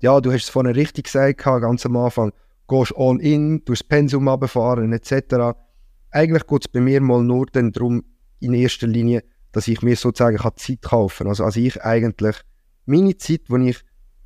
ja, 0.00 0.20
du 0.20 0.30
hast 0.30 0.42
es 0.44 0.50
vorhin 0.50 0.74
richtig 0.74 1.04
gesagt, 1.04 1.42
ganz 1.42 1.86
am 1.86 1.96
Anfang, 1.96 2.32
gehst 2.68 2.92
all 2.98 3.18
in, 3.18 3.64
durchs 3.64 3.82
Pensum 3.82 4.28
runterfahren 4.28 4.92
etc. 4.92 5.56
Eigentlich 6.16 6.46
geht 6.46 6.64
es 6.64 6.68
bei 6.68 6.80
mir 6.80 7.02
mal 7.02 7.22
nur 7.22 7.44
dann 7.52 7.72
darum, 7.72 8.02
in 8.40 8.54
erster 8.54 8.86
Linie, 8.86 9.22
dass 9.52 9.68
ich 9.68 9.82
mir 9.82 9.96
sozusagen 9.96 10.38
Zeit 10.56 10.80
kaufen 10.80 11.24
kann. 11.24 11.26
Also, 11.28 11.44
also 11.44 11.60
ich 11.60 11.82
eigentlich 11.82 12.36
meine 12.86 13.18
Zeit, 13.18 13.42
die 13.50 13.68
ich 13.68 13.80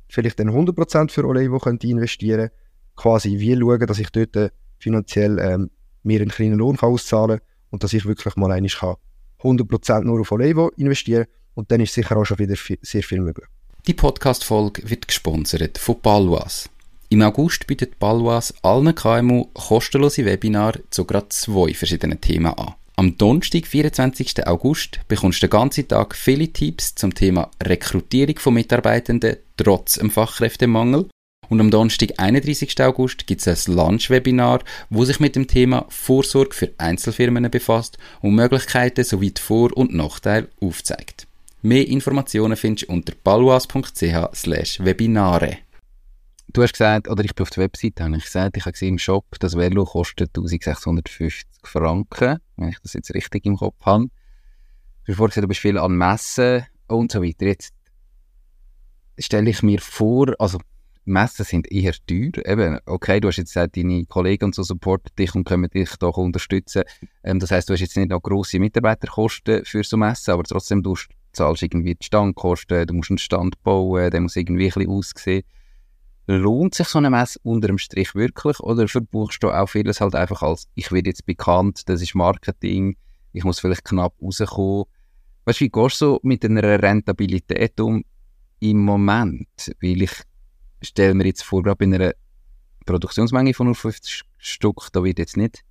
vielleicht 0.07 0.39
dann 0.39 0.51
100% 0.51 1.11
für 1.11 1.25
Olevo 1.25 1.59
könnte 1.59 1.87
investieren 1.87 2.49
quasi 2.95 3.39
wie 3.39 3.59
schauen, 3.59 3.85
dass 3.85 3.99
ich 3.99 4.09
dort 4.09 4.37
äh, 4.37 4.51
finanziell 4.79 5.37
ähm, 5.39 5.69
mir 6.03 6.21
einen 6.21 6.29
kleinen 6.29 6.59
Lohn 6.59 6.77
kann 6.77 6.93
auszahlen 6.93 7.39
kann 7.39 7.47
und 7.71 7.83
dass 7.83 7.91
ich 7.91 8.05
wirklich 8.05 8.37
mal 8.37 8.53
einmal 8.53 8.69
kann 8.69 8.95
100% 9.41 10.01
nur 10.05 10.21
auf 10.21 10.31
Olevo 10.31 10.69
investieren 10.77 11.25
und 11.55 11.71
dann 11.71 11.81
ist 11.81 11.93
sicher 11.93 12.15
auch 12.15 12.23
schon 12.23 12.39
wieder 12.39 12.55
sehr 12.55 13.03
viel 13.03 13.19
möglich. 13.19 13.47
Die 13.85 13.93
Podcast-Folge 13.93 14.89
wird 14.89 15.09
gesponsert 15.09 15.77
von 15.77 15.99
Balwas. 15.99 16.69
Im 17.11 17.21
August 17.23 17.65
bietet 17.67 17.99
Balwas 17.99 18.53
allen 18.61 18.95
KMU 18.95 19.47
kostenlose 19.53 20.23
Webinare 20.23 20.79
zu 20.91 21.03
gerade 21.03 21.27
zwei 21.27 21.73
verschiedenen 21.73 22.21
Themen 22.21 22.53
an. 22.53 22.75
Am 22.95 23.17
Donnerstag, 23.17 23.67
24. 23.67 24.47
August, 24.47 25.01
bekommst 25.09 25.43
du 25.43 25.47
den 25.47 25.51
ganzen 25.51 25.89
Tag 25.89 26.15
viele 26.15 26.47
Tipps 26.47 26.95
zum 26.95 27.13
Thema 27.13 27.51
Rekrutierung 27.61 28.39
von 28.39 28.53
Mitarbeitenden 28.53 29.35
trotz 29.57 29.95
dem 29.95 30.09
Fachkräftemangel. 30.09 31.09
Und 31.49 31.59
am 31.59 31.69
Donnerstag, 31.69 32.11
31. 32.15 32.79
August, 32.79 33.27
gibt 33.27 33.45
es 33.45 33.67
ein 33.67 33.75
Lunch-Webinar, 33.75 34.61
wo 34.89 35.03
sich 35.03 35.19
mit 35.19 35.35
dem 35.35 35.47
Thema 35.47 35.85
Vorsorge 35.89 36.55
für 36.55 36.71
Einzelfirmen 36.77 37.51
befasst 37.51 37.97
und 38.21 38.35
Möglichkeiten 38.35 39.03
sowie 39.03 39.31
die 39.31 39.41
Vor- 39.41 39.75
und 39.75 39.93
Nachteile 39.93 40.47
aufzeigt. 40.61 41.27
Mehr 41.61 41.89
Informationen 41.89 42.55
findest 42.55 42.87
du 42.87 42.93
unter 42.93 43.11
balwas.ch/webinare. 43.21 45.57
Du 46.53 46.63
hast 46.63 46.73
gesagt, 46.73 47.07
oder 47.07 47.23
ich 47.23 47.33
bin 47.33 47.43
auf 47.43 47.49
der 47.49 47.63
Webseite, 47.63 48.03
habe 48.03 48.17
ich 48.17 48.25
gesagt, 48.25 48.57
ich 48.57 48.65
habe 48.65 48.73
gesehen 48.73 48.95
im 48.95 48.99
Shop, 48.99 49.25
das 49.39 49.55
Velo 49.55 49.85
kostet 49.85 50.35
1650 50.35 51.45
Franken, 51.63 52.39
wenn 52.57 52.69
ich 52.69 52.79
das 52.79 52.91
jetzt 52.91 53.13
richtig 53.13 53.45
im 53.45 53.55
Kopf 53.55 53.77
habe. 53.85 54.07
Du 55.05 55.13
hast 55.13 55.15
vorhin 55.15 55.29
gesagt, 55.29 55.43
du 55.45 55.47
bist 55.47 55.61
viel 55.61 55.77
an 55.77 55.93
Messen 55.93 56.65
und 56.87 57.09
so 57.09 57.21
weiter. 57.21 57.45
Jetzt 57.45 57.73
stelle 59.17 59.49
ich 59.49 59.63
mir 59.63 59.79
vor, 59.79 60.33
also 60.39 60.59
Messen 61.05 61.45
sind 61.45 61.71
eher 61.71 61.93
teuer. 62.05 62.45
Eben, 62.45 62.79
okay, 62.85 63.21
du 63.21 63.29
hast 63.29 63.37
jetzt 63.37 63.53
gesagt, 63.53 63.77
deine 63.77 64.05
Kollegen 64.05 64.45
und 64.45 64.55
so 64.55 64.63
supporten 64.63 65.15
dich 65.17 65.33
und 65.33 65.45
können 65.45 65.69
dich 65.69 65.95
doch 65.99 66.17
unterstützen. 66.17 66.83
Ähm, 67.23 67.39
das 67.39 67.51
heißt, 67.51 67.69
du 67.69 67.73
hast 67.73 67.79
jetzt 67.79 67.95
nicht 67.95 68.09
noch 68.09 68.21
grosse 68.21 68.59
Mitarbeiterkosten 68.59 69.63
für 69.63 69.85
so 69.85 69.95
Messen, 69.95 70.33
aber 70.33 70.43
trotzdem 70.43 70.83
du 70.83 70.97
zahlst 71.31 71.63
irgendwie 71.63 71.95
die 71.95 72.05
Standkosten, 72.05 72.87
du 72.87 72.93
musst 72.93 73.09
einen 73.09 73.19
Stand 73.19 73.63
bauen, 73.63 74.11
der 74.11 74.19
muss 74.19 74.35
irgendwie 74.35 74.65
ein 74.65 74.73
bisschen 74.73 74.89
aussehen. 74.89 75.43
Lohnt 76.37 76.75
sich 76.75 76.87
so 76.87 76.97
eine 76.97 77.09
Messe 77.09 77.39
unter 77.43 77.67
dem 77.67 77.77
Strich 77.77 78.15
wirklich 78.15 78.59
oder 78.59 78.87
verbuchst 78.87 79.43
du 79.43 79.49
auch 79.49 79.67
vieles 79.67 80.01
halt 80.01 80.15
einfach 80.15 80.41
als, 80.41 80.67
ich 80.75 80.91
werde 80.91 81.09
jetzt 81.09 81.25
bekannt, 81.25 81.87
das 81.89 82.01
ist 82.01 82.15
Marketing, 82.15 82.95
ich 83.33 83.43
muss 83.43 83.59
vielleicht 83.59 83.85
knapp 83.85 84.13
rauskommen. 84.21 84.85
Weißt 85.45 85.59
du, 85.59 85.65
wie 85.65 85.69
gehst 85.69 86.01
du 86.01 86.05
so 86.05 86.19
mit 86.23 86.45
einer 86.45 86.81
Rentabilität 86.81 87.79
um 87.79 88.03
im 88.59 88.77
Moment? 88.77 89.47
Weil 89.81 90.03
ich 90.03 90.13
stelle 90.81 91.13
mir 91.13 91.25
jetzt 91.25 91.43
vor, 91.43 91.63
gerade 91.63 91.77
bei 91.77 91.85
einer 91.85 92.13
Produktionsmenge 92.85 93.53
von 93.53 93.67
nur 93.67 93.75
50 93.75 94.23
Stück, 94.37 94.87
da 94.91 95.03
wird 95.03 95.19
jetzt 95.19 95.37
nicht 95.37 95.63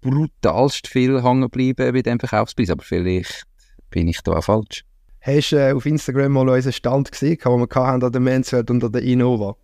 brutalst 0.00 0.86
viel 0.88 1.22
hängen 1.22 1.50
bleiben 1.50 1.92
bei 1.92 2.02
dem 2.02 2.18
Verkaufspreis, 2.18 2.70
aber 2.70 2.82
vielleicht 2.82 3.44
bin 3.90 4.08
ich 4.08 4.20
da 4.22 4.32
auch 4.32 4.44
falsch. 4.44 4.84
Hast 5.20 5.52
du 5.52 5.56
äh, 5.56 5.72
auf 5.72 5.84
Instagram 5.84 6.32
mal 6.32 6.48
unseren 6.48 6.72
Stand 6.72 7.12
gesehen, 7.12 7.38
den 7.44 7.60
wir 7.60 7.68
hatten 7.68 8.04
an 8.04 8.12
der 8.12 8.20
Manswelt 8.20 8.70
und 8.70 8.82
an 8.82 8.92
der 8.92 9.02
Innova? 9.02 9.56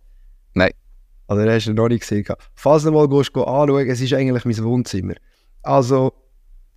Nein. 0.57 0.71
Also, 1.27 1.43
den 1.43 1.51
hast 1.51 1.67
du 1.67 1.73
noch 1.73 1.87
nicht 1.87 2.01
gesehen. 2.01 2.25
Falls 2.55 2.83
du 2.83 2.91
mal 2.91 3.07
gehst, 3.07 3.35
anschauen, 3.35 3.89
es 3.89 4.01
ist 4.01 4.13
eigentlich 4.13 4.45
mein 4.45 4.63
Wohnzimmer. 4.63 5.13
Also, 5.61 6.13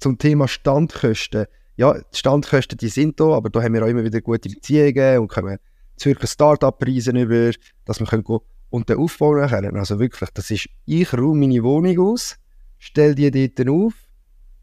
zum 0.00 0.18
Thema 0.18 0.48
Standkosten. 0.48 1.46
Ja, 1.76 1.94
die 1.94 2.18
Standkosten, 2.18 2.76
die 2.76 2.88
sind 2.88 3.18
da, 3.18 3.32
aber 3.32 3.48
da 3.48 3.62
haben 3.62 3.72
wir 3.72 3.82
auch 3.82 3.88
immer 3.88 4.04
wieder 4.04 4.20
gute 4.20 4.48
Beziehungen 4.48 5.18
und 5.20 5.28
können 5.28 5.58
Zürcher 5.96 6.26
Start-up-Preise 6.26 7.12
über, 7.12 7.52
dass 7.84 8.00
wir 8.00 8.06
können 8.06 8.24
und 8.70 8.88
den 8.88 8.98
aufbauen 8.98 9.48
können. 9.48 9.76
Also 9.76 9.98
wirklich, 9.98 10.30
das 10.30 10.50
ist, 10.50 10.68
ich 10.84 11.12
räume 11.12 11.46
meine 11.46 11.62
Wohnung 11.62 11.98
aus, 12.00 12.36
stelle 12.78 13.14
die 13.14 13.30
dort 13.30 13.68
auf, 13.68 13.94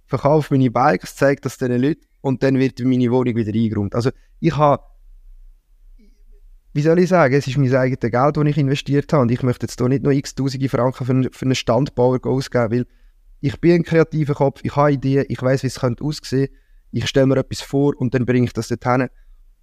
verkaufe 0.05 0.53
meine 0.53 0.71
Bikes, 0.71 1.15
zeige 1.15 1.41
das 1.41 1.57
den 1.57 1.81
Leuten 1.81 2.05
und 2.21 2.43
dann 2.43 2.59
wird 2.59 2.79
meine 2.79 3.11
Wohnung 3.11 3.35
wieder 3.35 3.53
eingeräumt. 3.53 3.95
Also 3.95 4.11
ich 4.39 4.55
habe 4.55 4.83
wie 6.73 6.81
soll 6.81 6.99
ich 6.99 7.09
sagen, 7.09 7.33
es 7.33 7.47
ist 7.47 7.57
mein 7.57 7.73
eigenes 7.73 7.99
Geld, 7.99 8.37
das 8.37 8.45
ich 8.45 8.57
investiert 8.57 9.11
habe 9.13 9.23
und 9.23 9.31
ich 9.31 9.41
möchte 9.43 9.65
jetzt 9.65 9.79
hier 9.79 9.89
nicht 9.89 10.03
nur 10.03 10.13
x 10.13 10.35
tausende 10.35 10.69
Franken 10.69 11.05
für, 11.05 11.11
einen, 11.11 11.31
für 11.31 11.45
einen 11.45 11.55
Standbauer 11.55 12.19
ausgeben, 12.23 12.71
weil 12.71 12.85
ich 13.39 13.59
bin 13.59 13.73
ein 13.73 13.83
kreativer 13.83 14.33
Kopf, 14.33 14.61
ich 14.63 14.75
habe 14.75 14.93
Ideen, 14.93 15.25
ich 15.27 15.41
weiß, 15.41 15.63
wie 15.63 15.67
es 15.67 15.79
könnte 15.79 16.03
aussehen, 16.03 16.49
ich 16.91 17.07
stelle 17.07 17.27
mir 17.27 17.37
etwas 17.37 17.61
vor 17.61 17.93
und 17.97 18.13
dann 18.13 18.25
bringe 18.25 18.45
ich 18.45 18.53
das 18.53 18.67
dorthin. 18.67 19.09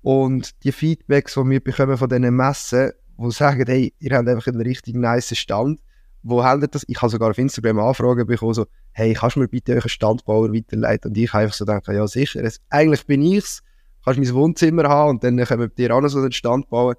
Und 0.02 0.62
die 0.64 0.72
Feedbacks, 0.72 1.34
die 1.34 1.50
wir 1.50 1.60
bekommen 1.60 1.96
von 1.96 2.08
diesen 2.08 2.34
Messen, 2.34 2.92
die 3.16 3.30
sagen, 3.30 3.64
hey, 3.66 3.94
ihr 3.98 4.16
habt 4.16 4.28
einfach 4.28 4.46
einen 4.46 4.60
richtig 4.60 4.94
nice 4.94 5.36
Stand, 5.36 5.80
wo 6.22 6.42
habt 6.42 6.74
das? 6.74 6.84
Ich 6.88 7.00
habe 7.00 7.10
sogar 7.10 7.30
auf 7.30 7.38
Instagram 7.38 7.78
Anfragen 7.78 8.26
bekommen, 8.26 8.54
so, 8.54 8.66
hey, 8.92 9.14
kannst 9.14 9.36
du 9.36 9.40
mir 9.40 9.48
bitte 9.48 9.74
euren 9.74 9.88
Standbauer 9.88 10.52
weiterleiten? 10.52 11.10
Und 11.10 11.18
ich 11.18 11.32
habe 11.32 11.44
einfach 11.44 11.54
so 11.54 11.64
gedacht, 11.64 11.86
ja 11.88 12.06
sicher, 12.06 12.42
es, 12.42 12.60
eigentlich 12.70 13.06
bin 13.06 13.22
ich 13.22 13.38
es, 13.38 13.62
kannst 14.04 14.20
mein 14.20 14.34
Wohnzimmer 14.34 14.88
haben 14.88 15.10
und 15.10 15.24
dann 15.24 15.36
können 15.36 15.60
wir 15.60 15.68
dir 15.68 15.94
auch 15.94 16.00
noch 16.00 16.08
so 16.08 16.18
einen 16.18 16.32
Stand 16.32 16.68
bauen. 16.68 16.96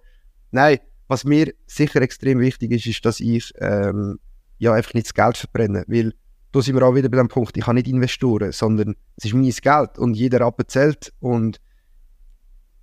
Nein, 0.52 0.80
was 1.08 1.24
mir 1.24 1.54
sicher 1.68 2.02
extrem 2.02 2.40
wichtig 2.40 2.72
ist, 2.72 2.86
ist, 2.88 3.06
dass 3.06 3.20
ich 3.20 3.54
ähm, 3.60 4.20
ja 4.58 4.74
einfach 4.74 4.94
nicht 4.94 5.08
das 5.08 5.14
Geld 5.14 5.38
verbrenne, 5.38 5.84
weil 5.88 6.14
da 6.52 6.62
sind 6.62 6.76
wir 6.76 6.84
auch 6.84 6.96
wieder 6.96 7.10
bei 7.10 7.18
dem 7.18 7.28
Punkt, 7.28 7.58
ich 7.58 7.68
habe 7.68 7.76
nicht 7.76 7.88
Investoren, 7.88 8.52
sondern 8.52 8.96
es 9.18 9.26
ist 9.26 9.34
mein 9.34 9.50
Geld 9.50 10.00
und 10.00 10.14
jeder 10.14 10.40
Rappen 10.40 10.68
zählt 10.68 11.14
und 11.20 11.60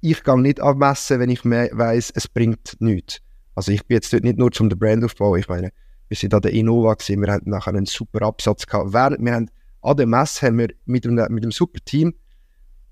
ich 0.01 0.23
gehe 0.25 0.41
nicht 0.41 0.61
abmessen, 0.61 1.21
wenn 1.21 1.31
ich 1.31 1.45
weiß, 1.45 2.13
es 2.15 2.29
bringt 2.29 2.77
nichts. 2.81 3.21
Also 3.55 3.73
ich 3.73 3.87
bin 3.87 3.97
jetzt 3.97 4.13
dort 4.13 4.25
nicht 4.25 4.39
nur 4.39 4.51
zum 4.51 4.69
Brand 4.69 5.05
aufbauen, 5.05 5.41
ich 5.41 5.49
meine, 5.49 5.73
wir 6.09 6.17
sind 6.17 6.35
an 6.35 6.43
der 6.43 6.53
Innova 6.53 6.95
gewesen, 6.95 7.23
wir 7.23 7.33
hatten 7.33 7.49
nachher 7.49 7.71
einen 7.71 7.87
super 7.87 8.27
Absatz 8.27 8.67
gehabt. 8.67 8.93
Wir 8.93 9.01
haben, 9.01 9.49
an 9.81 9.97
der 9.97 10.07
Messe 10.07 10.47
haben 10.47 10.59
wir 10.59 10.69
mit 10.85 11.07
einem, 11.07 11.15
mit 11.33 11.43
einem 11.43 11.53
super 11.53 11.81
Team 11.85 12.15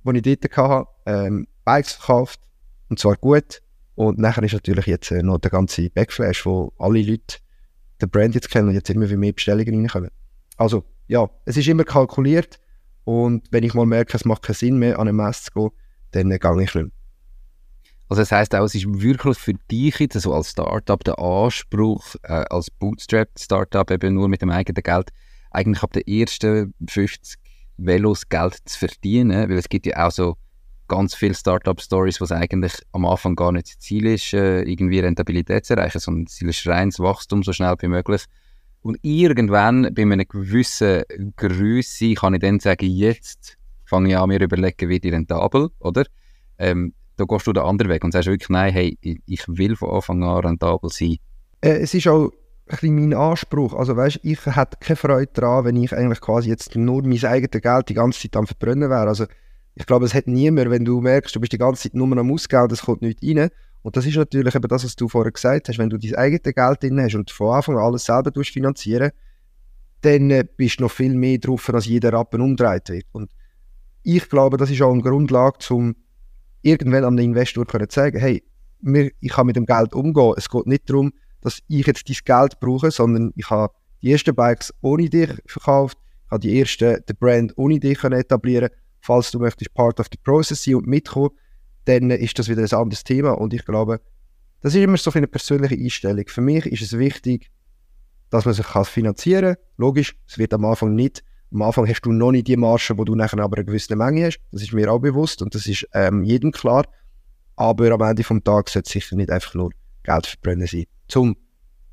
die 0.05 0.31
ich 0.31 0.41
dort 0.41 0.57
hatte, 0.57 0.89
ähm, 1.07 1.47
Bikes 1.65 1.93
verkauft. 1.93 2.41
Und 2.89 2.99
zwar 2.99 3.17
gut. 3.17 3.63
Und 3.95 4.19
nachher 4.19 4.43
ist 4.43 4.55
natürlich 4.55 4.87
jetzt 4.87 5.11
äh, 5.11 5.23
noch 5.23 5.39
der 5.39 5.51
ganze 5.51 5.91
Backflash, 5.91 6.47
wo 6.47 6.73
alle 6.79 7.03
Leute 7.03 7.39
den 8.01 8.11
Brand 8.11 8.35
jetzt 8.35 8.51
kennen 8.51 8.69
und 8.69 8.75
jetzt 8.75 8.91
immer 8.91 9.07
mehr 9.07 9.33
Bestellungen 9.33 9.75
reinkommen. 9.75 10.11
Also, 10.57 10.85
ja, 11.07 11.29
es 11.45 11.57
ist 11.57 11.69
immer 11.69 11.85
kalkuliert. 11.85 12.59
Und 13.05 13.49
wenn 13.51 13.65
ich 13.65 13.75
mal 13.75 13.87
merke, 13.87 14.17
es 14.17 14.25
macht 14.25 14.43
keinen 14.43 14.55
Sinn 14.55 14.79
mehr, 14.79 14.99
an 14.99 15.09
eine 15.09 15.13
Messe 15.13 15.45
zu 15.45 15.51
gehen, 15.53 15.71
dann 16.13 16.31
äh, 16.31 16.39
gehe 16.39 16.51
ich 16.53 16.57
nicht 16.57 16.75
mehr. 16.75 16.91
Also 18.09 18.23
das 18.23 18.33
heißt 18.33 18.55
auch, 18.57 18.65
es 18.65 18.75
ist 18.75 18.87
wirklich 18.89 19.39
für 19.39 19.55
dich 19.71 19.99
jetzt 20.01 20.17
also 20.17 20.35
als 20.35 20.51
Startup 20.51 21.03
der 21.05 21.19
Anspruch, 21.21 22.17
äh, 22.25 22.45
als 22.51 22.69
Bootstrap-Startup 22.71 23.89
eben 23.91 24.15
nur 24.15 24.29
mit 24.29 24.43
dem 24.43 24.51
eigenen 24.51 24.83
Geld, 24.83 25.11
eigentlich 25.53 25.83
ab 25.83 25.93
den 25.93 26.03
ersten 26.07 26.75
50 26.89 27.40
Velos 27.85 28.29
Geld 28.29 28.57
zu 28.65 28.79
verdienen, 28.79 29.49
weil 29.49 29.59
es 29.59 29.69
gibt 29.69 29.87
ja 29.87 30.07
auch 30.07 30.11
so 30.11 30.37
ganz 30.89 31.15
viele 31.15 31.35
Startup-Stories, 31.35 32.21
was 32.21 32.33
eigentlich 32.33 32.73
am 32.93 33.07
Anfang 33.07 33.37
gar 33.37 33.53
nicht 33.53 33.69
das 33.69 33.79
Ziel 33.79 34.07
ist, 34.07 34.33
äh, 34.35 34.63
irgendwie 34.63 34.99
Rentabilität 34.99 35.65
zu 35.65 35.75
erreichen, 35.75 36.01
sondern 36.01 36.25
das 36.25 36.35
Ziel 36.35 36.49
ist 36.49 36.67
reines 36.67 36.99
Wachstum 36.99 37.43
so 37.43 37.53
schnell 37.53 37.75
wie 37.79 37.87
möglich. 37.87 38.25
Und 38.83 38.99
irgendwann, 39.03 39.95
bei 39.95 40.03
einer 40.03 40.25
gewissen 40.25 41.05
Größe, 41.37 42.15
kann 42.15 42.35
ich 42.35 42.41
dann 42.41 42.61
sagen, 42.61 42.87
jetzt 42.87 43.57
fange 43.85 44.09
ich 44.09 44.17
an, 44.17 44.29
mir 44.29 44.41
überlegen, 44.41 44.89
wie 44.89 44.99
die 44.99 45.11
rentabel, 45.11 45.69
oder? 45.79 46.05
Ähm, 46.59 46.95
da 47.17 47.25
gehst 47.25 47.47
du 47.47 47.53
den 47.53 47.63
anderen 47.63 47.91
Weg 47.91 48.03
und 48.03 48.13
sagst 48.13 48.29
wirklich, 48.29 48.49
nein, 48.49 48.73
hey, 48.73 48.99
ich 49.27 49.45
will 49.47 49.77
von 49.77 49.91
Anfang 49.91 50.25
an 50.25 50.45
rentabel 50.45 50.91
sein. 50.91 51.17
Äh, 51.61 51.81
es 51.81 51.95
ist 51.95 52.09
auch 52.09 52.31
bisschen 52.71 52.95
mein 52.95 53.15
Anspruch. 53.15 53.75
Also 53.75 53.97
weißt, 53.97 54.21
ich 54.23 54.45
hätte 54.47 54.77
keine 54.81 54.97
Freude 54.97 55.31
daran, 55.33 55.65
wenn 55.65 55.77
ich 55.77 55.95
eigentlich 55.95 56.21
quasi 56.21 56.49
jetzt 56.49 56.77
nur 56.77 57.03
mein 57.03 57.25
eigenes 57.25 57.63
Geld 57.63 57.89
die 57.89 57.95
ganze 57.95 58.21
Zeit 58.21 58.37
am 58.37 58.47
verbrennen 58.47 58.91
wäre. 58.91 59.09
Also 59.09 59.27
ich 59.75 59.87
glaube, 59.87 60.07
es 60.07 60.15
hat 60.15 60.27
niemand, 60.27 60.71
wenn 60.71 60.85
du 60.85 61.01
merkst, 61.01 61.35
du 61.35 61.41
bist 61.41 61.53
die 61.53 61.59
ganze 61.59 61.85
Zeit 61.85 61.95
nur 61.95 62.17
am 62.17 62.33
Ausgeld, 62.33 62.73
es 62.73 62.83
kommt 62.83 63.03
nichts 63.03 63.23
rein. 63.27 63.51
Und 63.83 63.97
das 63.97 64.07
ist 64.07 64.17
natürlich 64.17 64.55
eben 64.55 64.69
das, 64.69 64.85
was 64.85 64.97
du 64.97 65.09
vorher 65.09 65.33
gesagt 65.33 65.69
hast. 65.69 65.79
Wenn 65.79 65.91
du 65.91 65.97
dein 65.97 66.15
eigenes 66.17 66.55
Geld 66.55 66.83
drin 66.83 67.01
hast 67.01 67.15
und 67.15 67.31
von 67.31 67.55
Anfang 67.55 67.77
an 67.77 67.85
alles 67.85 68.05
selber 68.05 68.31
finanzieren 68.45 69.11
dann 70.03 70.31
äh, 70.31 70.45
bist 70.57 70.81
du 70.81 70.85
noch 70.85 70.91
viel 70.91 71.15
mehr 71.15 71.39
drauf, 71.39 71.69
als 71.73 71.87
jeder 71.87 72.13
Rappen 72.13 72.41
umdreht 72.41 72.89
wird. 72.89 73.07
Und 73.13 73.31
ich 74.03 74.29
glaube, 74.29 74.57
das 74.57 74.71
ist 74.71 74.81
auch 74.83 74.93
eine 74.93 75.03
Grundlage, 75.03 75.59
um 75.71 75.95
irgendwann 76.63 77.05
an 77.05 77.17
den 77.17 77.27
Investor 77.27 77.67
zu 77.67 77.79
sagen, 77.89 78.19
hey, 78.19 78.43
ich 79.21 79.31
kann 79.31 79.47
mit 79.47 79.57
dem 79.57 79.67
Geld 79.67 79.95
umgehen. 79.95 80.35
Es 80.37 80.49
geht 80.49 80.67
nicht 80.67 80.89
darum, 80.89 81.13
dass 81.41 81.61
ich 81.69 81.87
jetzt 81.87 82.09
dein 82.09 82.17
Geld 82.25 82.61
brauche, 82.61 82.91
sondern 82.91 83.33
ich 83.37 83.49
habe 83.51 83.73
die 84.03 84.13
ersten 84.13 84.35
Bikes 84.35 84.73
ohne 84.81 85.09
dich 85.09 85.31
verkauft, 85.47 85.99
ich 86.27 86.31
habe 86.31 86.41
die 86.41 86.61
ersten, 86.61 87.05
den 87.07 87.17
Brand 87.17 87.53
ohne 87.57 87.79
dich 87.79 88.03
etablieren 88.05 88.71
Falls 89.03 89.31
du 89.31 89.39
möchtest 89.39 89.73
Part 89.75 89.99
of 89.99 90.09
the 90.13 90.19
Process 90.23 90.63
sein 90.63 90.75
und 90.75 90.87
mitkommen, 90.87 91.31
dann 91.87 92.11
ist 92.11 92.39
das 92.39 92.49
wieder 92.49 92.63
ein 92.63 92.79
anderes 92.79 93.03
Thema 93.03 93.33
und 93.33 93.55
ich 93.55 93.65
glaube, 93.65 94.01
das 94.61 94.75
ist 94.75 94.83
immer 94.83 94.99
so 94.99 95.11
eine 95.13 95.27
persönliche 95.27 95.75
Einstellung. 95.75 96.25
Für 96.29 96.43
mich 96.43 96.67
ist 96.67 96.83
es 96.83 96.99
wichtig, 96.99 97.51
dass 98.29 98.45
man 98.45 98.55
sich 98.55 98.67
finanzieren 98.67 99.55
kann. 99.55 99.65
Logisch, 99.79 100.15
es 100.29 100.39
wird 100.39 100.53
am 100.53 100.67
Anfang 100.67 100.95
nicht. 100.95 101.25
Am 101.53 101.63
Anfang 101.63 101.89
hast 101.89 102.03
du 102.03 102.13
noch 102.13 102.31
nicht 102.31 102.47
die 102.47 102.57
Marge, 102.57 102.93
wo 102.97 103.05
du 103.05 103.15
nachher 103.15 103.41
aber 103.41 103.57
eine 103.57 103.65
gewisse 103.65 103.97
Menge 103.97 104.27
hast. 104.27 104.39
Das 104.53 104.63
ist 104.63 104.73
mir 104.73 104.93
auch 104.93 105.01
bewusst 105.01 105.43
und 105.43 105.55
das 105.55 105.67
ist 105.67 105.87
ähm, 105.95 106.23
jedem 106.23 106.53
klar. 106.53 106.85
Aber 107.57 107.91
am 107.91 108.03
Ende 108.03 108.23
des 108.23 108.45
Tages 108.45 108.75
sollte 108.75 108.87
es 108.87 108.93
sicher 108.93 109.17
nicht 109.17 109.31
einfach 109.31 109.55
nur 109.55 109.71
Geld 110.03 110.27
verbrennen 110.27 110.67
sein, 110.67 110.85
zum 111.09 111.37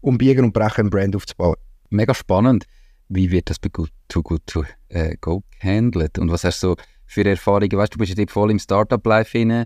umbiegen 0.02 0.46
und 0.46 0.54
brechen 0.54 0.82
einen 0.82 0.90
Brand 0.90 1.16
aufzubauen. 1.16 1.56
Mega 1.90 2.14
spannend. 2.14 2.66
Wie 3.10 3.32
wird 3.32 3.50
das 3.50 3.60
bei 3.60 3.70
Good 3.70 3.92
to 4.10 4.22
Good 4.22 4.46
to 4.48 4.64
äh, 4.90 5.16
Go 5.22 5.44
gehandelt? 5.60 6.20
Und 6.20 6.32
was 6.32 6.44
hast 6.44 6.62
du 6.64 6.70
so 6.70 6.76
für 7.06 7.26
Erfahrungen? 7.26 7.72
Weißt 7.72 7.94
du, 7.94 7.98
bist 7.98 8.18
jetzt 8.18 8.32
voll 8.32 8.52
im 8.52 8.60
Startup-Life. 8.60 9.66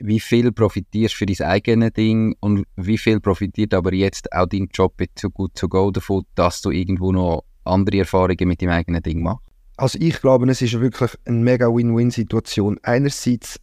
Wie 0.00 0.20
viel 0.20 0.50
profitierst 0.52 1.14
du 1.14 1.18
für 1.18 1.26
dein 1.26 1.46
eigenes 1.46 1.92
Ding 1.92 2.34
und 2.40 2.64
wie 2.76 2.98
viel 2.98 3.20
profitiert 3.20 3.74
aber 3.74 3.92
jetzt 3.92 4.32
auch 4.32 4.46
dein 4.46 4.68
Job 4.72 4.96
bei 4.96 5.06
Too 5.14 5.30
Good 5.30 5.54
To 5.54 5.68
Go 5.68 5.90
davon, 5.90 6.24
dass 6.34 6.62
du 6.62 6.70
irgendwo 6.70 7.12
noch 7.12 7.44
andere 7.64 7.98
Erfahrungen 7.98 8.48
mit 8.48 8.62
deinem 8.62 8.70
eigenen 8.70 9.02
Ding 9.02 9.22
machst? 9.22 9.46
Also 9.76 9.98
ich 10.00 10.20
glaube, 10.20 10.50
es 10.50 10.62
ist 10.62 10.80
wirklich 10.80 11.10
eine 11.24 11.38
mega 11.38 11.66
Win-Win-Situation. 11.68 12.78
Einerseits, 12.82 13.60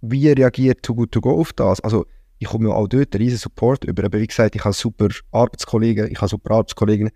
wie 0.00 0.28
reagiert 0.28 0.82
Too 0.82 0.94
Good 0.94 1.12
To 1.12 1.20
Go 1.20 1.40
auf 1.40 1.52
das? 1.54 1.80
Also 1.80 2.06
ich 2.42 2.48
komme 2.48 2.70
ja 2.70 2.74
auch 2.74 2.88
dort 2.88 3.14
riesen 3.14 3.38
Support 3.38 3.84
über. 3.84 4.04
Aber 4.04 4.18
wie 4.18 4.26
gesagt, 4.26 4.56
ich 4.56 4.64
habe 4.64 4.74
super 4.74 5.08
Arbeitskollegen, 5.30 6.10
ich 6.10 6.18
habe 6.20 6.28
super 6.28 6.54
Arbeitskollegen, 6.54 7.10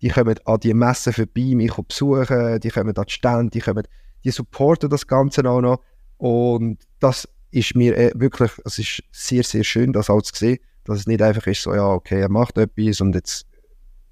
die 0.00 0.08
kommen 0.08 0.34
an 0.44 0.58
die 0.58 0.74
Messen 0.74 1.12
vorbei, 1.12 1.54
mich 1.54 1.72
besuchen, 1.72 2.58
die 2.58 2.68
kommen 2.68 2.96
an 2.96 3.04
die 3.06 3.12
Stände, 3.12 3.50
die, 3.50 3.60
kommen, 3.60 3.86
die 4.24 4.32
supporten 4.32 4.90
das 4.90 5.06
Ganze 5.06 5.48
auch 5.48 5.60
noch. 5.60 5.80
Und 6.18 6.80
das 6.98 7.28
ist 7.52 7.76
mir 7.76 7.96
äh, 7.96 8.10
wirklich, 8.16 8.50
es 8.64 8.80
ist 8.80 9.04
sehr, 9.12 9.44
sehr 9.44 9.62
schön, 9.62 9.92
das 9.92 10.10
auch 10.10 10.22
zu 10.22 10.34
sehen, 10.34 10.58
dass 10.82 10.98
es 10.98 11.06
nicht 11.06 11.22
einfach 11.22 11.46
ist 11.46 11.62
so, 11.62 11.72
ja, 11.72 11.86
okay, 11.86 12.20
er 12.20 12.28
macht 12.28 12.58
etwas 12.58 13.00
und 13.00 13.14
jetzt 13.14 13.46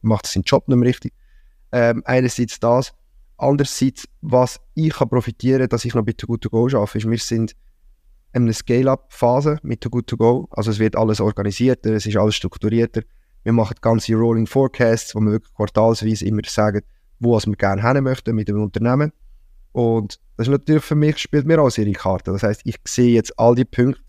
macht 0.03 0.27
er 0.27 0.31
seinen 0.31 0.45
Job 0.45 0.69
nicht 0.69 0.77
mehr 0.77 0.89
richtig. 0.89 1.13
Ähm, 1.73 2.03
einerseits 2.05 2.61
das. 2.61 2.93
Andererseits, 3.39 4.07
was 4.21 4.61
ich 4.75 4.93
kann 4.93 5.09
profitieren 5.09 5.69
dass 5.69 5.85
ich 5.85 5.95
noch 5.95 6.05
bei 6.05 6.13
Too 6.13 6.29
Good 6.29 6.43
To 6.43 6.51
Go 6.51 6.67
arbeite, 6.67 6.99
ist, 6.99 7.11
wir 7.11 7.19
sind 7.19 7.53
in 7.53 7.57
einer 8.33 8.53
Scale-Up-Phase 8.53 9.59
mit 9.63 9.81
Too 9.81 9.91
Good 9.91 10.07
To 10.09 10.17
Go. 10.17 10.49
Also 10.51 10.71
es 10.71 10.79
wird 10.79 10.97
alles 10.97 11.21
organisierter, 11.21 11.91
es 11.93 12.07
ist 12.07 12.17
alles 12.17 12.37
strukturierter. 12.37 13.03
Wir 13.43 13.53
machen 13.53 13.77
ganze 13.81 14.15
Rolling 14.15 14.47
Forecasts, 14.47 15.15
wo 15.15 15.21
wir 15.21 15.33
wirklich 15.33 15.55
quartalsweise 15.55 16.27
immer 16.27 16.43
sagen, 16.47 16.83
wo 17.19 17.39
wir 17.39 17.57
gerne 17.57 17.83
hin 17.83 18.05
möchten 18.05 18.35
mit 18.35 18.49
dem 18.49 18.63
Unternehmen. 18.63 19.13
Und 19.73 20.21
das 20.37 20.47
ist 20.47 20.53
natürlich 20.53 20.85
für 20.85 20.95
mich, 20.95 21.19
spielt 21.19 21.47
mir 21.47 21.61
auch 21.61 21.71
sehr 21.71 21.87
in 21.87 21.95
Karte. 21.95 22.33
Das 22.33 22.43
heißt, 22.43 22.63
ich 22.65 22.77
sehe 22.87 23.15
jetzt 23.15 23.39
all 23.39 23.55
die 23.55 23.65
Punkte, 23.65 24.01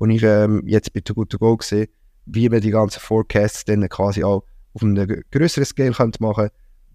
die 0.00 0.16
ich 0.16 0.22
ähm, 0.22 0.62
jetzt 0.66 0.92
bei 0.92 1.00
Too 1.00 1.14
Good 1.14 1.30
To 1.30 1.38
Go 1.38 1.58
sehe, 1.60 1.88
wie 2.26 2.50
wir 2.50 2.60
die 2.60 2.70
ganzen 2.70 3.00
Forecasts 3.00 3.64
dann 3.64 3.88
quasi 3.88 4.24
auch 4.24 4.44
auf 4.72 4.82
einem 4.82 5.22
größeren 5.30 5.64
Scale 5.64 5.92
können 5.92 6.12
machen 6.20 6.50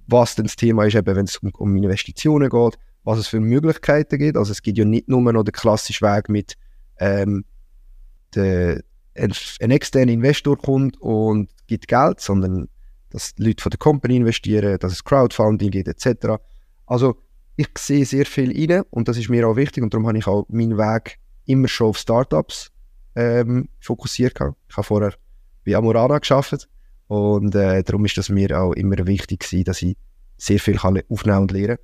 was 0.07 0.35
dann 0.35 0.45
das 0.45 0.55
Thema 0.55 0.85
ist, 0.85 0.95
eben, 0.95 1.15
wenn 1.15 1.25
es 1.25 1.37
um, 1.37 1.51
um 1.57 1.75
Investitionen 1.75 2.49
geht, 2.49 2.77
was 3.03 3.19
es 3.19 3.27
für 3.27 3.39
Möglichkeiten 3.39 4.19
gibt. 4.19 4.37
Also 4.37 4.51
es 4.51 4.61
gibt 4.61 4.77
ja 4.77 4.85
nicht 4.85 5.07
nur 5.07 5.21
noch 5.21 5.43
den 5.43 5.51
klassischen 5.51 6.07
Weg 6.07 6.29
mit 6.29 6.55
ähm, 6.99 7.45
der, 8.33 8.81
ein, 9.15 9.33
ein 9.61 9.71
externer 9.71 10.11
Investor 10.11 10.57
kommt 10.57 10.99
und 11.01 11.49
gibt 11.67 11.87
Geld, 11.87 12.19
sondern 12.19 12.67
dass 13.09 13.35
die 13.35 13.43
Leute 13.43 13.63
von 13.63 13.69
der 13.69 13.79
Company 13.79 14.17
investieren, 14.17 14.77
dass 14.79 14.91
es 14.91 15.03
Crowdfunding 15.03 15.71
gibt 15.71 15.87
etc. 15.87 16.41
Also 16.85 17.15
ich 17.55 17.69
sehe 17.77 18.05
sehr 18.05 18.25
viel 18.25 18.51
rein 18.51 18.83
und 18.89 19.07
das 19.07 19.17
ist 19.17 19.29
mir 19.29 19.47
auch 19.47 19.55
wichtig 19.55 19.83
und 19.83 19.93
darum 19.93 20.07
habe 20.07 20.17
ich 20.17 20.27
auch 20.27 20.45
meinen 20.49 20.77
Weg 20.77 21.17
immer 21.45 21.67
schon 21.67 21.87
auf 21.87 21.97
Startups 21.97 22.71
ähm, 23.15 23.69
fokussiert. 23.79 24.33
Ich 24.33 24.77
habe 24.77 24.83
vorher 24.83 25.13
bei 25.65 25.75
Amorana 25.75 26.19
geschafft 26.19 26.67
und 27.07 27.55
äh, 27.55 27.83
darum 27.83 28.05
ist 28.05 28.17
das 28.17 28.29
mir 28.29 28.59
auch 28.59 28.73
immer 28.73 29.07
wichtig 29.07 29.41
gewesen, 29.41 29.63
dass 29.63 29.81
ich 29.81 29.95
sehr 30.37 30.59
viel 30.59 30.75
kann 30.75 31.01
aufnehmen 31.09 31.39
und 31.39 31.51
lernen 31.51 31.77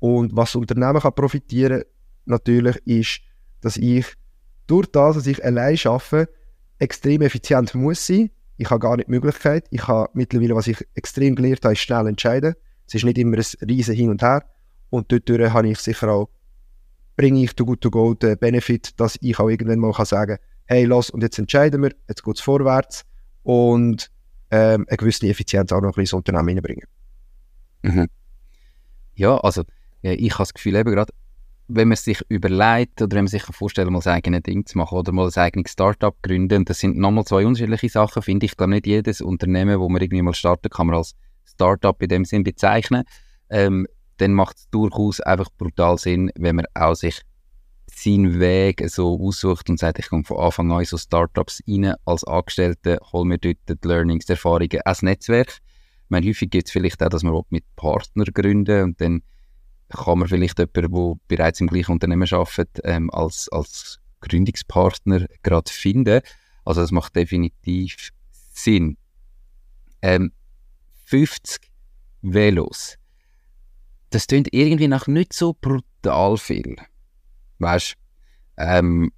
Und 0.00 0.36
was 0.36 0.54
Unternehmen 0.54 1.00
kann 1.00 1.14
profitieren 1.14 1.84
natürlich 2.26 2.76
ist, 2.86 3.20
dass 3.60 3.76
ich 3.76 4.06
durch 4.66 4.86
das, 4.86 5.16
dass 5.16 5.26
ich 5.26 5.44
allein 5.44 5.78
arbeite, 5.84 6.28
extrem 6.78 7.22
effizient 7.22 7.74
muss 7.74 8.06
sein. 8.06 8.30
Ich 8.56 8.70
habe 8.70 8.80
gar 8.80 8.96
nicht 8.96 9.08
die 9.08 9.12
Möglichkeit. 9.12 9.66
Ich 9.70 9.86
habe 9.88 10.10
mittlerweile, 10.14 10.54
was 10.54 10.66
ich 10.66 10.86
extrem 10.94 11.34
gelernt 11.34 11.64
habe, 11.64 11.72
ist 11.72 11.80
schnell 11.80 12.06
entscheiden. 12.06 12.54
Es 12.86 12.94
ist 12.94 13.04
nicht 13.04 13.18
immer 13.18 13.36
ein 13.36 13.68
riesen 13.68 13.94
Hin 13.94 14.10
und 14.10 14.22
Her. 14.22 14.44
Und 14.90 15.10
dort 15.10 15.28
habe 15.52 15.68
ich 15.68 15.78
sicher 15.78 16.08
auch, 16.08 16.28
bringe 17.16 17.42
ich 17.42 17.54
to 17.54 17.64
good 17.64 17.80
to 17.80 17.90
go 17.90 18.14
den 18.14 18.38
Benefit, 18.38 18.98
dass 19.00 19.18
ich 19.20 19.38
auch 19.38 19.48
irgendwann 19.48 19.78
mal 19.78 19.92
kann 19.92 20.06
sagen 20.06 20.38
hey, 20.66 20.84
los, 20.84 21.10
und 21.10 21.22
jetzt 21.22 21.38
entscheiden 21.38 21.82
wir, 21.82 21.92
jetzt 22.08 22.24
geht 22.24 22.36
es 22.36 22.40
vorwärts 22.40 23.04
und 23.42 24.10
ähm, 24.50 24.86
eine 24.88 24.96
gewisse 24.96 25.28
Effizienz 25.28 25.72
auch 25.72 25.80
noch 25.80 25.96
ein 25.96 26.00
ins 26.00 26.12
Unternehmen 26.12 26.48
reinbringen. 26.48 26.86
Mhm. 27.82 28.08
Ja, 29.14 29.36
also 29.38 29.64
ich 30.02 30.32
habe 30.32 30.42
das 30.42 30.54
Gefühl, 30.54 30.76
eben 30.76 30.92
gerade 30.92 31.12
wenn 31.68 31.88
man 31.88 31.96
sich 31.96 32.20
überlegt 32.28 33.00
oder 33.00 33.16
wenn 33.16 33.24
man 33.24 33.28
sich 33.28 33.42
vorstellen 33.42 33.92
mal 33.92 34.02
sein 34.02 34.16
eigenes 34.16 34.42
Ding 34.42 34.66
zu 34.66 34.76
machen 34.78 34.98
oder 34.98 35.12
mal 35.12 35.26
ein 35.28 35.42
eigenes 35.42 35.72
Startup 35.72 36.14
gründen, 36.22 36.64
das 36.64 36.78
sind 36.78 36.96
nochmal 36.96 37.24
zwei 37.24 37.46
unterschiedliche 37.46 37.88
Sachen, 37.88 38.22
finde 38.22 38.46
ich. 38.46 38.52
Ich 38.52 38.56
glaube, 38.56 38.72
nicht 38.72 38.86
jedes 38.86 39.20
Unternehmen, 39.20 39.80
wo 39.80 39.88
man 39.88 40.02
irgendwie 40.02 40.22
mal 40.22 40.34
startet, 40.34 40.72
kann 40.72 40.88
man 40.88 40.96
als 40.96 41.14
Startup 41.44 42.00
in 42.02 42.08
dem 42.08 42.24
Sinn 42.24 42.44
bezeichnen. 42.44 43.04
Ähm, 43.48 43.86
dann 44.18 44.32
macht 44.32 44.58
es 44.58 44.70
durchaus 44.70 45.20
einfach 45.20 45.48
brutal 45.56 45.98
Sinn, 45.98 46.30
wenn 46.36 46.56
man 46.56 46.66
auch 46.74 46.94
sich 46.94 47.22
seinen 47.90 48.40
Weg 48.40 48.82
so 48.88 49.18
aussucht 49.20 49.70
und 49.70 49.78
sagt, 49.78 49.98
ich 49.98 50.08
komme 50.08 50.24
von 50.24 50.38
Anfang 50.38 50.70
an 50.72 50.80
in 50.80 50.86
so 50.86 50.98
Startups 50.98 51.62
rein 51.68 51.94
als 52.04 52.24
Angestellte, 52.24 52.98
hol 53.12 53.24
mir 53.24 53.38
dort 53.38 53.56
die 53.68 53.88
Learnings, 53.88 54.26
die 54.26 54.32
Erfahrungen, 54.32 54.80
als 54.84 55.02
Netzwerk. 55.02 55.48
Ich 55.48 56.10
meine, 56.10 56.26
häufig 56.26 56.50
gibt 56.50 56.66
es 56.68 56.72
vielleicht 56.72 57.02
auch, 57.02 57.08
dass 57.08 57.22
man 57.22 57.42
mit 57.50 57.64
Partnern 57.76 58.26
gründen 58.32 58.82
und 58.82 59.00
dann 59.00 59.22
kann 59.96 60.18
man 60.18 60.28
vielleicht 60.28 60.58
jemanden, 60.58 60.92
der 60.92 61.16
bereits 61.28 61.60
im 61.60 61.68
gleichen 61.68 61.92
Unternehmen 61.92 62.28
arbeitet, 62.30 62.80
ähm, 62.84 63.10
als, 63.10 63.48
als 63.50 64.00
Gründungspartner 64.20 65.26
gerade 65.42 65.70
finden. 65.70 66.20
Also 66.64 66.80
das 66.80 66.90
macht 66.90 67.16
definitiv 67.16 68.10
Sinn. 68.52 68.96
Ähm, 70.02 70.32
50 71.06 71.70
Velos. 72.22 72.96
Das 74.10 74.26
klingt 74.26 74.52
irgendwie 74.52 74.88
nach 74.88 75.06
nicht 75.06 75.32
so 75.32 75.54
brutal 75.60 76.36
viel. 76.38 76.76
Weißt 77.58 77.94
ähm, 78.56 79.12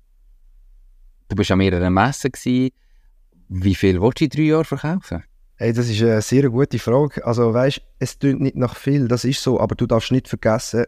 du 1.29 1.37
bist 1.37 1.51
an 1.51 1.59
mehreren 1.59 1.93
Messen 1.93 2.33
gewesen. 2.33 2.71
Wie 3.49 3.75
viel 3.75 4.01
willst 4.01 4.21
du 4.21 4.25
in 4.25 4.31
drei 4.31 4.43
Jahren 4.43 4.65
verkaufen? 4.65 5.23
Hey, 5.59 5.73
das 5.73 5.89
ist 5.89 6.03
eine 6.03 6.21
sehr 6.21 6.51
gute 6.51 6.79
Frage. 6.79 7.25
Also 7.25 7.55
weißt, 7.55 7.81
es 7.99 8.19
klingt 8.19 8.43
nicht 8.43 8.57
nach 8.57 8.77
viel, 8.77 9.09
das 9.09 9.25
ist 9.25 9.43
so, 9.43 9.59
aber 9.59 9.75
du 9.75 9.87
darfst 9.87 10.13
nicht 10.13 10.29
vergessen, 10.29 10.85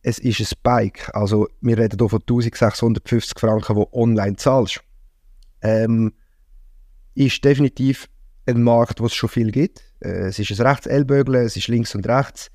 es 0.00 0.18
ist 0.18 0.40
ein 0.40 0.58
Bike. 0.62 1.10
Also 1.14 1.46
wir 1.60 1.76
reden 1.76 1.98
hier 1.98 2.08
von 2.08 2.20
1650 2.20 3.38
Franken, 3.38 3.76
die 3.76 3.86
online 3.92 4.36
zahlst. 4.36 4.80
Ähm, 5.60 6.14
ist 7.14 7.44
definitiv 7.44 8.08
ein 8.46 8.62
Markt, 8.62 8.98
wo 9.02 9.06
es 9.06 9.14
schon 9.14 9.28
viel 9.28 9.50
gibt. 9.50 9.82
Äh, 10.00 10.28
es 10.28 10.38
ist 10.38 10.58
ein 10.58 10.66
rechts 10.66 10.86
Ellbögeln, 10.86 11.44
es 11.44 11.58
ist 11.58 11.68
links 11.68 11.94
und 11.94 12.08
rechts. 12.08 12.50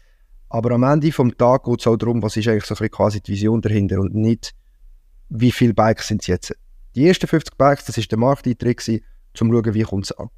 Aber 0.49 0.72
am 0.72 0.82
Ende 0.82 1.12
des 1.12 1.38
Tages 1.38 1.66
geht 1.66 1.82
es 1.82 1.86
auch 1.86 1.97
darum, 1.97 2.24
was 2.24 2.36
ist 2.36 2.47
eigentlich 2.47 2.66
so 2.66 2.74
ein 2.76 2.89
quasi 2.89 3.22
die 3.22 3.34
Vision 3.34 3.62
dahinter 3.62 3.99
und 3.99 4.16
nicht, 4.16 4.56
wie 5.30 5.51
viele 5.51 5.76
Bikes 5.76 6.08
sind 6.08 6.22
es 6.22 6.28
jetzt. 6.28 6.56
Die 6.95 7.08
ersten 7.08 7.28
50 7.28 7.56
Bikes, 7.58 7.86
das 7.86 7.97
war 7.97 8.04
der 8.06 8.18
Markteintritt, 8.18 8.88
um 8.89 8.99
zu 9.36 9.45
schauen, 9.45 9.74
wie 9.76 9.84
kommt 9.84 10.06
es 10.06 10.12
an 10.14 10.30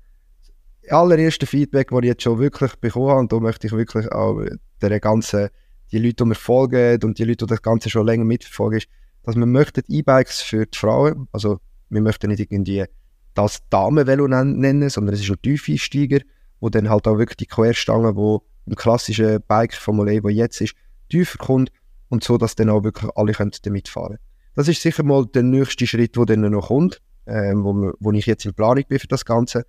allererste 0.91 1.45
Feedback, 1.45 1.89
das 1.89 1.99
ich 1.99 2.05
jetzt 2.05 2.23
schon 2.23 2.39
wirklich 2.39 2.75
bekommen 2.75 3.09
habe, 3.09 3.19
und 3.19 3.31
da 3.31 3.39
möchte 3.39 3.67
ich 3.67 3.73
wirklich 3.73 4.11
auch 4.11 4.41
der 4.81 4.99
ganzen, 4.99 5.49
die 5.91 5.99
Leute, 5.99 6.15
die 6.15 6.25
mir 6.25 6.35
folgen 6.35 7.03
und 7.03 7.19
die 7.19 7.23
Leute, 7.23 7.45
die 7.45 7.49
das 7.49 7.61
Ganze 7.61 7.89
schon 7.89 8.05
länger 8.05 8.25
mitverfolgen, 8.25 8.79
ist, 8.79 8.87
dass 9.23 9.35
wir 9.35 9.45
möchten 9.45 9.83
E-Bikes 9.87 10.41
für 10.41 10.65
die 10.65 10.77
Frauen, 10.77 11.27
also 11.31 11.59
wir 11.89 12.01
möchten 12.01 12.29
nicht 12.29 12.39
irgendwie 12.39 12.85
das 13.33 13.59
Damenvelo 13.69 14.27
nennen, 14.27 14.89
sondern 14.89 15.13
es 15.13 15.21
ist 15.21 15.29
ein 15.29 15.41
Tiefeinsteiger, 15.41 16.19
wo 16.59 16.69
dann 16.69 16.89
halt 16.89 17.07
auch 17.07 17.17
wirklich 17.17 17.37
die 17.37 17.47
Querstange, 17.47 18.15
wo 18.15 18.43
im 18.65 18.75
klassischen 18.75 19.39
Bike 19.47 19.73
vom 19.73 19.97
Molay, 19.97 20.23
wo 20.23 20.29
jetzt 20.29 20.61
ist, 20.61 20.75
tiefer 21.09 21.37
kommt 21.37 21.71
und 22.09 22.23
so, 22.23 22.37
dass 22.37 22.55
dann 22.55 22.69
auch 22.69 22.83
wirklich 22.83 23.11
alle 23.15 23.33
damit 23.33 23.87
fahren 23.87 24.07
können. 24.07 24.19
Das 24.55 24.67
ist 24.67 24.81
sicher 24.81 25.03
mal 25.03 25.25
der 25.25 25.43
nächste 25.43 25.85
Schritt, 25.85 26.15
der 26.15 26.25
dann 26.25 26.41
noch 26.41 26.67
kommt, 26.67 27.01
ähm, 27.27 27.63
wo, 27.63 27.93
wo 27.99 28.11
ich 28.13 28.25
jetzt 28.25 28.45
in 28.45 28.53
Planung 28.53 28.83
bin 28.87 28.99
für 28.99 29.07
das 29.07 29.25
Ganze. 29.25 29.65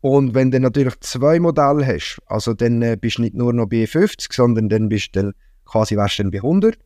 Und 0.00 0.34
wenn 0.34 0.50
du 0.50 0.60
natürlich 0.60 0.98
zwei 1.00 1.40
Modelle 1.40 1.86
hast, 1.86 2.20
also 2.26 2.54
dann 2.54 2.82
äh, 2.82 2.96
bist 3.00 3.18
du 3.18 3.22
nicht 3.22 3.34
nur 3.34 3.52
noch 3.52 3.66
bei 3.66 3.86
50, 3.86 4.32
sondern 4.32 4.68
dann 4.68 4.88
bist 4.88 5.16
du 5.16 5.32
quasi 5.64 5.96
wärst 5.96 6.20
dann 6.20 6.30
bei 6.30 6.38
100. 6.38 6.78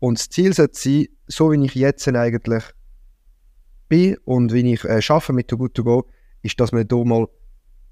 Und 0.00 0.18
das 0.18 0.28
Ziel 0.28 0.52
sollte 0.52 0.78
sein, 0.78 1.06
so 1.26 1.52
wie 1.52 1.64
ich 1.64 1.74
jetzt 1.74 2.08
eigentlich 2.08 2.64
bin 3.88 4.16
und 4.24 4.52
wie 4.52 4.72
ich 4.72 4.84
äh, 4.84 5.00
arbeite 5.08 5.32
mit 5.32 5.48
Too 5.48 5.58
Good 5.58 5.74
To 5.74 5.84
Go, 5.84 6.08
ist, 6.42 6.58
dass 6.58 6.72
man 6.72 6.86
hier 6.90 7.04
mal 7.04 7.28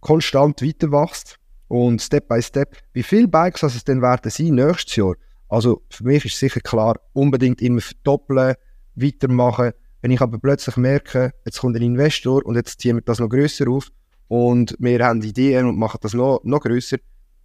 konstant 0.01 0.61
weiter 0.61 0.91
wächst 0.91 1.39
und 1.69 2.03
Step 2.03 2.29
by 2.29 2.43
Step, 2.43 2.77
wie 2.93 3.03
viele 3.03 3.29
Bikes 3.29 3.65
also 3.65 3.77
es 3.77 3.85
dann 3.85 4.03
werden 4.03 4.31
sein 4.31 4.55
nächstes 4.55 4.97
Jahr. 4.97 5.15
Also 5.49 5.83
für 5.91 6.05
mich 6.05 6.25
ist 6.25 6.39
sicher 6.39 6.61
klar, 6.61 7.01
unbedingt 7.13 7.63
immer 7.63 7.81
verdoppeln, 7.81 8.55
weitermachen. 8.97 9.73
Wenn 10.03 10.11
ich 10.11 10.21
aber 10.21 10.39
plötzlich 10.39 10.77
merke, 10.77 11.33
jetzt 11.45 11.61
kommt 11.61 11.77
ein 11.77 11.83
Investor 11.83 12.45
und 12.45 12.57
jetzt 12.57 12.81
ziehen 12.81 12.97
wir 12.97 13.03
das 13.03 13.19
noch 13.19 13.29
grösser 13.29 13.69
auf, 13.69 13.89
und 14.29 14.77
wir 14.79 15.05
haben 15.05 15.23
Ideen 15.23 15.67
und 15.67 15.79
machen 15.79 15.99
das 16.03 16.15
noch, 16.15 16.41
noch 16.45 16.61
grösser, 16.61 16.99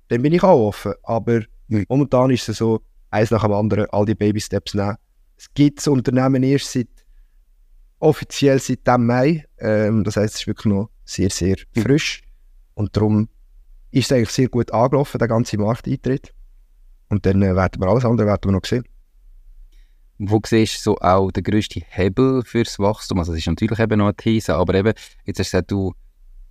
dann 0.08 0.22
bin 0.22 0.34
ich 0.34 0.44
auch 0.44 0.68
offen. 0.68 0.94
Aber 1.04 1.42
mhm. 1.68 1.86
momentan 1.90 2.32
ist 2.32 2.50
es 2.50 2.58
so, 2.58 2.82
eins 3.12 3.32
nach 3.32 3.44
dem 3.44 3.54
anderen, 3.54 3.88
all 3.92 4.06
die 4.06 4.16
Baby-Steps 4.16 4.74
nehmen. 4.74 4.96
Es 5.38 5.54
gibt 5.54 5.80
das 5.80 5.88
Unternehmen 5.88 6.44
erst 6.44 6.72
seit 6.72 6.88
offiziell 8.00 8.60
seit 8.60 8.86
dem 8.88 9.06
Mai. 9.06 9.46
Ähm, 9.60 10.04
das 10.04 10.18
heißt, 10.18 10.36
es 10.36 10.42
ist 10.42 10.48
wirklich 10.48 10.74
noch 10.74 10.90
sehr, 11.06 11.30
sehr 11.30 11.58
mhm. 11.76 11.82
frisch. 11.82 12.22
Und 12.74 12.96
darum 12.96 13.30
ist 13.92 14.06
es 14.06 14.12
eigentlich 14.12 14.30
sehr 14.30 14.50
gut 14.50 14.72
angelaufen, 14.72 15.18
der 15.18 15.28
ganze 15.28 15.58
Markteintritt. 15.58 16.34
Und 17.10 17.26
dann 17.26 17.42
äh, 17.42 17.56
werden 17.56 17.82
wir 17.82 17.88
alles 17.88 18.06
andere 18.06 18.28
werden 18.28 18.46
wir 18.46 18.52
noch 18.52 18.66
sehen. 18.66 18.84
Wo 20.20 20.40
siehst 20.46 20.86
du 20.86 20.92
so 20.92 20.98
auch 20.98 21.32
den 21.32 21.44
grössten 21.44 21.84
Hebel 21.88 22.44
fürs 22.44 22.78
Wachstum? 22.78 23.20
Also 23.20 23.34
es 23.34 23.40
ist 23.40 23.48
natürlich 23.48 23.80
eben 23.80 24.00
noch 24.00 24.08
eine 24.08 24.16
These, 24.16 24.54
aber 24.54 24.74
eben, 24.76 24.94
jetzt 25.26 25.40
hast 25.40 25.54
du 25.54 25.58
gesagt, 25.58 25.72
du, 25.72 25.94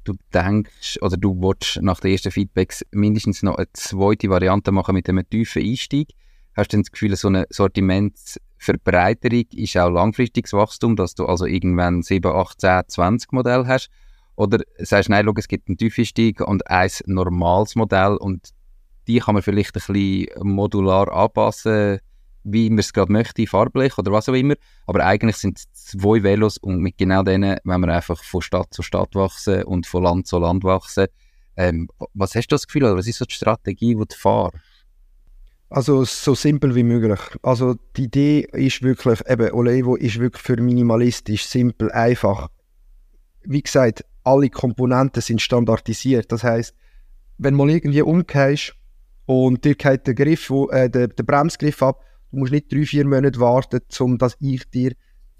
du 0.09 0.19
denkst 0.33 0.99
oder 1.03 1.17
du 1.17 1.35
willst 1.41 1.81
nach 1.83 2.01
den 2.01 2.13
ersten 2.13 2.31
Feedbacks 2.31 2.85
mindestens 2.91 3.43
noch 3.43 3.57
eine 3.57 3.73
zweite 3.73 4.29
Variante 4.29 4.73
machen 4.73 4.95
mit 4.95 5.09
einem 5.09 5.29
tiefen 5.29 5.63
Einstieg. 5.63 6.15
Hast 6.57 6.73
du 6.73 6.79
das 6.79 6.91
Gefühl, 6.91 7.15
so 7.17 7.29
eine 7.29 7.47
Sortimentsverbreiterung 7.51 9.45
ist 9.53 9.77
auch 9.77 9.91
langfristiges 9.91 10.53
Wachstum, 10.53 10.97
dass 10.97 11.15
du 11.15 11.27
also 11.27 11.47
irgendwann 11.47 12.03
7, 12.03 12.33
8, 12.33 12.61
10, 12.61 12.83
20 12.89 13.33
Modell 13.33 13.67
hast? 13.67 13.91
Oder 14.35 14.61
sagst 14.79 15.09
du, 15.09 15.13
nein, 15.13 15.25
schau, 15.27 15.35
es 15.37 15.49
gibt 15.49 15.69
einen 15.69 15.77
Tiefeinstieg 15.77 16.41
und 16.41 16.69
ein 16.69 16.91
normales 17.07 17.75
Modell 17.77 18.17
und 18.17 18.51
die 19.07 19.19
kann 19.19 19.35
man 19.35 19.43
vielleicht 19.43 19.71
ein 19.71 19.81
bisschen 19.81 20.27
modular 20.43 21.13
anpassen, 21.13 22.01
wie 22.53 22.71
man 22.71 22.79
es 22.79 22.93
gerade 22.93 23.13
möchte, 23.13 23.47
farblich 23.47 23.97
oder 23.99 24.13
was 24.13 24.29
auch 24.29 24.35
immer. 24.35 24.55
Aber 24.87 25.05
eigentlich 25.05 25.37
sind 25.37 25.59
es 25.59 25.73
zwei 25.73 26.23
Velos 26.23 26.59
und 26.59 26.81
mit 26.81 26.99
genau 26.99 27.23
denen, 27.23 27.59
wenn 27.65 27.81
wir 27.81 27.95
einfach 27.95 28.23
von 28.23 28.43
Stadt 28.43 28.73
zu 28.73 28.83
Stadt 28.83 29.15
wachsen 29.15 29.65
und 29.65 29.87
von 29.87 30.03
Land 30.03 30.27
zu 30.27 30.39
Land 30.39 30.65
wachsen. 30.65 31.07
Ähm, 31.57 31.89
was 32.15 32.35
hast 32.35 32.49
du 32.49 32.55
das 32.55 32.67
Gefühl 32.67 32.85
oder 32.85 32.97
was 32.97 33.07
ist 33.07 33.19
so 33.19 33.25
die 33.25 33.35
Strategie, 33.35 33.95
die 33.95 34.07
du 34.07 34.17
fahrst? 34.17 34.57
Also 35.71 36.05
so 36.05 36.35
simpel 36.35 36.75
wie 36.75 36.83
möglich. 36.83 37.21
Also 37.43 37.75
die 37.97 38.05
Idee 38.05 38.49
ist 38.53 38.83
wirklich, 38.83 39.21
eben 39.29 39.53
Olevo 39.53 39.97
ist 39.97 40.19
wirklich 40.19 40.43
für 40.43 40.57
minimalistisch, 40.57 41.45
simpel, 41.45 41.93
einfach. 41.93 42.49
Wie 43.43 43.63
gesagt, 43.63 44.05
alle 44.25 44.49
Komponenten 44.49 45.21
sind 45.21 45.43
standardisiert. 45.43 46.33
Das 46.33 46.43
heißt, 46.43 46.75
wenn 47.39 47.55
mal 47.55 47.69
irgendwie 47.71 48.03
umkehrst 48.03 48.75
und 49.27 49.65
dir 49.65 49.75
geht 49.75 50.07
der 50.07 50.15
Griff, 50.15 50.51
äh, 50.71 50.89
der, 50.89 51.09
der 51.09 51.25
Bremsgriff 51.25 51.83
ab, 51.83 52.03
du 52.31 52.39
musst 52.39 52.53
nicht 52.53 52.73
drei, 52.73 52.85
vier 52.85 53.07
Monate 53.07 53.39
warten, 53.41 53.81
um 54.01 54.19
dass 54.19 54.37
ich 54.41 54.69
dir 54.71 54.93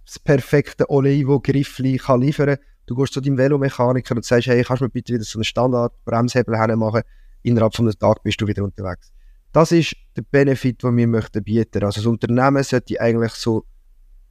das 0.05 0.19
perfekte 0.19 0.89
Olevo-Griffli 0.91 2.01
liefern 2.19 2.47
kann. 2.47 2.59
Du 2.87 2.97
gehst 2.97 3.13
zu 3.13 3.21
deinem 3.21 3.37
Velomechaniker 3.37 4.17
und 4.17 4.25
sagst, 4.25 4.47
hey, 4.47 4.65
kannst 4.65 4.81
du 4.81 4.87
mir 4.87 4.91
bitte 4.91 5.13
wieder 5.13 5.25
so 5.25 5.39
einen 5.39 5.45
Standard-Bremshebel 5.45 6.77
machen? 6.77 7.03
Innerhalb 7.43 7.75
von 7.77 7.87
einem 7.87 7.99
Tag 7.99 8.23
bist 8.23 8.41
du 8.41 8.47
wieder 8.47 8.65
unterwegs. 8.65 9.13
Das 9.53 9.73
ist 9.73 9.95
der 10.17 10.23
Benefit, 10.23 10.83
den 10.83 10.97
wir 10.97 11.07
möchten 11.07 11.43
bieten. 11.43 11.85
Also 11.85 12.01
das 12.01 12.07
Unternehmen 12.07 12.63
sollte 12.63 13.01
eigentlich 13.01 13.33
so 13.33 13.65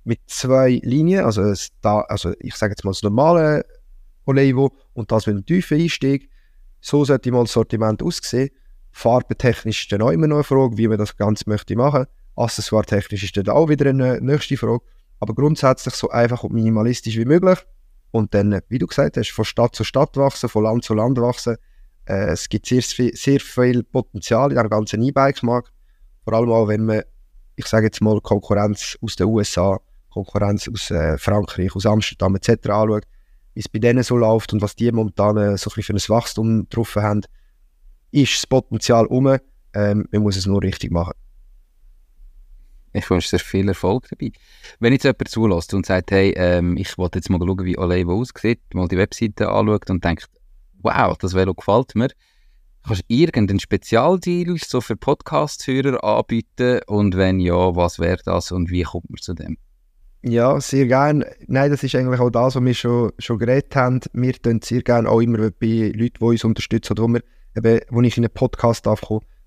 mit 0.04 0.22
zwei 0.28 0.80
Linien, 0.84 1.26
also, 1.26 1.54
da, 1.82 2.02
also 2.02 2.34
ich 2.40 2.56
sage 2.56 2.72
jetzt 2.72 2.84
mal 2.84 2.92
das 2.92 3.04
normale 3.04 3.66
Olevo 4.26 4.72
und 4.94 5.12
das 5.12 5.28
mit 5.28 5.36
einem 5.36 5.46
tiefen 5.46 5.80
Einstieg, 5.80 6.30
so 6.80 7.06
sollte 7.06 7.32
mal 7.32 7.44
das 7.44 7.54
Sortiment 7.54 8.02
aussehen. 8.02 8.50
Farbentechnisch 8.92 9.84
ist 9.84 9.92
dann 9.92 10.02
auch 10.02 10.12
immer 10.12 10.28
noch 10.28 10.38
eine 10.38 10.44
Frage, 10.44 10.78
wie 10.78 10.88
man 10.88 10.98
das 10.98 11.18
Ganze 11.18 11.44
möchte 11.48 11.76
machen. 11.76 12.08
Accessoire-technisch 12.38 13.24
ist 13.24 13.38
dann 13.38 13.50
auch 13.50 13.70
wieder 13.70 13.90
eine 13.90 14.22
nächste 14.22 14.58
Frage. 14.58 14.84
Aber 15.20 15.34
grundsätzlich 15.34 15.96
so 15.96 16.10
einfach 16.10 16.44
und 16.44 16.54
minimalistisch 16.54 17.18
wie 17.18 17.26
möglich. 17.26 17.60
Und 18.12 18.34
dann, 18.34 18.62
wie 18.70 18.78
du 18.78 18.88
gesagt 18.88 19.18
hast, 19.18 19.32
von 19.32 19.46
Stadt 19.46 19.76
zu 19.76 19.84
Stadt 19.84 20.16
wachsen, 20.16 20.50
von 20.50 20.64
Land 20.64 20.84
zu 20.84 20.94
Land 20.94 21.20
wachsen. 21.20 21.58
Äh, 22.06 22.30
es 22.30 22.48
gibt 22.48 22.68
sehr, 22.68 22.82
sehr 22.82 23.40
viel 23.40 23.84
Potenzial 23.84 24.52
in 24.52 24.56
diesem 24.56 24.70
ganzen 24.70 25.02
E-Bikes-Markt. 25.02 25.74
Vor 26.24 26.34
allem 26.34 26.52
auch, 26.52 26.68
wenn 26.68 26.86
man, 26.86 27.02
ich 27.56 27.66
sage 27.66 27.88
jetzt 27.88 28.02
mal, 28.02 28.22
Konkurrenz 28.22 28.98
aus 29.02 29.16
den 29.16 29.28
USA, 29.28 29.80
Konkurrenz 30.10 30.70
aus 30.70 30.92
äh, 30.92 31.18
Frankreich, 31.18 31.76
aus 31.76 31.86
Amsterdam 31.86 32.36
etc. 32.36 32.70
anschaut, 32.70 33.04
wie 33.54 33.60
es 33.60 33.70
bei 33.70 33.80
denen 33.80 34.04
so 34.04 34.16
läuft 34.16 34.54
und 34.54 34.62
was 34.62 34.76
die 34.76 34.92
momentan 34.92 35.38
äh, 35.38 35.58
so 35.58 35.72
ein 35.76 35.84
für 35.84 35.94
ein 35.94 36.00
Wachstum 36.00 36.62
getroffen 36.62 37.02
haben, 37.02 37.22
ist 38.12 38.36
das 38.36 38.48
Potenzial 38.48 39.06
um. 39.08 39.38
Ähm, 39.74 40.08
man 40.12 40.22
muss 40.22 40.38
es 40.38 40.46
nur 40.46 40.62
richtig 40.62 40.92
machen. 40.92 41.14
Ich 42.94 43.10
wünsche 43.10 43.36
dir 43.36 43.44
viel 43.44 43.68
Erfolg 43.68 44.08
dabei. 44.10 44.32
Wenn 44.80 44.94
jetzt 44.94 45.04
jemand 45.04 45.28
zulässt 45.28 45.74
und 45.74 45.86
sagt, 45.86 46.12
hey, 46.12 46.34
ähm, 46.36 46.78
ich 46.78 46.98
wollte 46.98 47.20
jetzt 47.20 47.30
mal 47.30 47.40
schauen, 47.40 47.66
wie 47.66 47.78
Olevo 47.78 48.22
aussieht, 48.22 48.62
mal 48.74 48.88
die 48.88 48.98
Webseite 48.98 49.50
anschaut 49.50 49.90
und 49.90 50.04
denkt, 50.04 50.28
wow, 50.82 51.18
das 51.18 51.34
Velo 51.34 51.54
gefällt 51.54 51.96
mir. 51.96 52.10
Kannst 52.86 53.02
du 53.02 53.06
irgendeinen 53.10 53.60
Spezialdeal 53.60 54.56
so 54.66 54.80
für 54.80 54.96
Podcast-Hörer 54.96 56.04
anbieten? 56.04 56.80
Und 56.88 57.18
wenn 57.18 57.40
ja, 57.40 57.76
was 57.76 58.00
wäre 58.00 58.22
das 58.24 58.52
und 58.52 58.70
wie 58.70 58.84
kommt 58.84 59.10
man 59.10 59.22
zu 59.22 59.34
dem? 59.34 59.58
Ja, 60.24 60.60
sehr 60.60 60.88
gerne. 60.88 61.30
Nein, 61.48 61.70
das 61.70 61.84
ist 61.84 61.96
eigentlich 61.96 62.20
auch 62.20 62.30
das, 62.30 62.56
was 62.56 62.64
wir 62.64 62.74
schon, 62.74 63.12
schon 63.20 63.38
geredet 63.40 63.76
haben. 63.76 64.00
Wir 64.14 64.34
tun 64.34 64.62
sehr 64.64 64.82
gerne 64.82 65.10
auch 65.10 65.22
immer 65.22 65.52
bei 65.52 65.92
Leuten, 65.94 66.18
die 66.20 66.24
uns 66.24 66.44
unterstützen 66.44 66.94
oder 66.94 67.04
wo, 67.04 67.08
wir, 67.10 67.22
eben, 67.56 67.82
wo 67.90 68.02
ich 68.02 68.18
in 68.18 68.26
einen 68.26 68.34
Podcast 68.34 68.86
darf 68.86 69.02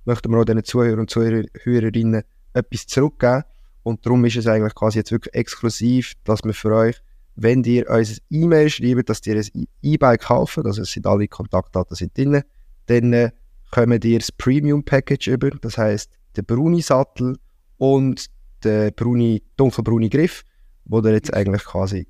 möchten 0.05 0.31
wir 0.31 0.39
auch 0.39 0.45
diesen 0.45 0.65
Zuhörern 0.65 1.01
und 1.01 1.11
Zuhörerinnen 1.11 2.23
etwas 2.53 2.87
zurückgeben. 2.87 3.43
Und 3.83 4.05
darum 4.05 4.25
ist 4.25 4.37
es 4.37 4.47
eigentlich 4.47 4.75
quasi 4.75 4.99
jetzt 4.99 5.11
wirklich 5.11 5.35
exklusiv, 5.35 6.13
dass 6.25 6.45
wir 6.45 6.55
für 6.55 6.75
euch 6.75 7.01
wenn 7.37 7.65
ihr 7.65 7.89
uns 7.89 8.21
ein 8.31 8.43
E-Mail 8.43 8.69
schreibt, 8.69 9.09
dass 9.09 9.27
ihr 9.27 9.37
ein 9.37 9.67
E-Bike 9.81 10.23
kauft, 10.23 10.59
also 10.59 10.83
es 10.83 10.93
sind 10.93 11.07
alle 11.07 11.27
Kontaktdaten 11.27 11.97
sind 11.97 12.17
drin, 12.17 12.43
dann 12.87 13.13
äh, 13.15 13.31
kommen 13.71 14.01
ihr 14.03 14.19
das 14.19 14.31
Premium 14.33 14.85
Package 14.85 15.29
über, 15.29 15.51
das 15.51 15.79
heißt 15.79 16.11
der 16.37 16.43
braune 16.43 16.83
Sattel 16.83 17.37
und 17.79 18.27
der 18.63 18.91
braune, 18.91 19.41
dunkelbraune 19.57 20.11
Griff, 20.11 20.43
wo 20.85 21.01
ihr 21.01 21.13
jetzt 21.13 21.33
eigentlich 21.33 21.65
quasi 21.65 22.07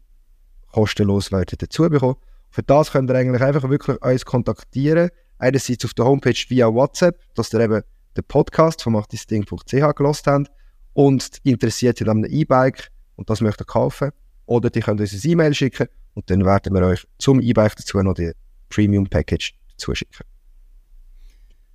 kostenlos 0.73 1.31
werdet 1.31 1.63
dazu 1.63 1.89
bekommen. 1.89 2.17
Für 2.51 2.65
das 2.65 2.91
könnt 2.91 3.09
ihr 3.09 3.15
eigentlich 3.15 3.43
einfach 3.43 3.69
wirklich 3.71 4.03
uns 4.03 4.25
kontaktieren, 4.25 5.11
einerseits 5.39 5.85
auf 5.85 5.95
der 5.95 6.07
Homepage 6.07 6.45
via 6.49 6.67
WhatsApp, 6.75 7.21
dass 7.35 7.53
ihr 7.55 7.61
eben 7.61 7.83
den 8.17 8.25
Podcast 8.25 8.83
von 8.83 8.93
machtisding.ch 8.93 9.95
gelost 9.97 10.27
habt 10.27 10.51
und 10.93 11.39
interessiert 11.45 11.99
sind 11.99 12.09
an 12.09 12.25
einem 12.25 12.33
E-Bike 12.33 12.91
und 13.17 13.31
das 13.31 13.41
möchtet 13.41 13.67
kaufen 13.67 14.11
oder 14.47 14.71
die 14.71 14.81
könnt 14.81 15.01
uns 15.01 15.13
ein 15.13 15.31
E-Mail 15.31 15.55
schicken 15.55 15.89
und 16.15 16.29
dann 16.31 16.45
werden 16.45 16.75
wir 16.75 16.83
euch 16.83 17.07
zum 17.19 17.41
E-Bike 17.41 17.77
dazu 17.77 18.03
noch 18.03 18.15
die 18.15 18.33
Premium 18.69 19.07
Package 19.07 19.55
zuschicken. 19.77 20.27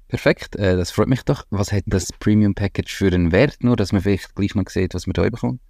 Perfekt, 0.08 0.56
äh, 0.56 0.78
das 0.78 0.92
freut 0.92 1.08
mich 1.08 1.24
doch. 1.24 1.46
Was 1.50 1.72
hat 1.72 1.84
das 1.88 2.12
Premium 2.14 2.54
Package 2.54 2.94
für 2.94 3.08
einen 3.08 3.32
Wert, 3.32 3.58
nur 3.62 3.76
dass 3.76 3.92
man 3.92 4.02
vielleicht 4.02 4.36
gleich 4.36 4.54
noch 4.56 4.70
sieht, 4.70 4.94
was 4.94 5.08
man 5.08 5.14
da 5.14 5.24
bekommt? 5.24 5.62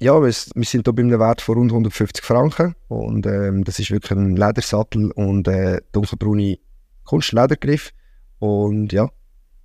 Ja, 0.00 0.14
wir, 0.14 0.22
wir 0.22 0.64
sind 0.64 0.86
hier 0.86 0.92
bei 0.92 1.02
einem 1.02 1.18
Wert 1.18 1.40
von 1.40 1.58
rund 1.58 1.72
150 1.72 2.24
Franken 2.24 2.74
und 2.88 3.26
ähm, 3.26 3.64
das 3.64 3.78
ist 3.78 3.90
wirklich 3.90 4.12
ein 4.12 4.36
Ledersattel 4.36 5.10
und 5.12 5.48
äh, 5.48 5.80
dunkelbraune 5.92 6.58
Kunstledergriff 7.04 7.90
und 8.38 8.92
ja, 8.92 9.08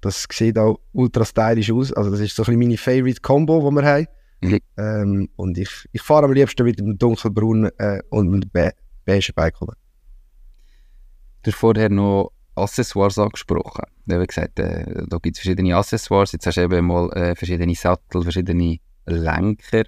das 0.01 0.27
sieht 0.31 0.57
auch 0.57 0.79
ultra 0.93 1.25
stylisch 1.25 1.71
aus. 1.71 1.93
Also 1.93 2.11
das 2.11 2.19
ist 2.19 2.35
so 2.35 2.43
ein 2.43 2.57
meine 2.57 2.77
Favorite 2.77 3.21
Combo, 3.21 3.69
die 3.69 3.75
wir 3.75 3.83
haben. 3.83 4.07
Mhm. 4.41 4.59
Ähm, 4.77 5.29
und 5.35 5.57
ich, 5.57 5.87
ich 5.91 6.01
fahre 6.01 6.25
am 6.25 6.33
liebsten 6.33 6.63
mit 6.63 6.79
einem 6.79 6.97
dunkelbraunen 6.97 7.71
äh, 7.79 8.01
und 8.09 8.27
einem 8.27 8.49
be 8.51 8.71
beigen 9.05 9.33
Bike. 9.35 9.57
Du 9.59 11.51
hast 11.51 11.55
vorher 11.55 11.89
noch 11.89 12.31
Accessoires 12.55 13.17
angesprochen. 13.17 13.85
Du 14.05 14.19
hast 14.19 14.27
gesagt, 14.27 14.59
äh, 14.59 15.03
da 15.07 15.17
gibt 15.17 15.37
es 15.37 15.41
verschiedene 15.41 15.75
Accessoires. 15.75 16.31
Jetzt 16.33 16.45
hast 16.45 16.57
du 16.57 16.61
eben 16.61 16.85
mal 16.85 17.09
äh, 17.13 17.35
verschiedene 17.35 17.73
Sattel, 17.75 18.21
verschiedene 18.23 18.77
Lenker. 19.05 19.83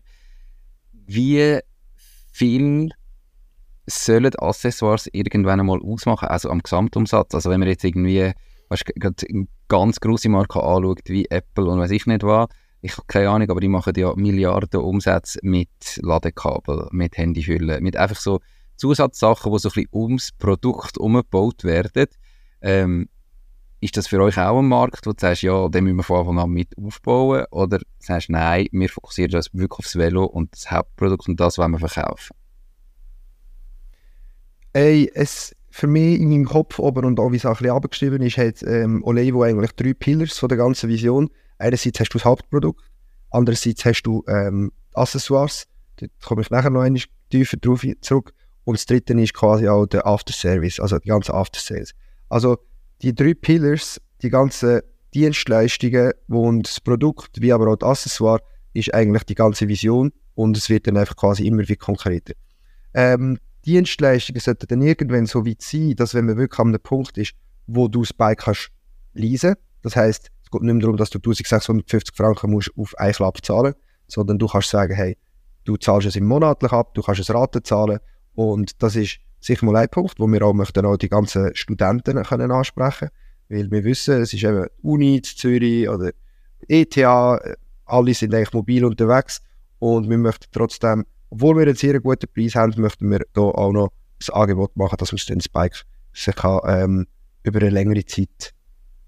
Wie 0.91 1.59
viel 2.31 2.89
sollen 3.87 4.35
Accessoires 4.35 5.09
irgendwann 5.11 5.59
einmal 5.59 5.81
ausmachen, 5.81 6.29
also 6.29 6.49
am 6.49 6.61
Gesamtumsatz? 6.61 7.33
Also 7.35 7.49
wenn 7.49 7.59
man 7.59 7.69
jetzt 7.69 7.83
irgendwie 7.83 8.31
weißt, 8.69 8.85
eine 8.99 9.47
ganz 9.67 9.99
große 9.99 10.29
Marke 10.29 10.61
anschaut, 10.61 11.01
wie 11.05 11.25
Apple 11.29 11.65
und 11.65 11.79
weiß 11.79 11.91
ich 11.91 12.05
nicht 12.05 12.23
was, 12.23 12.47
ich 12.81 12.93
habe 12.93 13.07
keine 13.07 13.29
Ahnung, 13.29 13.49
aber 13.49 13.59
die 13.59 13.67
machen 13.67 13.93
ja 13.97 14.13
Milliarden 14.15 14.79
Umsätze 14.79 15.39
mit 15.41 15.69
Ladekabel, 16.01 16.87
mit 16.91 17.17
Handyhüllen, 17.17 17.83
mit 17.83 17.97
einfach 17.97 18.19
so 18.19 18.39
Zusatzsachen, 18.77 19.51
die 19.51 19.59
so 19.59 19.69
ein 19.69 19.73
bisschen 19.73 19.89
ums 19.93 20.31
Produkt 20.31 20.97
umgebaut 20.97 21.65
werden. 21.65 22.07
Ähm, 22.61 23.09
ist 23.81 23.95
das 23.97 24.07
für 24.07 24.21
euch 24.21 24.37
auch 24.37 24.59
ein 24.59 24.67
Markt, 24.67 25.05
wo 25.05 25.11
du 25.11 25.19
sagst, 25.19 25.41
ja, 25.41 25.67
den 25.69 25.85
müssen 25.85 25.97
wir 25.97 26.03
von 26.03 26.19
Anfang 26.19 26.39
an 26.39 26.49
mit 26.51 26.69
aufbauen? 26.77 27.45
Oder 27.51 27.79
sagst 27.99 28.29
du, 28.29 28.33
nein, 28.33 28.67
wir 28.71 28.89
fokussieren 28.89 29.35
uns 29.35 29.53
wirklich 29.53 29.79
aufs 29.79 29.95
Velo 29.95 30.25
und 30.25 30.53
das 30.53 30.71
Hauptprodukt 30.71 31.27
und 31.27 31.39
das 31.39 31.57
wollen 31.57 31.71
wir 31.71 31.79
verkaufen? 31.79 32.35
Ey, 34.73 35.09
es, 35.13 35.55
für 35.79 35.87
mich 35.87 36.19
in 36.19 36.29
meinem 36.29 36.45
Kopf 36.45 36.79
oben 36.79 37.05
und 37.05 37.19
auch 37.19 37.31
wie 37.31 37.37
es 37.37 37.45
auch 37.45 37.51
ein 37.51 37.57
bisschen 37.57 37.75
abgeschrieben 37.75 38.21
ist, 38.21 38.37
hat 38.37 38.61
ähm, 38.63 39.03
Olevo 39.03 39.43
eigentlich 39.43 39.71
drei 39.71 39.93
Pillars 39.93 40.37
von 40.37 40.49
der 40.49 40.57
ganzen 40.57 40.89
Vision 40.89 41.29
einerseits 41.59 41.99
hast 41.99 42.13
du 42.13 42.17
das 42.17 42.25
Hauptprodukt, 42.25 42.81
andererseits 43.29 43.85
hast 43.85 44.03
du 44.03 44.23
ähm, 44.27 44.71
Accessoires, 44.93 45.67
da 45.97 46.07
komme 46.23 46.41
ich 46.41 46.49
nachher 46.49 46.69
noch 46.69 46.81
einmal 46.81 47.03
tiefer 47.29 47.57
drauf 47.57 47.85
zurück. 48.01 48.33
Und 48.63 48.77
das 48.77 48.85
dritte 48.85 49.13
ist 49.13 49.33
quasi 49.33 49.67
auch 49.67 49.85
der 49.85 50.05
After-Service, 50.05 50.79
also 50.79 50.99
die 50.99 51.09
ganzen 51.09 51.33
After-Sales. 51.33 51.93
Also 52.29 52.57
die 53.01 53.13
drei 53.13 53.33
Pillars, 53.33 54.01
die 54.21 54.29
ganzen 54.29 54.81
Dienstleistungen 55.13 56.11
und 56.27 56.67
das 56.67 56.79
Produkt, 56.79 57.41
wie 57.41 57.53
aber 57.53 57.67
auch 57.67 57.75
das 57.75 57.89
Accessoire, 57.89 58.41
ist 58.73 58.93
eigentlich 58.93 59.23
die 59.23 59.35
ganze 59.35 59.67
Vision 59.67 60.11
und 60.35 60.55
es 60.55 60.69
wird 60.69 60.87
dann 60.87 60.97
einfach 60.97 61.15
quasi 61.15 61.47
immer 61.47 61.67
wie 61.67 61.75
konkreter. 61.75 62.33
Ähm, 62.93 63.39
Dienstleistungen 63.65 64.39
sollten 64.39 64.67
dann 64.67 64.81
irgendwann 64.81 65.25
so 65.25 65.45
weit 65.45 65.61
sein, 65.61 65.95
dass 65.95 66.13
wenn 66.13 66.25
man 66.25 66.37
wirklich 66.37 66.59
an 66.59 66.69
einem 66.69 66.81
Punkt 66.81 67.17
ist, 67.17 67.33
wo 67.67 67.87
du 67.87 68.01
das 68.01 68.13
Bike 68.13 68.39
kannst 68.39 68.69
leasen, 69.13 69.55
das 69.81 69.95
heißt, 69.95 70.29
es 70.43 70.51
geht 70.51 70.61
nicht 70.61 70.73
mehr 70.73 70.81
darum, 70.81 70.97
dass 70.97 71.09
du 71.09 71.17
1650 71.17 72.15
Franken 72.15 72.51
musst 72.51 72.71
auf 72.77 72.97
einen 72.97 73.13
Klapp 73.13 73.43
zahlen, 73.45 73.73
sondern 74.07 74.39
du 74.39 74.47
kannst 74.47 74.69
sagen, 74.69 74.95
hey, 74.95 75.17
du 75.65 75.77
zahlst 75.77 76.07
es 76.07 76.15
im 76.15 76.25
monatlich 76.25 76.71
ab, 76.71 76.93
du 76.95 77.01
kannst 77.01 77.21
es 77.21 77.33
Raten 77.33 77.63
zahlen. 77.63 77.99
Und 78.33 78.81
das 78.81 78.95
ist 78.95 79.19
sicher 79.39 79.65
mal 79.65 79.75
ein 79.75 79.89
Punkt, 79.89 80.19
wo 80.19 80.27
wir 80.27 80.41
auch 80.43 80.53
möchten 80.53 80.85
auch 80.85 80.97
die 80.97 81.09
ganzen 81.09 81.55
Studenten 81.55 82.23
können 82.23 82.51
ansprechen, 82.51 83.09
weil 83.49 83.69
wir 83.71 83.83
wissen, 83.83 84.21
es 84.21 84.33
ist 84.33 84.43
eben 84.43 84.67
Uni, 84.81 85.21
Zürich 85.21 85.87
oder 85.87 86.11
ETH, 86.67 86.97
alle 86.97 88.13
sind 88.13 88.33
eigentlich 88.33 88.53
mobil 88.53 88.85
unterwegs 88.85 89.41
und 89.79 90.09
wir 90.09 90.17
möchten 90.17 90.47
trotzdem, 90.51 91.05
obwohl 91.29 91.57
wir 91.57 91.63
einen 91.63 91.75
sehr 91.75 91.99
guten 91.99 92.27
Preis 92.33 92.55
haben, 92.55 92.81
möchten 92.81 93.09
wir 93.09 93.21
da 93.33 93.41
auch 93.41 93.71
noch 93.71 93.89
das 94.19 94.29
Angebot 94.29 94.75
machen, 94.75 94.97
dass 94.97 95.11
man 95.11 95.21
den 95.29 95.41
Spike 95.41 95.77
sich 96.13 96.35
kann, 96.35 96.59
ähm, 96.65 97.07
über 97.43 97.59
eine 97.59 97.69
längere 97.69 98.05
Zeit 98.05 98.53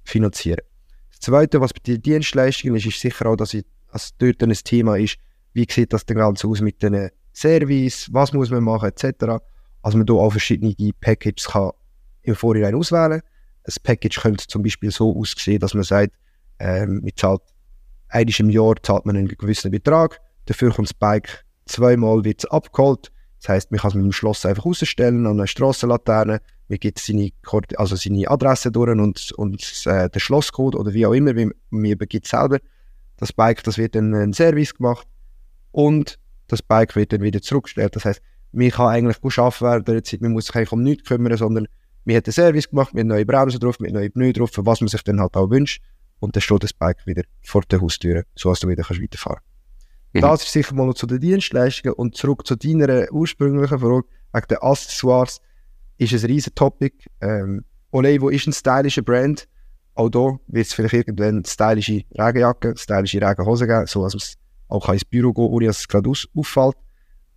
finanzieren. 0.03 0.61
Das 1.09 1.19
Zweite, 1.19 1.61
was 1.61 1.73
bei 1.73 1.81
den 1.85 2.01
Dienstleistungen 2.01 2.75
ist, 2.75 2.85
ist 2.85 2.99
sicher 2.99 3.25
auch, 3.27 3.35
dass, 3.35 3.53
ich, 3.53 3.65
dass 3.91 4.15
dort 4.17 4.41
ein 4.41 4.51
Thema 4.51 4.97
ist, 4.97 5.17
wie 5.53 5.67
sieht 5.69 5.93
das 5.93 6.05
denn 6.05 6.17
ganz 6.17 6.45
aus 6.45 6.61
mit 6.61 6.81
den 6.81 7.09
Service, 7.33 8.09
was 8.11 8.33
muss 8.33 8.49
man 8.49 8.63
machen, 8.63 8.89
etc. 8.89 9.43
Also 9.81 9.97
man 9.97 10.05
da 10.05 10.13
auch 10.13 10.31
verschiedene 10.31 10.73
Packages 10.99 11.47
kann 11.47 11.71
im 12.23 12.35
Vorhinein 12.35 12.75
auswählen. 12.75 13.21
Ein 13.63 13.73
Package 13.83 14.21
könnte 14.21 14.47
zum 14.47 14.63
Beispiel 14.63 14.91
so 14.91 15.15
aussehen, 15.17 15.59
dass 15.59 15.73
man 15.73 15.83
sagt, 15.83 16.13
ähm, 16.59 17.01
man 17.01 17.11
zahlt 17.15 17.41
einmal 18.09 18.33
im 18.37 18.49
Jahr 18.49 18.75
zahlt 18.81 19.05
man 19.05 19.17
einen 19.17 19.27
gewissen 19.27 19.71
Betrag, 19.71 20.19
dafür 20.45 20.71
kommt 20.71 20.89
das 20.89 20.93
Bike 20.93 21.45
zweimal 21.71 22.23
wird 22.23 22.51
abgeholt. 22.51 23.11
Das 23.39 23.49
heißt, 23.49 23.71
man 23.71 23.79
kann 23.79 23.89
es 23.89 23.95
mit 23.95 24.05
dem 24.05 24.11
Schloss 24.11 24.45
einfach 24.45 24.65
rausstellen 24.65 25.25
an 25.25 25.33
einer 25.33 25.47
Strassenlaterne, 25.47 26.41
man 26.71 26.79
gibt 26.79 26.99
seine, 26.99 27.31
also 27.75 27.95
seine 27.97 28.29
Adresse 28.29 28.71
durch 28.71 28.89
und, 28.91 29.31
und 29.33 29.83
äh, 29.85 30.09
den 30.09 30.19
Schlosscode 30.19 30.75
oder 30.75 30.93
wie 30.93 31.05
auch 31.05 31.11
immer, 31.11 31.33
man, 31.33 31.85
übergibt 31.85 32.27
selber 32.27 32.59
das 33.17 33.33
Bike, 33.33 33.63
das 33.63 33.77
wird 33.77 33.95
dann 33.95 34.13
ein 34.15 34.33
Service 34.33 34.73
gemacht 34.73 35.05
und 35.71 36.17
das 36.47 36.61
Bike 36.61 36.95
wird 36.95 37.11
dann 37.13 37.21
wieder 37.21 37.41
zurückgestellt. 37.41 37.95
Das 37.95 38.05
heißt, 38.05 38.21
man 38.53 38.69
kann 38.69 38.87
eigentlich 38.87 39.19
gut 39.19 39.37
arbeiten 39.37 39.87
während 39.87 40.11
der 40.11 40.19
man 40.21 40.31
muss 40.31 40.45
sich 40.45 40.55
eigentlich 40.55 40.71
um 40.71 40.81
nichts 40.81 41.07
kümmern, 41.07 41.35
sondern 41.35 41.67
man 42.05 42.15
hat 42.15 42.27
einen 42.27 42.33
Service 42.33 42.69
gemacht, 42.69 42.93
mit 42.93 43.05
neuen 43.05 43.27
Bremsen 43.27 43.59
drauf, 43.59 43.79
mit 43.79 43.93
neuen 43.93 44.11
Pneu 44.11 44.31
drauf, 44.31 44.51
was 44.55 44.81
man 44.81 44.87
sich 44.87 45.03
dann 45.03 45.19
halt 45.19 45.35
auch 45.35 45.49
wünscht 45.49 45.83
und 46.19 46.35
dann 46.35 46.41
steht 46.41 46.63
das 46.63 46.73
Bike 46.73 47.05
wieder 47.05 47.23
vor 47.43 47.63
der 47.63 47.81
Haustür, 47.81 48.23
so 48.35 48.49
dass 48.49 48.61
du 48.61 48.69
wieder 48.69 48.83
kannst 48.83 49.01
weiterfahren 49.01 49.39
kannst. 49.39 49.50
Mhm. 50.13 50.21
Das 50.21 50.43
ist 50.43 50.51
sicher 50.51 50.75
mal 50.75 50.85
noch 50.85 50.93
zu 50.93 51.07
den 51.07 51.19
Dienstleistungen 51.19 51.93
und 51.95 52.15
zurück 52.15 52.45
zu 52.45 52.55
deiner 52.55 53.11
ursprünglichen 53.11 53.79
Frage 53.79 54.07
wegen 54.33 54.47
den 54.47 54.57
Accessoires 54.57 55.41
ist 55.97 56.13
ein 56.13 56.25
riesen 56.25 56.55
Topic. 56.55 56.95
Ähm, 57.21 57.63
Olevo 57.91 58.29
ist 58.29 58.47
ein 58.47 58.53
stylischer 58.53 59.01
Brand. 59.01 59.47
Auch 59.93 60.09
da 60.09 60.37
wird 60.47 60.67
es 60.67 60.73
vielleicht 60.73 60.93
irgendwann 60.93 61.43
stylische 61.45 62.03
Regenjacke, 62.17 62.75
stylische 62.77 63.21
Regenhose 63.21 63.67
geben, 63.67 63.85
so 63.87 64.03
dass 64.03 64.13
man 64.13 64.21
auch 64.79 64.89
ins 64.89 65.05
Büro 65.05 65.33
gehen 65.33 65.45
ohne 65.45 65.67
dass 65.67 65.79
es 65.79 65.87
gerade 65.87 66.09
auffällt. 66.09 66.75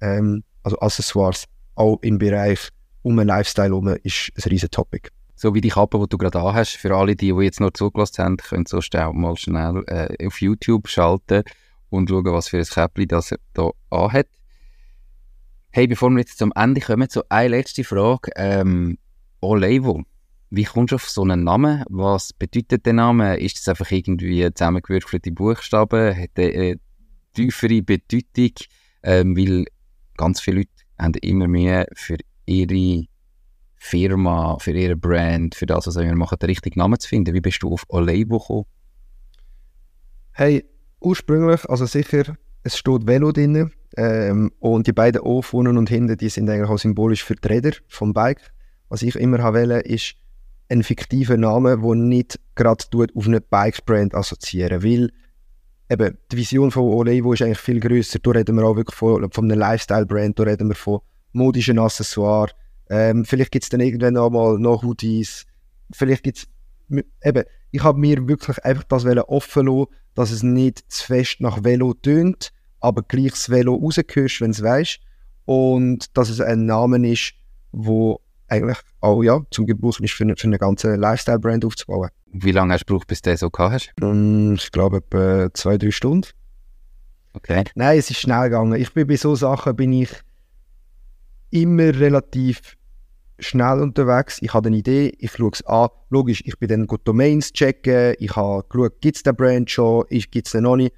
Ähm, 0.00 0.44
also 0.62 0.78
Accessoires, 0.78 1.44
auch 1.74 1.98
im 2.02 2.18
Bereich 2.18 2.68
um 3.02 3.16
den 3.16 3.26
Lifestyle 3.26 3.68
herum, 3.68 3.88
ist 4.02 4.32
ein 4.36 4.48
riesen 4.48 4.70
Topic. 4.70 5.10
So 5.36 5.52
wie 5.52 5.60
die 5.60 5.68
Kappe, 5.68 5.98
die 5.98 6.08
du 6.08 6.16
gerade 6.16 6.40
hast, 6.54 6.76
für 6.76 6.94
alle, 6.96 7.16
die, 7.16 7.32
die 7.32 7.42
jetzt 7.42 7.60
noch 7.60 7.72
zugelassen 7.72 8.24
haben, 8.24 8.36
können 8.36 8.66
so 8.66 8.78
auch 8.78 9.12
mal 9.12 9.36
schnell 9.36 9.82
äh, 9.88 10.26
auf 10.26 10.40
YouTube 10.40 10.88
schalten 10.88 11.42
und 11.94 12.10
schauen, 12.10 12.24
was 12.24 12.48
für 12.48 12.58
ein 12.58 12.64
Käppchen 12.64 13.08
das 13.08 13.28
hier 13.28 13.38
anhat. 13.90 14.28
Hey, 15.70 15.86
bevor 15.86 16.10
wir 16.10 16.18
jetzt 16.18 16.38
zum 16.38 16.52
Ende 16.54 16.80
kommen, 16.80 17.08
so 17.10 17.22
eine 17.28 17.48
letzte 17.48 17.84
Frage. 17.84 18.30
Ähm, 18.36 18.98
Olevo, 19.40 20.02
wie 20.50 20.64
kommst 20.64 20.92
du 20.92 20.96
auf 20.96 21.08
so 21.08 21.22
einen 21.22 21.44
Namen? 21.44 21.84
Was 21.88 22.32
bedeutet 22.32 22.86
der 22.86 22.92
Name? 22.92 23.36
Ist 23.38 23.58
das 23.58 23.68
einfach 23.68 23.90
irgendwie 23.90 24.48
zusammengewürfelte 24.52 25.32
Buchstaben? 25.32 26.16
Hat 26.16 26.36
der 26.36 26.54
eine 26.54 26.80
tiefere 27.34 27.82
Bedeutung? 27.82 28.52
Ähm, 29.02 29.36
weil 29.36 29.64
ganz 30.16 30.40
viele 30.40 30.58
Leute 30.58 30.70
haben 30.98 31.14
immer 31.22 31.48
mehr 31.48 31.86
für 31.94 32.18
ihre 32.46 33.06
Firma, 33.76 34.56
für 34.60 34.72
ihre 34.72 34.96
Brand, 34.96 35.54
für 35.54 35.66
das, 35.66 35.86
was 35.86 35.94
sie 35.94 36.14
machen, 36.14 36.38
den 36.38 36.48
richtigen 36.48 36.78
Namen 36.78 36.98
zu 36.98 37.08
finden. 37.08 37.34
Wie 37.34 37.40
bist 37.40 37.62
du 37.62 37.72
auf 37.72 37.84
Olevo 37.88 38.38
gekommen? 38.38 38.64
Hey, 40.32 40.64
ursprünglich, 41.04 41.68
also 41.68 41.86
sicher, 41.86 42.36
es 42.62 42.76
steht 42.78 43.06
Velo 43.06 43.30
drin 43.32 43.70
ähm, 43.96 44.50
und 44.58 44.86
die 44.86 44.92
beiden 44.92 45.20
O 45.20 45.42
vorne 45.42 45.70
und 45.70 45.88
hinten, 45.88 46.16
die 46.16 46.28
sind 46.28 46.48
eigentlich 46.48 46.70
auch 46.70 46.78
symbolisch 46.78 47.22
für 47.22 47.34
die 47.34 47.46
Räder 47.46 47.72
vom 47.88 48.12
Bike. 48.12 48.40
Was 48.88 49.02
ich 49.02 49.16
immer 49.16 49.42
wollte, 49.42 49.80
ist 49.80 50.14
ein 50.68 50.82
fiktiver 50.82 51.36
Name, 51.36 51.78
der 51.78 51.94
nicht 51.94 52.40
gerade 52.54 52.84
auf 53.14 53.26
eine 53.26 53.40
Bike-Brand 53.40 54.14
assoziieren 54.14 54.82
weil 54.82 55.10
eben 55.90 56.16
die 56.32 56.36
Vision 56.36 56.70
von 56.70 56.84
Olevo 56.84 57.34
ist 57.34 57.42
eigentlich 57.42 57.58
viel 57.58 57.80
grösser. 57.80 58.18
Da 58.18 58.30
reden 58.30 58.56
wir 58.56 58.64
auch 58.64 58.76
wirklich 58.76 58.96
von, 58.96 59.30
von 59.30 59.44
einem 59.44 59.58
Lifestyle-Brand, 59.58 60.38
da 60.38 60.44
reden 60.44 60.68
wir 60.68 60.74
von 60.74 61.00
modischen 61.32 61.78
Accessoires. 61.78 62.52
Ähm, 62.88 63.24
vielleicht 63.24 63.52
gibt 63.52 63.64
es 63.64 63.68
dann 63.68 63.80
irgendwann 63.80 64.16
auch 64.16 64.30
mal 64.30 64.58
noch 64.58 64.82
Hoodies. 64.82 65.44
Vielleicht 65.92 66.22
gibt 66.22 66.38
es 66.38 66.46
eben, 67.22 67.44
ich 67.74 67.82
habe 67.82 67.98
mir 67.98 68.28
wirklich 68.28 68.64
einfach 68.64 68.84
das 68.84 69.04
offen 69.04 69.66
lassen, 69.66 69.86
dass 70.14 70.30
es 70.30 70.44
nicht 70.44 70.84
zu 70.92 71.06
fest 71.06 71.40
nach 71.40 71.64
Velo 71.64 71.92
tönt, 71.92 72.52
aber 72.78 73.02
gleich 73.02 73.32
das 73.32 73.50
Velo 73.50 73.74
rausgehörst, 73.74 74.40
wenn 74.42 74.52
es 74.52 74.62
weißt. 74.62 75.00
Und 75.44 76.16
dass 76.16 76.28
es 76.28 76.40
ein 76.40 76.66
Name 76.66 77.10
ist, 77.10 77.34
wo 77.72 78.20
eigentlich 78.46 78.78
auch 79.00 79.24
ja, 79.24 79.40
zum 79.50 79.66
Gebrauch 79.66 79.98
ist, 79.98 80.12
für, 80.12 80.22
eine, 80.22 80.36
für 80.36 80.46
eine 80.46 80.58
ganze 80.58 80.94
Lifestyle-Brand 80.94 81.64
aufzubauen. 81.64 82.10
Wie 82.26 82.52
lange 82.52 82.74
hast 82.74 82.84
du 82.84 82.94
gebraucht, 82.94 83.08
bis 83.08 83.22
du 83.22 83.36
so 83.36 83.50
gehabt 83.50 83.72
hast? 83.72 83.92
Um, 84.00 84.54
ich 84.54 84.70
glaube, 84.70 84.98
etwa 84.98 85.52
zwei, 85.52 85.76
drei 85.76 85.90
Stunden. 85.90 86.28
Okay. 87.32 87.64
Nein, 87.74 87.98
es 87.98 88.08
ist 88.08 88.20
schnell 88.20 88.44
gegangen. 88.44 88.80
Ich 88.80 88.94
bin 88.94 89.08
bei 89.08 89.16
so 89.16 89.34
Sachen 89.34 89.74
bin 89.74 89.92
ich 89.92 90.10
immer 91.50 91.92
relativ 91.92 92.76
schnell 93.38 93.80
unterwegs. 93.80 94.38
Ich 94.40 94.54
habe 94.54 94.68
eine 94.68 94.76
Idee, 94.76 95.12
ich 95.18 95.32
schaue 95.32 95.50
es 95.52 95.64
an. 95.66 95.88
Logisch, 96.10 96.42
ich 96.44 96.58
bin 96.58 96.68
dann 96.68 96.86
gut 96.86 97.00
Domains 97.04 97.52
checken, 97.52 98.14
ich 98.18 98.36
habe 98.36 98.64
geschaut, 98.68 99.00
gibt 99.00 99.16
es 99.16 99.22
den 99.22 99.36
Brand 99.36 99.70
schon, 99.70 100.04
gibt 100.08 100.46
es 100.46 100.52
den 100.52 100.64
noch 100.64 100.76
nicht. 100.76 100.94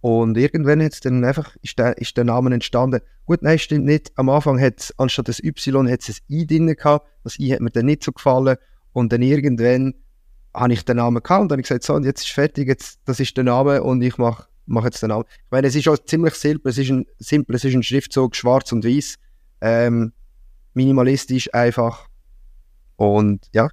Und 0.00 0.36
irgendwann 0.36 0.82
hat's 0.82 1.00
dann 1.00 1.24
einfach, 1.24 1.56
ist, 1.62 1.78
der, 1.78 1.98
ist 1.98 2.16
der 2.16 2.24
Name 2.24 2.52
entstanden. 2.52 3.00
Gut, 3.24 3.42
nein, 3.42 3.58
stimmt 3.58 3.86
nicht. 3.86 4.12
Am 4.16 4.28
Anfang 4.28 4.60
hat 4.60 4.74
es 4.78 4.98
anstatt 4.98 5.28
das 5.28 5.42
Y 5.42 5.88
ein 5.88 5.98
I 6.28 6.46
drin 6.46 6.66
gehabt. 6.66 7.06
Das 7.24 7.38
I 7.38 7.52
hat 7.52 7.60
mir 7.60 7.70
dann 7.70 7.86
nicht 7.86 8.04
so 8.04 8.12
gefallen. 8.12 8.56
Und 8.92 9.12
dann 9.12 9.22
irgendwann 9.22 9.94
habe 10.54 10.72
ich 10.72 10.84
den 10.84 10.98
Namen 10.98 11.22
gehabt 11.22 11.42
und 11.42 11.48
dann 11.48 11.56
habe 11.56 11.62
ich 11.62 11.68
gesagt, 11.68 11.82
so, 11.82 11.94
und 11.94 12.04
jetzt 12.04 12.22
ist 12.22 12.30
fertig, 12.30 12.68
jetzt, 12.68 13.00
das 13.04 13.20
ist 13.20 13.36
der 13.36 13.44
Name 13.44 13.82
und 13.82 14.00
ich 14.02 14.16
mache 14.16 14.46
mach 14.66 14.84
jetzt 14.84 15.02
den 15.02 15.08
Namen. 15.08 15.24
Ich 15.28 15.50
meine, 15.50 15.66
es 15.66 15.74
ist 15.74 15.88
auch 15.88 15.98
ziemlich 15.98 16.34
simpel, 16.34 16.70
es 16.70 16.78
ist 16.78 16.90
ein, 16.90 17.06
simpel, 17.18 17.56
es 17.56 17.64
ist 17.64 17.74
ein 17.74 17.82
Schriftzug, 17.82 18.36
schwarz 18.36 18.72
und 18.72 18.84
weiß. 18.84 19.16
Ähm, 19.60 20.12
minimalistisch 20.76 21.52
einfach. 21.52 22.06
Und 22.96 23.48
ja, 23.52 23.68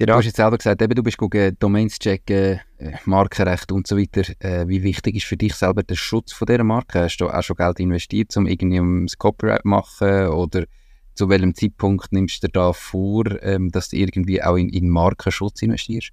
Genau. 0.00 0.14
Du 0.14 0.18
hast 0.20 0.24
jetzt 0.24 0.36
selber 0.36 0.56
gesagt, 0.56 0.80
eben, 0.80 0.94
du 0.94 1.02
bist 1.02 1.18
gucken, 1.18 1.54
Domains 1.58 1.98
checken, 1.98 2.58
äh, 2.78 2.92
Markenrecht 3.04 3.70
und 3.70 3.86
so 3.86 3.98
weiter. 3.98 4.22
Äh, 4.38 4.66
wie 4.66 4.82
wichtig 4.82 5.16
ist 5.16 5.26
für 5.26 5.36
dich 5.36 5.54
selber 5.54 5.82
der 5.82 5.94
Schutz 5.94 6.32
von 6.32 6.46
dieser 6.46 6.64
Marke? 6.64 7.00
Hast 7.02 7.18
du 7.18 7.28
auch 7.28 7.42
schon 7.42 7.56
Geld 7.56 7.80
investiert, 7.80 8.34
um 8.38 8.46
irgendwie 8.46 8.80
ums 8.80 9.18
Copyright 9.18 9.60
zu 9.60 9.68
machen? 9.68 10.28
Oder 10.28 10.64
zu 11.14 11.28
welchem 11.28 11.54
Zeitpunkt 11.54 12.12
nimmst 12.12 12.42
du 12.42 12.46
dir 12.46 12.52
da 12.52 12.72
vor, 12.72 13.26
ähm, 13.42 13.70
dass 13.70 13.90
du 13.90 13.98
irgendwie 13.98 14.42
auch 14.42 14.56
in, 14.56 14.70
in 14.70 14.88
Markenschutz 14.88 15.60
investierst? 15.60 16.12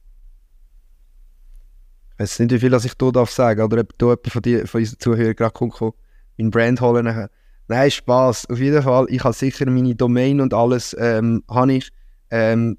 Ich 2.12 2.20
weiß 2.20 2.40
nicht, 2.40 2.52
wie 2.52 2.60
viel 2.60 2.74
ich 2.74 2.84
hier 2.84 3.12
darf 3.14 3.32
sagen 3.32 3.62
oder 3.62 3.80
ob 3.80 3.98
du 3.98 4.08
jemand 4.08 4.28
von, 4.28 4.42
die, 4.42 4.68
von 4.68 4.82
unseren 4.82 5.00
Zuhörern 5.00 5.34
gerade 5.34 5.54
kommt, 5.54 5.96
in 6.36 6.52
Brand 6.52 6.82
holen 6.82 7.06
nachher. 7.06 7.30
Nein, 7.68 7.92
Spaß. 7.92 8.50
Auf 8.50 8.60
jeden 8.60 8.82
Fall, 8.82 9.08
ich 9.10 9.24
habe 9.24 9.34
sicher 9.34 9.70
meine 9.70 9.96
Domain 9.96 10.40
und 10.40 10.54
alles 10.54 10.96
ähm, 11.00 11.44
habe 11.50 11.74
ich. 11.74 11.90
Ähm, 12.30 12.78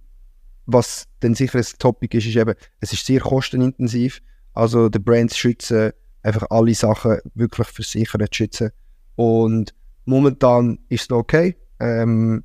was 0.67 1.07
dann 1.21 1.35
sicher 1.35 1.59
ein 1.59 1.65
Topic 1.79 2.17
ist, 2.17 2.27
ist 2.27 2.37
eben, 2.37 2.55
es 2.81 2.93
ist 2.93 3.07
sehr 3.07 3.21
kostenintensiv. 3.21 4.21
Also 4.53 4.89
die 4.89 4.99
Brands 4.99 5.37
schützen, 5.37 5.93
einfach 6.23 6.47
alle 6.51 6.75
Sachen 6.75 7.19
wirklich 7.35 7.69
versichern 7.69 8.21
zu 8.21 8.37
schützen. 8.37 8.71
Und 9.17 9.75
momentan 10.05 10.79
ist 10.89 11.11
es 11.11 11.11
okay. 11.11 11.57
Ähm, 11.81 12.45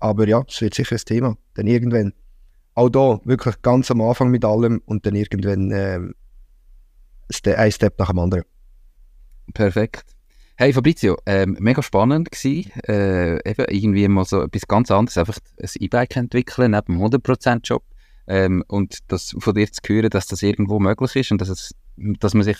aber 0.00 0.26
ja, 0.28 0.42
es 0.48 0.60
wird 0.60 0.74
sicher 0.74 0.96
ein 0.96 1.04
Thema. 1.04 1.36
Dann 1.54 1.66
irgendwann. 1.66 2.12
Auch 2.74 2.88
da 2.88 3.20
wirklich 3.24 3.60
ganz 3.62 3.90
am 3.90 4.00
Anfang 4.00 4.30
mit 4.30 4.44
allem 4.44 4.80
und 4.86 5.04
dann 5.04 5.14
irgendwann 5.14 5.70
ähm, 5.72 6.14
ein 7.44 7.72
Step 7.72 7.98
nach 7.98 8.10
dem 8.10 8.18
anderen. 8.18 8.44
Perfekt. 9.52 10.16
Hey 10.60 10.74
Fabrizio, 10.74 11.16
ähm, 11.24 11.56
mega 11.58 11.82
spannend 11.82 12.30
gewesen, 12.30 12.70
äh, 12.86 13.36
eben 13.48 13.64
irgendwie 13.70 14.06
mal 14.08 14.26
so 14.26 14.42
etwas 14.42 14.68
ganz 14.68 14.90
anderes, 14.90 15.16
einfach 15.16 15.38
ein 15.58 15.68
E-Bike 15.78 16.14
entwickeln 16.16 16.72
neben 16.72 16.98
dem 16.98 17.02
100% 17.02 17.60
Job 17.64 17.82
ähm, 18.26 18.62
und 18.68 18.98
das 19.08 19.34
von 19.38 19.54
dir 19.54 19.72
zu 19.72 19.80
hören, 19.86 20.10
dass 20.10 20.26
das 20.26 20.42
irgendwo 20.42 20.78
möglich 20.78 21.16
ist 21.16 21.32
und 21.32 21.40
dass, 21.40 21.48
es, 21.48 21.74
dass 21.96 22.34
man 22.34 22.42
sich 22.42 22.58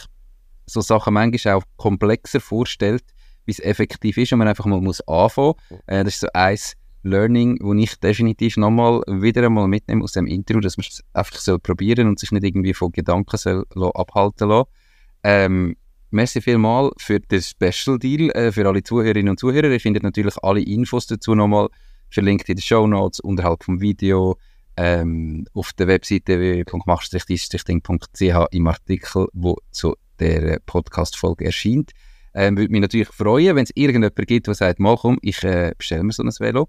so 0.65 0.81
Sachen 0.81 1.13
manchmal 1.13 1.57
auch 1.57 1.63
komplexer 1.77 2.41
vorstellt, 2.41 3.05
etwas 3.45 3.59
effektiv 3.59 4.17
ist 4.17 4.33
und 4.33 4.39
man 4.39 4.49
einfach 4.49 4.65
mal 4.65 4.81
muss 4.81 5.07
anfangen. 5.07 5.57
Äh, 5.87 6.03
das 6.03 6.15
ist 6.15 6.21
so 6.21 6.29
eins 6.33 6.77
Learning, 7.03 7.59
wo 7.61 7.75
ich 7.75 8.01
definitiv 8.01 8.57
nochmal 8.57 9.03
wieder 9.09 9.45
einmal 9.45 9.69
mitnehme 9.69 10.03
aus 10.05 10.13
dem 10.13 10.27
Interview, 10.27 10.63
dass 10.63 10.79
man 10.79 10.87
es 10.89 11.05
einfach 11.13 11.37
soll 11.37 11.59
probieren 11.59 12.09
und 12.09 12.19
sich 12.19 12.33
nicht 12.33 12.45
irgendwie 12.45 12.73
von 12.73 12.93
Gedanken 12.93 13.37
soll 13.37 13.67
abhalten 13.93 14.49
lassen. 14.49 14.71
Ähm, 15.23 15.77
merci 16.11 16.41
vielmal 16.41 16.91
für 16.99 17.21
den 17.21 17.43
Special 17.43 17.99
Deal 17.99 18.31
äh, 18.31 18.53
für 18.53 18.67
alle 18.67 18.83
Zuhörerinnen 18.83 19.31
und 19.31 19.39
Zuhörer. 19.39 19.71
Ihr 19.71 19.81
findet 19.81 20.03
natürlich 20.03 20.37
alle 20.43 20.61
Infos 20.61 21.07
dazu 21.07 21.35
nochmal 21.35 21.69
verlinkt 22.11 22.49
in 22.49 22.57
den 22.57 22.63
Show 22.63 22.87
Notes 22.87 23.21
unterhalb 23.21 23.65
vom 23.65 23.81
Video 23.81 24.37
ähm, 24.77 25.47
auf 25.53 25.73
der 25.75 25.89
Webseite 25.89 26.39
www.mach-ding.ch 26.39 28.47
im 28.51 28.67
Artikel, 28.67 29.27
wo 29.33 29.57
zu 29.71 29.95
der 30.19 30.61
Podcast-Folge 30.67 31.47
erscheint. 31.47 31.93
Ähm, 32.35 32.57
würde 32.57 32.71
mich 32.71 32.81
natürlich 32.81 33.09
freuen, 33.09 33.57
wenn 33.57 33.65
es 33.65 33.73
irgendjemand 33.75 34.15
gibt, 34.27 34.47
der 34.47 34.55
sagt, 34.55 34.79
mal 34.79 34.97
komm, 34.97 35.19
ich 35.23 35.43
äh, 35.43 35.73
bestelle 35.77 36.05
mir 36.05 36.13
so 36.13 36.23
ein 36.23 36.31
Velo. 36.39 36.69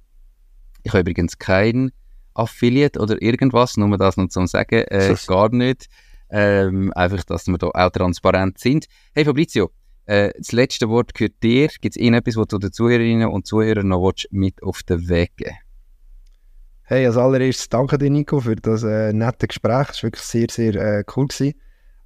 Ich 0.84 0.92
habe 0.92 1.02
übrigens 1.02 1.38
kein 1.38 1.92
Affiliate 2.34 3.00
oder 3.00 3.22
irgendwas, 3.22 3.78
nur 3.78 3.96
das 3.98 4.18
noch 4.18 4.30
zu 4.30 4.46
sagen, 4.48 4.84
äh, 4.88 5.16
gar 5.28 5.54
nicht. 5.54 5.88
Ähm, 6.32 6.94
einfach, 6.94 7.24
dass 7.26 7.48
wir 7.48 7.58
da 7.58 7.68
auch 7.68 7.90
transparent 7.90 8.58
sind. 8.58 8.86
Hey 9.14 9.26
Fabrizio, 9.26 9.70
äh, 10.06 10.32
das 10.38 10.52
letzte 10.52 10.90
Wort 10.90 11.14
gehört 11.14 11.44
dir. 11.44 11.68
Gibt 11.68 11.96
es 11.96 12.02
irgendetwas, 12.02 12.38
was 12.38 12.48
du 12.48 12.58
den 12.58 12.72
Zuhörerinnen 12.72 13.30
und 13.30 13.46
Zuhörern 13.46 13.90
noch 13.90 14.14
mit 14.32 14.64
auf 14.64 14.84
den 14.84 15.10
Weg 15.10 15.36
geben 15.38 15.58
Hey, 16.84 17.06
als 17.06 17.16
allererstes 17.16 17.70
danke 17.70 17.98
dir, 17.98 18.10
Nico, 18.10 18.42
für 18.42 18.56
das 18.56 18.84
äh, 18.84 19.14
nette 19.14 19.48
Gespräch. 19.48 19.90
Es 19.92 20.04
war 20.04 20.08
wirklich 20.08 20.24
sehr, 20.24 20.48
sehr 20.50 20.76
äh, 20.76 21.04
cool. 21.16 21.28
Gewesen. 21.28 21.54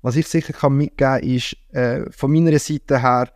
Was 0.03 0.15
ich 0.15 0.27
sicher 0.27 0.53
kann 0.53 0.77
mitgeben 0.77 1.21
kann, 1.21 1.23
ist 1.23 1.57
äh, 1.71 2.11
von 2.11 2.31
meiner 2.31 2.59
Seite 2.59 3.01
her 3.01 3.31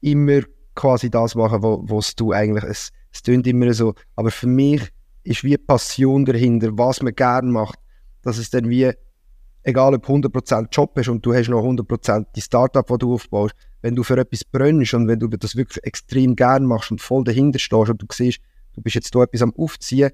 immer 0.00 0.40
quasi 0.74 1.10
das 1.10 1.34
machen, 1.34 1.62
was 1.62 2.14
du 2.14 2.32
eigentlich, 2.32 2.64
es, 2.64 2.90
es 3.12 3.22
klingt 3.22 3.46
immer 3.46 3.74
so, 3.74 3.94
aber 4.16 4.30
für 4.30 4.46
mich 4.46 4.80
ist 5.24 5.44
wie 5.44 5.58
Passion 5.58 6.24
dahinter, 6.24 6.70
was 6.78 7.02
man 7.02 7.14
gerne 7.14 7.50
macht, 7.50 7.78
dass 8.22 8.38
es 8.38 8.48
dann 8.48 8.70
wie, 8.70 8.90
egal 9.70 9.94
ob 9.94 10.06
100% 10.06 10.68
Job 10.70 10.98
ist 10.98 11.08
und 11.08 11.24
du 11.24 11.34
hast 11.34 11.48
noch 11.48 11.62
100% 11.62 12.26
die 12.34 12.40
Startup, 12.40 12.86
die 12.86 12.98
du 12.98 13.14
aufbaust, 13.14 13.54
wenn 13.82 13.94
du 13.94 14.02
für 14.02 14.18
etwas 14.18 14.44
brennst 14.44 14.94
und 14.94 15.08
wenn 15.08 15.18
du 15.18 15.28
das 15.28 15.56
wirklich 15.56 15.82
extrem 15.84 16.36
gerne 16.36 16.66
machst 16.66 16.90
und 16.90 17.00
voll 17.00 17.24
dahinter 17.24 17.58
stehst 17.58 17.90
und 17.90 18.02
du 18.02 18.06
siehst, 18.12 18.40
du 18.74 18.82
bist 18.82 18.94
jetzt 18.94 19.14
da 19.14 19.22
etwas 19.22 19.42
am 19.42 19.54
Aufziehen, 19.56 20.10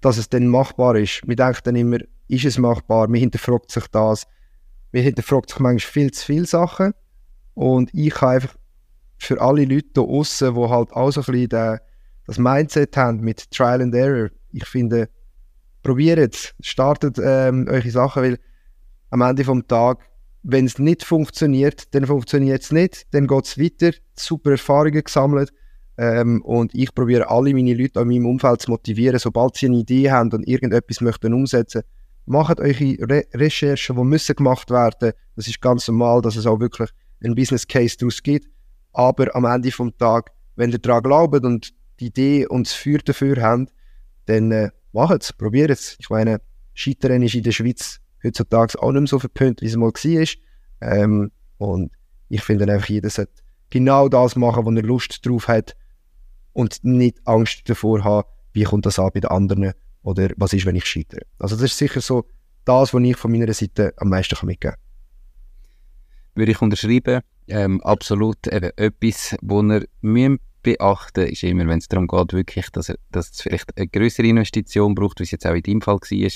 dass 0.00 0.18
es 0.18 0.28
dann 0.28 0.46
machbar 0.46 0.96
ist. 0.96 1.22
Wir 1.26 1.36
denken 1.36 1.60
dann 1.64 1.76
immer, 1.76 1.98
ist 2.28 2.44
es 2.44 2.58
machbar? 2.58 3.08
Mir 3.08 3.18
hinterfragt 3.18 3.70
sich 3.70 3.86
das. 3.88 4.26
Mir 4.92 5.02
hinterfragt 5.02 5.50
sich 5.50 5.58
manchmal 5.60 5.92
viel 5.92 6.10
zu 6.10 6.26
viele 6.26 6.46
Sachen. 6.46 6.92
Und 7.54 7.92
ich 7.92 8.14
kann 8.14 8.30
einfach 8.30 8.56
für 9.18 9.40
alle 9.40 9.64
Leute 9.64 9.88
da 9.94 10.00
außen, 10.00 10.54
die 10.54 10.60
halt 10.60 10.92
auch 10.92 11.10
so 11.10 11.20
ein 11.20 11.26
bisschen 11.26 11.48
den, 11.50 11.78
das 12.26 12.38
Mindset 12.38 12.96
haben 12.96 13.20
mit 13.20 13.50
Trial 13.50 13.82
and 13.82 13.94
Error, 13.94 14.30
ich 14.52 14.66
finde, 14.66 15.08
probiert 15.82 16.34
es, 16.34 16.54
startet 16.60 17.18
ähm, 17.22 17.66
eure 17.68 17.90
Sachen, 17.90 18.22
weil 18.22 18.38
am 19.12 19.20
Ende 19.20 19.44
vom 19.44 19.66
Tag, 19.68 19.98
wenn 20.42 20.64
es 20.64 20.78
nicht 20.78 21.04
funktioniert, 21.04 21.94
dann 21.94 22.06
funktioniert 22.06 22.62
es 22.62 22.72
nicht, 22.72 23.06
dann 23.12 23.26
geht 23.26 23.44
es 23.44 23.58
weiter, 23.58 23.92
super 24.18 24.52
Erfahrungen 24.52 25.04
gesammelt 25.04 25.52
ähm, 25.98 26.42
und 26.42 26.74
ich 26.74 26.94
probiere 26.94 27.28
alle 27.28 27.52
meine 27.52 27.74
Leute 27.74 28.00
an 28.00 28.08
meinem 28.08 28.26
Umfeld 28.26 28.62
zu 28.62 28.70
motivieren, 28.70 29.18
sobald 29.18 29.56
sie 29.56 29.66
eine 29.66 29.76
Idee 29.76 30.10
haben 30.10 30.32
und 30.32 30.48
irgendetwas 30.48 31.02
möchten 31.02 31.34
umsetzen, 31.34 31.82
macht 32.24 32.58
eure 32.58 32.96
Re 33.08 33.24
Recherchen, 33.34 33.96
die 33.96 34.04
müssen 34.04 34.34
gemacht 34.34 34.70
werden. 34.70 35.12
Das 35.36 35.46
ist 35.46 35.60
ganz 35.60 35.86
normal, 35.88 36.22
dass 36.22 36.36
es 36.36 36.46
auch 36.46 36.60
wirklich 36.60 36.90
einen 37.22 37.34
Business 37.34 37.66
Case 37.66 37.96
daraus 37.98 38.22
gibt. 38.22 38.48
Aber 38.94 39.34
am 39.36 39.44
Ende 39.44 39.70
vom 39.70 39.96
Tag, 39.98 40.32
wenn 40.56 40.72
ihr 40.72 40.78
daran 40.78 41.02
glaubt 41.02 41.44
und 41.44 41.72
die 42.00 42.06
Idee 42.06 42.46
und 42.46 42.66
das 42.66 42.74
Feuer 42.74 42.98
dafür 43.04 43.40
habt, 43.42 43.72
dann 44.26 44.50
äh, 44.52 44.70
macht 44.92 45.22
es, 45.22 45.32
probiert 45.32 45.70
es. 45.70 45.96
Ich 45.98 46.08
meine, 46.08 46.40
Scheitern 46.74 47.22
ist 47.22 47.34
in 47.34 47.42
der 47.42 47.52
Schweiz 47.52 48.01
heutzutage 48.24 48.80
auch 48.80 48.92
nicht 48.92 49.00
mehr 49.00 49.08
so 49.08 49.18
verpönt, 49.18 49.60
wie 49.62 49.66
es 49.66 49.76
mal 49.76 49.92
war. 49.92 50.26
Ähm, 50.80 51.30
und 51.58 51.92
ich 52.28 52.42
finde 52.42 52.70
einfach, 52.72 52.88
jeder 52.88 53.10
sollte 53.10 53.32
genau 53.70 54.08
das 54.08 54.36
machen, 54.36 54.64
wo 54.64 54.70
er 54.70 54.82
Lust 54.82 55.24
drauf 55.26 55.48
hat 55.48 55.76
und 56.52 56.82
nicht 56.82 57.18
Angst 57.24 57.68
davor 57.68 58.04
haben, 58.04 58.28
wie 58.52 58.64
kommt 58.64 58.86
das 58.86 58.98
an 58.98 59.10
bei 59.14 59.20
den 59.20 59.30
anderen 59.30 59.72
oder 60.02 60.28
was 60.36 60.52
ist, 60.52 60.66
wenn 60.66 60.76
ich 60.76 60.86
scheitere. 60.86 61.22
Also 61.38 61.56
das 61.56 61.64
ist 61.64 61.78
sicher 61.78 62.00
so 62.00 62.26
das, 62.64 62.92
was 62.92 63.02
ich 63.02 63.16
von 63.16 63.32
meiner 63.32 63.52
Seite 63.52 63.92
am 63.96 64.08
meisten 64.08 64.34
mitgeben 64.46 64.74
kann. 64.74 64.80
Würde 66.34 66.52
ich 66.52 66.60
unterschreiben. 66.60 67.20
Ähm, 67.48 67.80
absolut 67.82 68.46
eben 68.46 68.70
etwas, 68.76 69.36
wo 69.42 69.62
ihr 69.62 69.84
müssen 70.00 70.38
beachten 70.62 71.26
ist 71.26 71.42
immer, 71.42 71.66
wenn 71.66 71.78
es 71.78 71.88
darum 71.88 72.06
geht, 72.06 72.32
wirklich, 72.32 72.70
dass, 72.70 72.92
dass 73.10 73.30
es 73.30 73.42
vielleicht 73.42 73.76
eine 73.76 73.88
größere 73.88 74.26
Investition 74.26 74.94
braucht, 74.94 75.18
wie 75.18 75.24
es 75.24 75.32
jetzt 75.32 75.46
auch 75.46 75.54
in 75.54 75.62
deinem 75.62 75.82
Fall 75.82 75.96
war. 75.96 76.30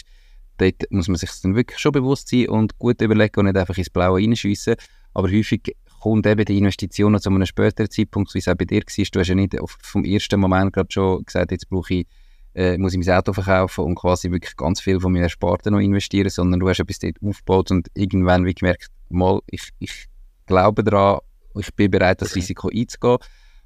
Dort 0.59 0.85
muss 0.91 1.09
man 1.09 1.17
sich 1.17 1.31
dann 1.43 1.55
wirklich 1.55 1.79
schon 1.79 1.93
bewusst 1.93 2.29
sein 2.29 2.49
und 2.49 2.79
gut 2.79 3.01
überlegen 3.01 3.41
und 3.41 3.47
nicht 3.47 3.57
einfach 3.57 3.77
ins 3.77 3.91
Blaue 3.91 4.21
reinschiessen. 4.21 4.77
Aber 5.15 5.31
häufig 5.31 5.77
kommt 6.01 6.27
eben 6.27 6.45
die 6.45 6.59
Investition 6.59 7.19
zu 7.21 7.31
einem 7.31 7.47
späteren 7.47 7.91
Zeitpunkt, 7.91 8.35
wie 8.35 8.39
es 8.39 8.49
auch 8.49 8.55
bei 8.55 8.65
dir 8.65 8.81
war. 8.81 9.05
Du 9.13 9.21
hast 9.21 9.29
ja 9.29 9.35
nicht 9.35 9.57
vom 9.83 10.05
ersten 10.05 10.41
Moment 10.41 10.73
gerade 10.73 10.89
schon 10.91 11.25
gesagt, 11.25 11.51
jetzt 11.51 11.69
brauche 11.69 11.95
ich, 11.95 12.07
äh, 12.55 12.79
muss 12.79 12.95
ich 12.95 13.05
mein 13.05 13.17
Auto 13.17 13.33
verkaufen 13.33 13.85
und 13.85 13.95
quasi 13.97 14.31
wirklich 14.31 14.57
ganz 14.57 14.81
viel 14.81 15.01
von 15.01 15.13
meinen 15.13 15.25
Ersparten 15.25 15.73
noch 15.73 15.81
investieren, 15.81 16.31
sondern 16.31 16.61
du 16.61 16.69
hast 16.69 16.81
etwas 16.81 16.99
dort 16.99 17.17
aufgebaut 17.23 17.71
und 17.71 17.89
irgendwann 17.95 18.45
wie 18.45 18.55
gemerkt, 18.55 18.89
mal, 19.09 19.41
ich, 19.47 19.71
ich 19.79 20.07
glaube 20.47 20.85
daran, 20.85 21.21
ich 21.59 21.75
bin 21.75 21.91
bereit, 21.91 22.23
das 22.23 22.37
Risiko 22.37 22.69
einzugehen. 22.69 23.19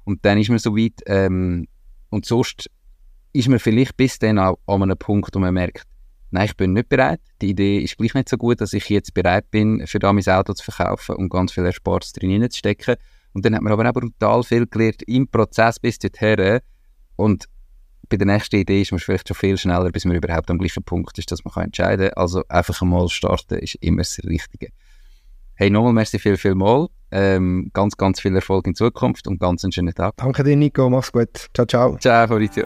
Und 0.03 0.25
dann 0.25 0.37
ist 0.37 0.49
man 0.49 0.59
so 0.59 0.75
weit, 0.75 1.01
ähm, 1.05 1.67
und 2.09 2.25
sonst 2.25 2.69
ist 3.33 3.47
man 3.47 3.59
vielleicht 3.59 3.95
bis 3.97 4.19
dann 4.19 4.39
auch 4.39 4.59
an 4.65 4.83
einem 4.83 4.97
Punkt, 4.97 5.35
wo 5.35 5.39
man 5.39 5.53
merkt, 5.53 5.83
nein, 6.31 6.45
ich 6.45 6.57
bin 6.57 6.73
nicht 6.73 6.89
bereit. 6.89 7.21
Die 7.41 7.49
Idee 7.49 7.79
ist 7.79 7.97
gleich 7.97 8.13
nicht 8.13 8.29
so 8.29 8.37
gut, 8.37 8.61
dass 8.61 8.73
ich 8.73 8.89
jetzt 8.89 9.13
bereit 9.13 9.49
bin, 9.51 9.85
für 9.85 9.99
da 9.99 10.11
mein 10.11 10.27
Auto 10.27 10.53
zu 10.53 10.63
verkaufen 10.63 11.15
und 11.15 11.29
ganz 11.29 11.51
viel 11.51 11.65
Erspartes 11.65 12.13
drin 12.13 12.49
zu 12.49 12.57
stecken. 12.57 12.95
Und 13.33 13.45
dann 13.45 13.55
hat 13.55 13.61
man 13.61 13.73
aber 13.73 13.89
auch 13.89 13.93
brutal 13.93 14.43
viel 14.43 14.67
gelernt 14.67 15.03
im 15.03 15.27
Prozess 15.27 15.79
bis 15.79 15.99
dorthin. 15.99 16.59
Und 17.15 17.45
bei 18.09 18.17
der 18.17 18.27
nächsten 18.27 18.57
Idee 18.57 18.81
ist 18.81 18.91
man 18.91 18.99
vielleicht 18.99 19.27
schon 19.27 19.35
viel 19.35 19.57
schneller, 19.57 19.89
bis 19.89 20.05
man 20.05 20.15
überhaupt 20.15 20.49
am 20.49 20.57
gleichen 20.57 20.83
Punkt 20.83 21.17
ist, 21.17 21.31
dass 21.31 21.43
man 21.45 21.65
entscheiden 21.65 22.09
kann. 22.09 22.17
Also 22.17 22.43
einfach 22.49 22.81
einmal 22.81 23.07
starten 23.09 23.59
ist 23.59 23.75
immer 23.75 24.01
das 24.01 24.19
Richtige. 24.23 24.69
Hey, 25.55 25.69
nochmal 25.69 25.93
merci 25.93 26.19
viel, 26.19 26.37
viel 26.37 26.55
mal. 26.55 26.87
Ähm, 27.11 27.69
ganz, 27.73 27.95
ganz 27.97 28.19
viel 28.19 28.35
Erfolg 28.35 28.67
in 28.67 28.75
Zukunft 28.75 29.27
und 29.27 29.39
ganz 29.39 29.63
einen 29.63 29.71
schönen 29.71 29.93
Tag. 29.93 30.15
Danke 30.17 30.43
dir, 30.43 30.55
Nico. 30.55 30.89
Mach's 30.89 31.11
gut. 31.11 31.49
Ciao, 31.53 31.65
ciao. 31.65 31.97
Ciao, 31.97 32.27
Fabrizio. 32.27 32.65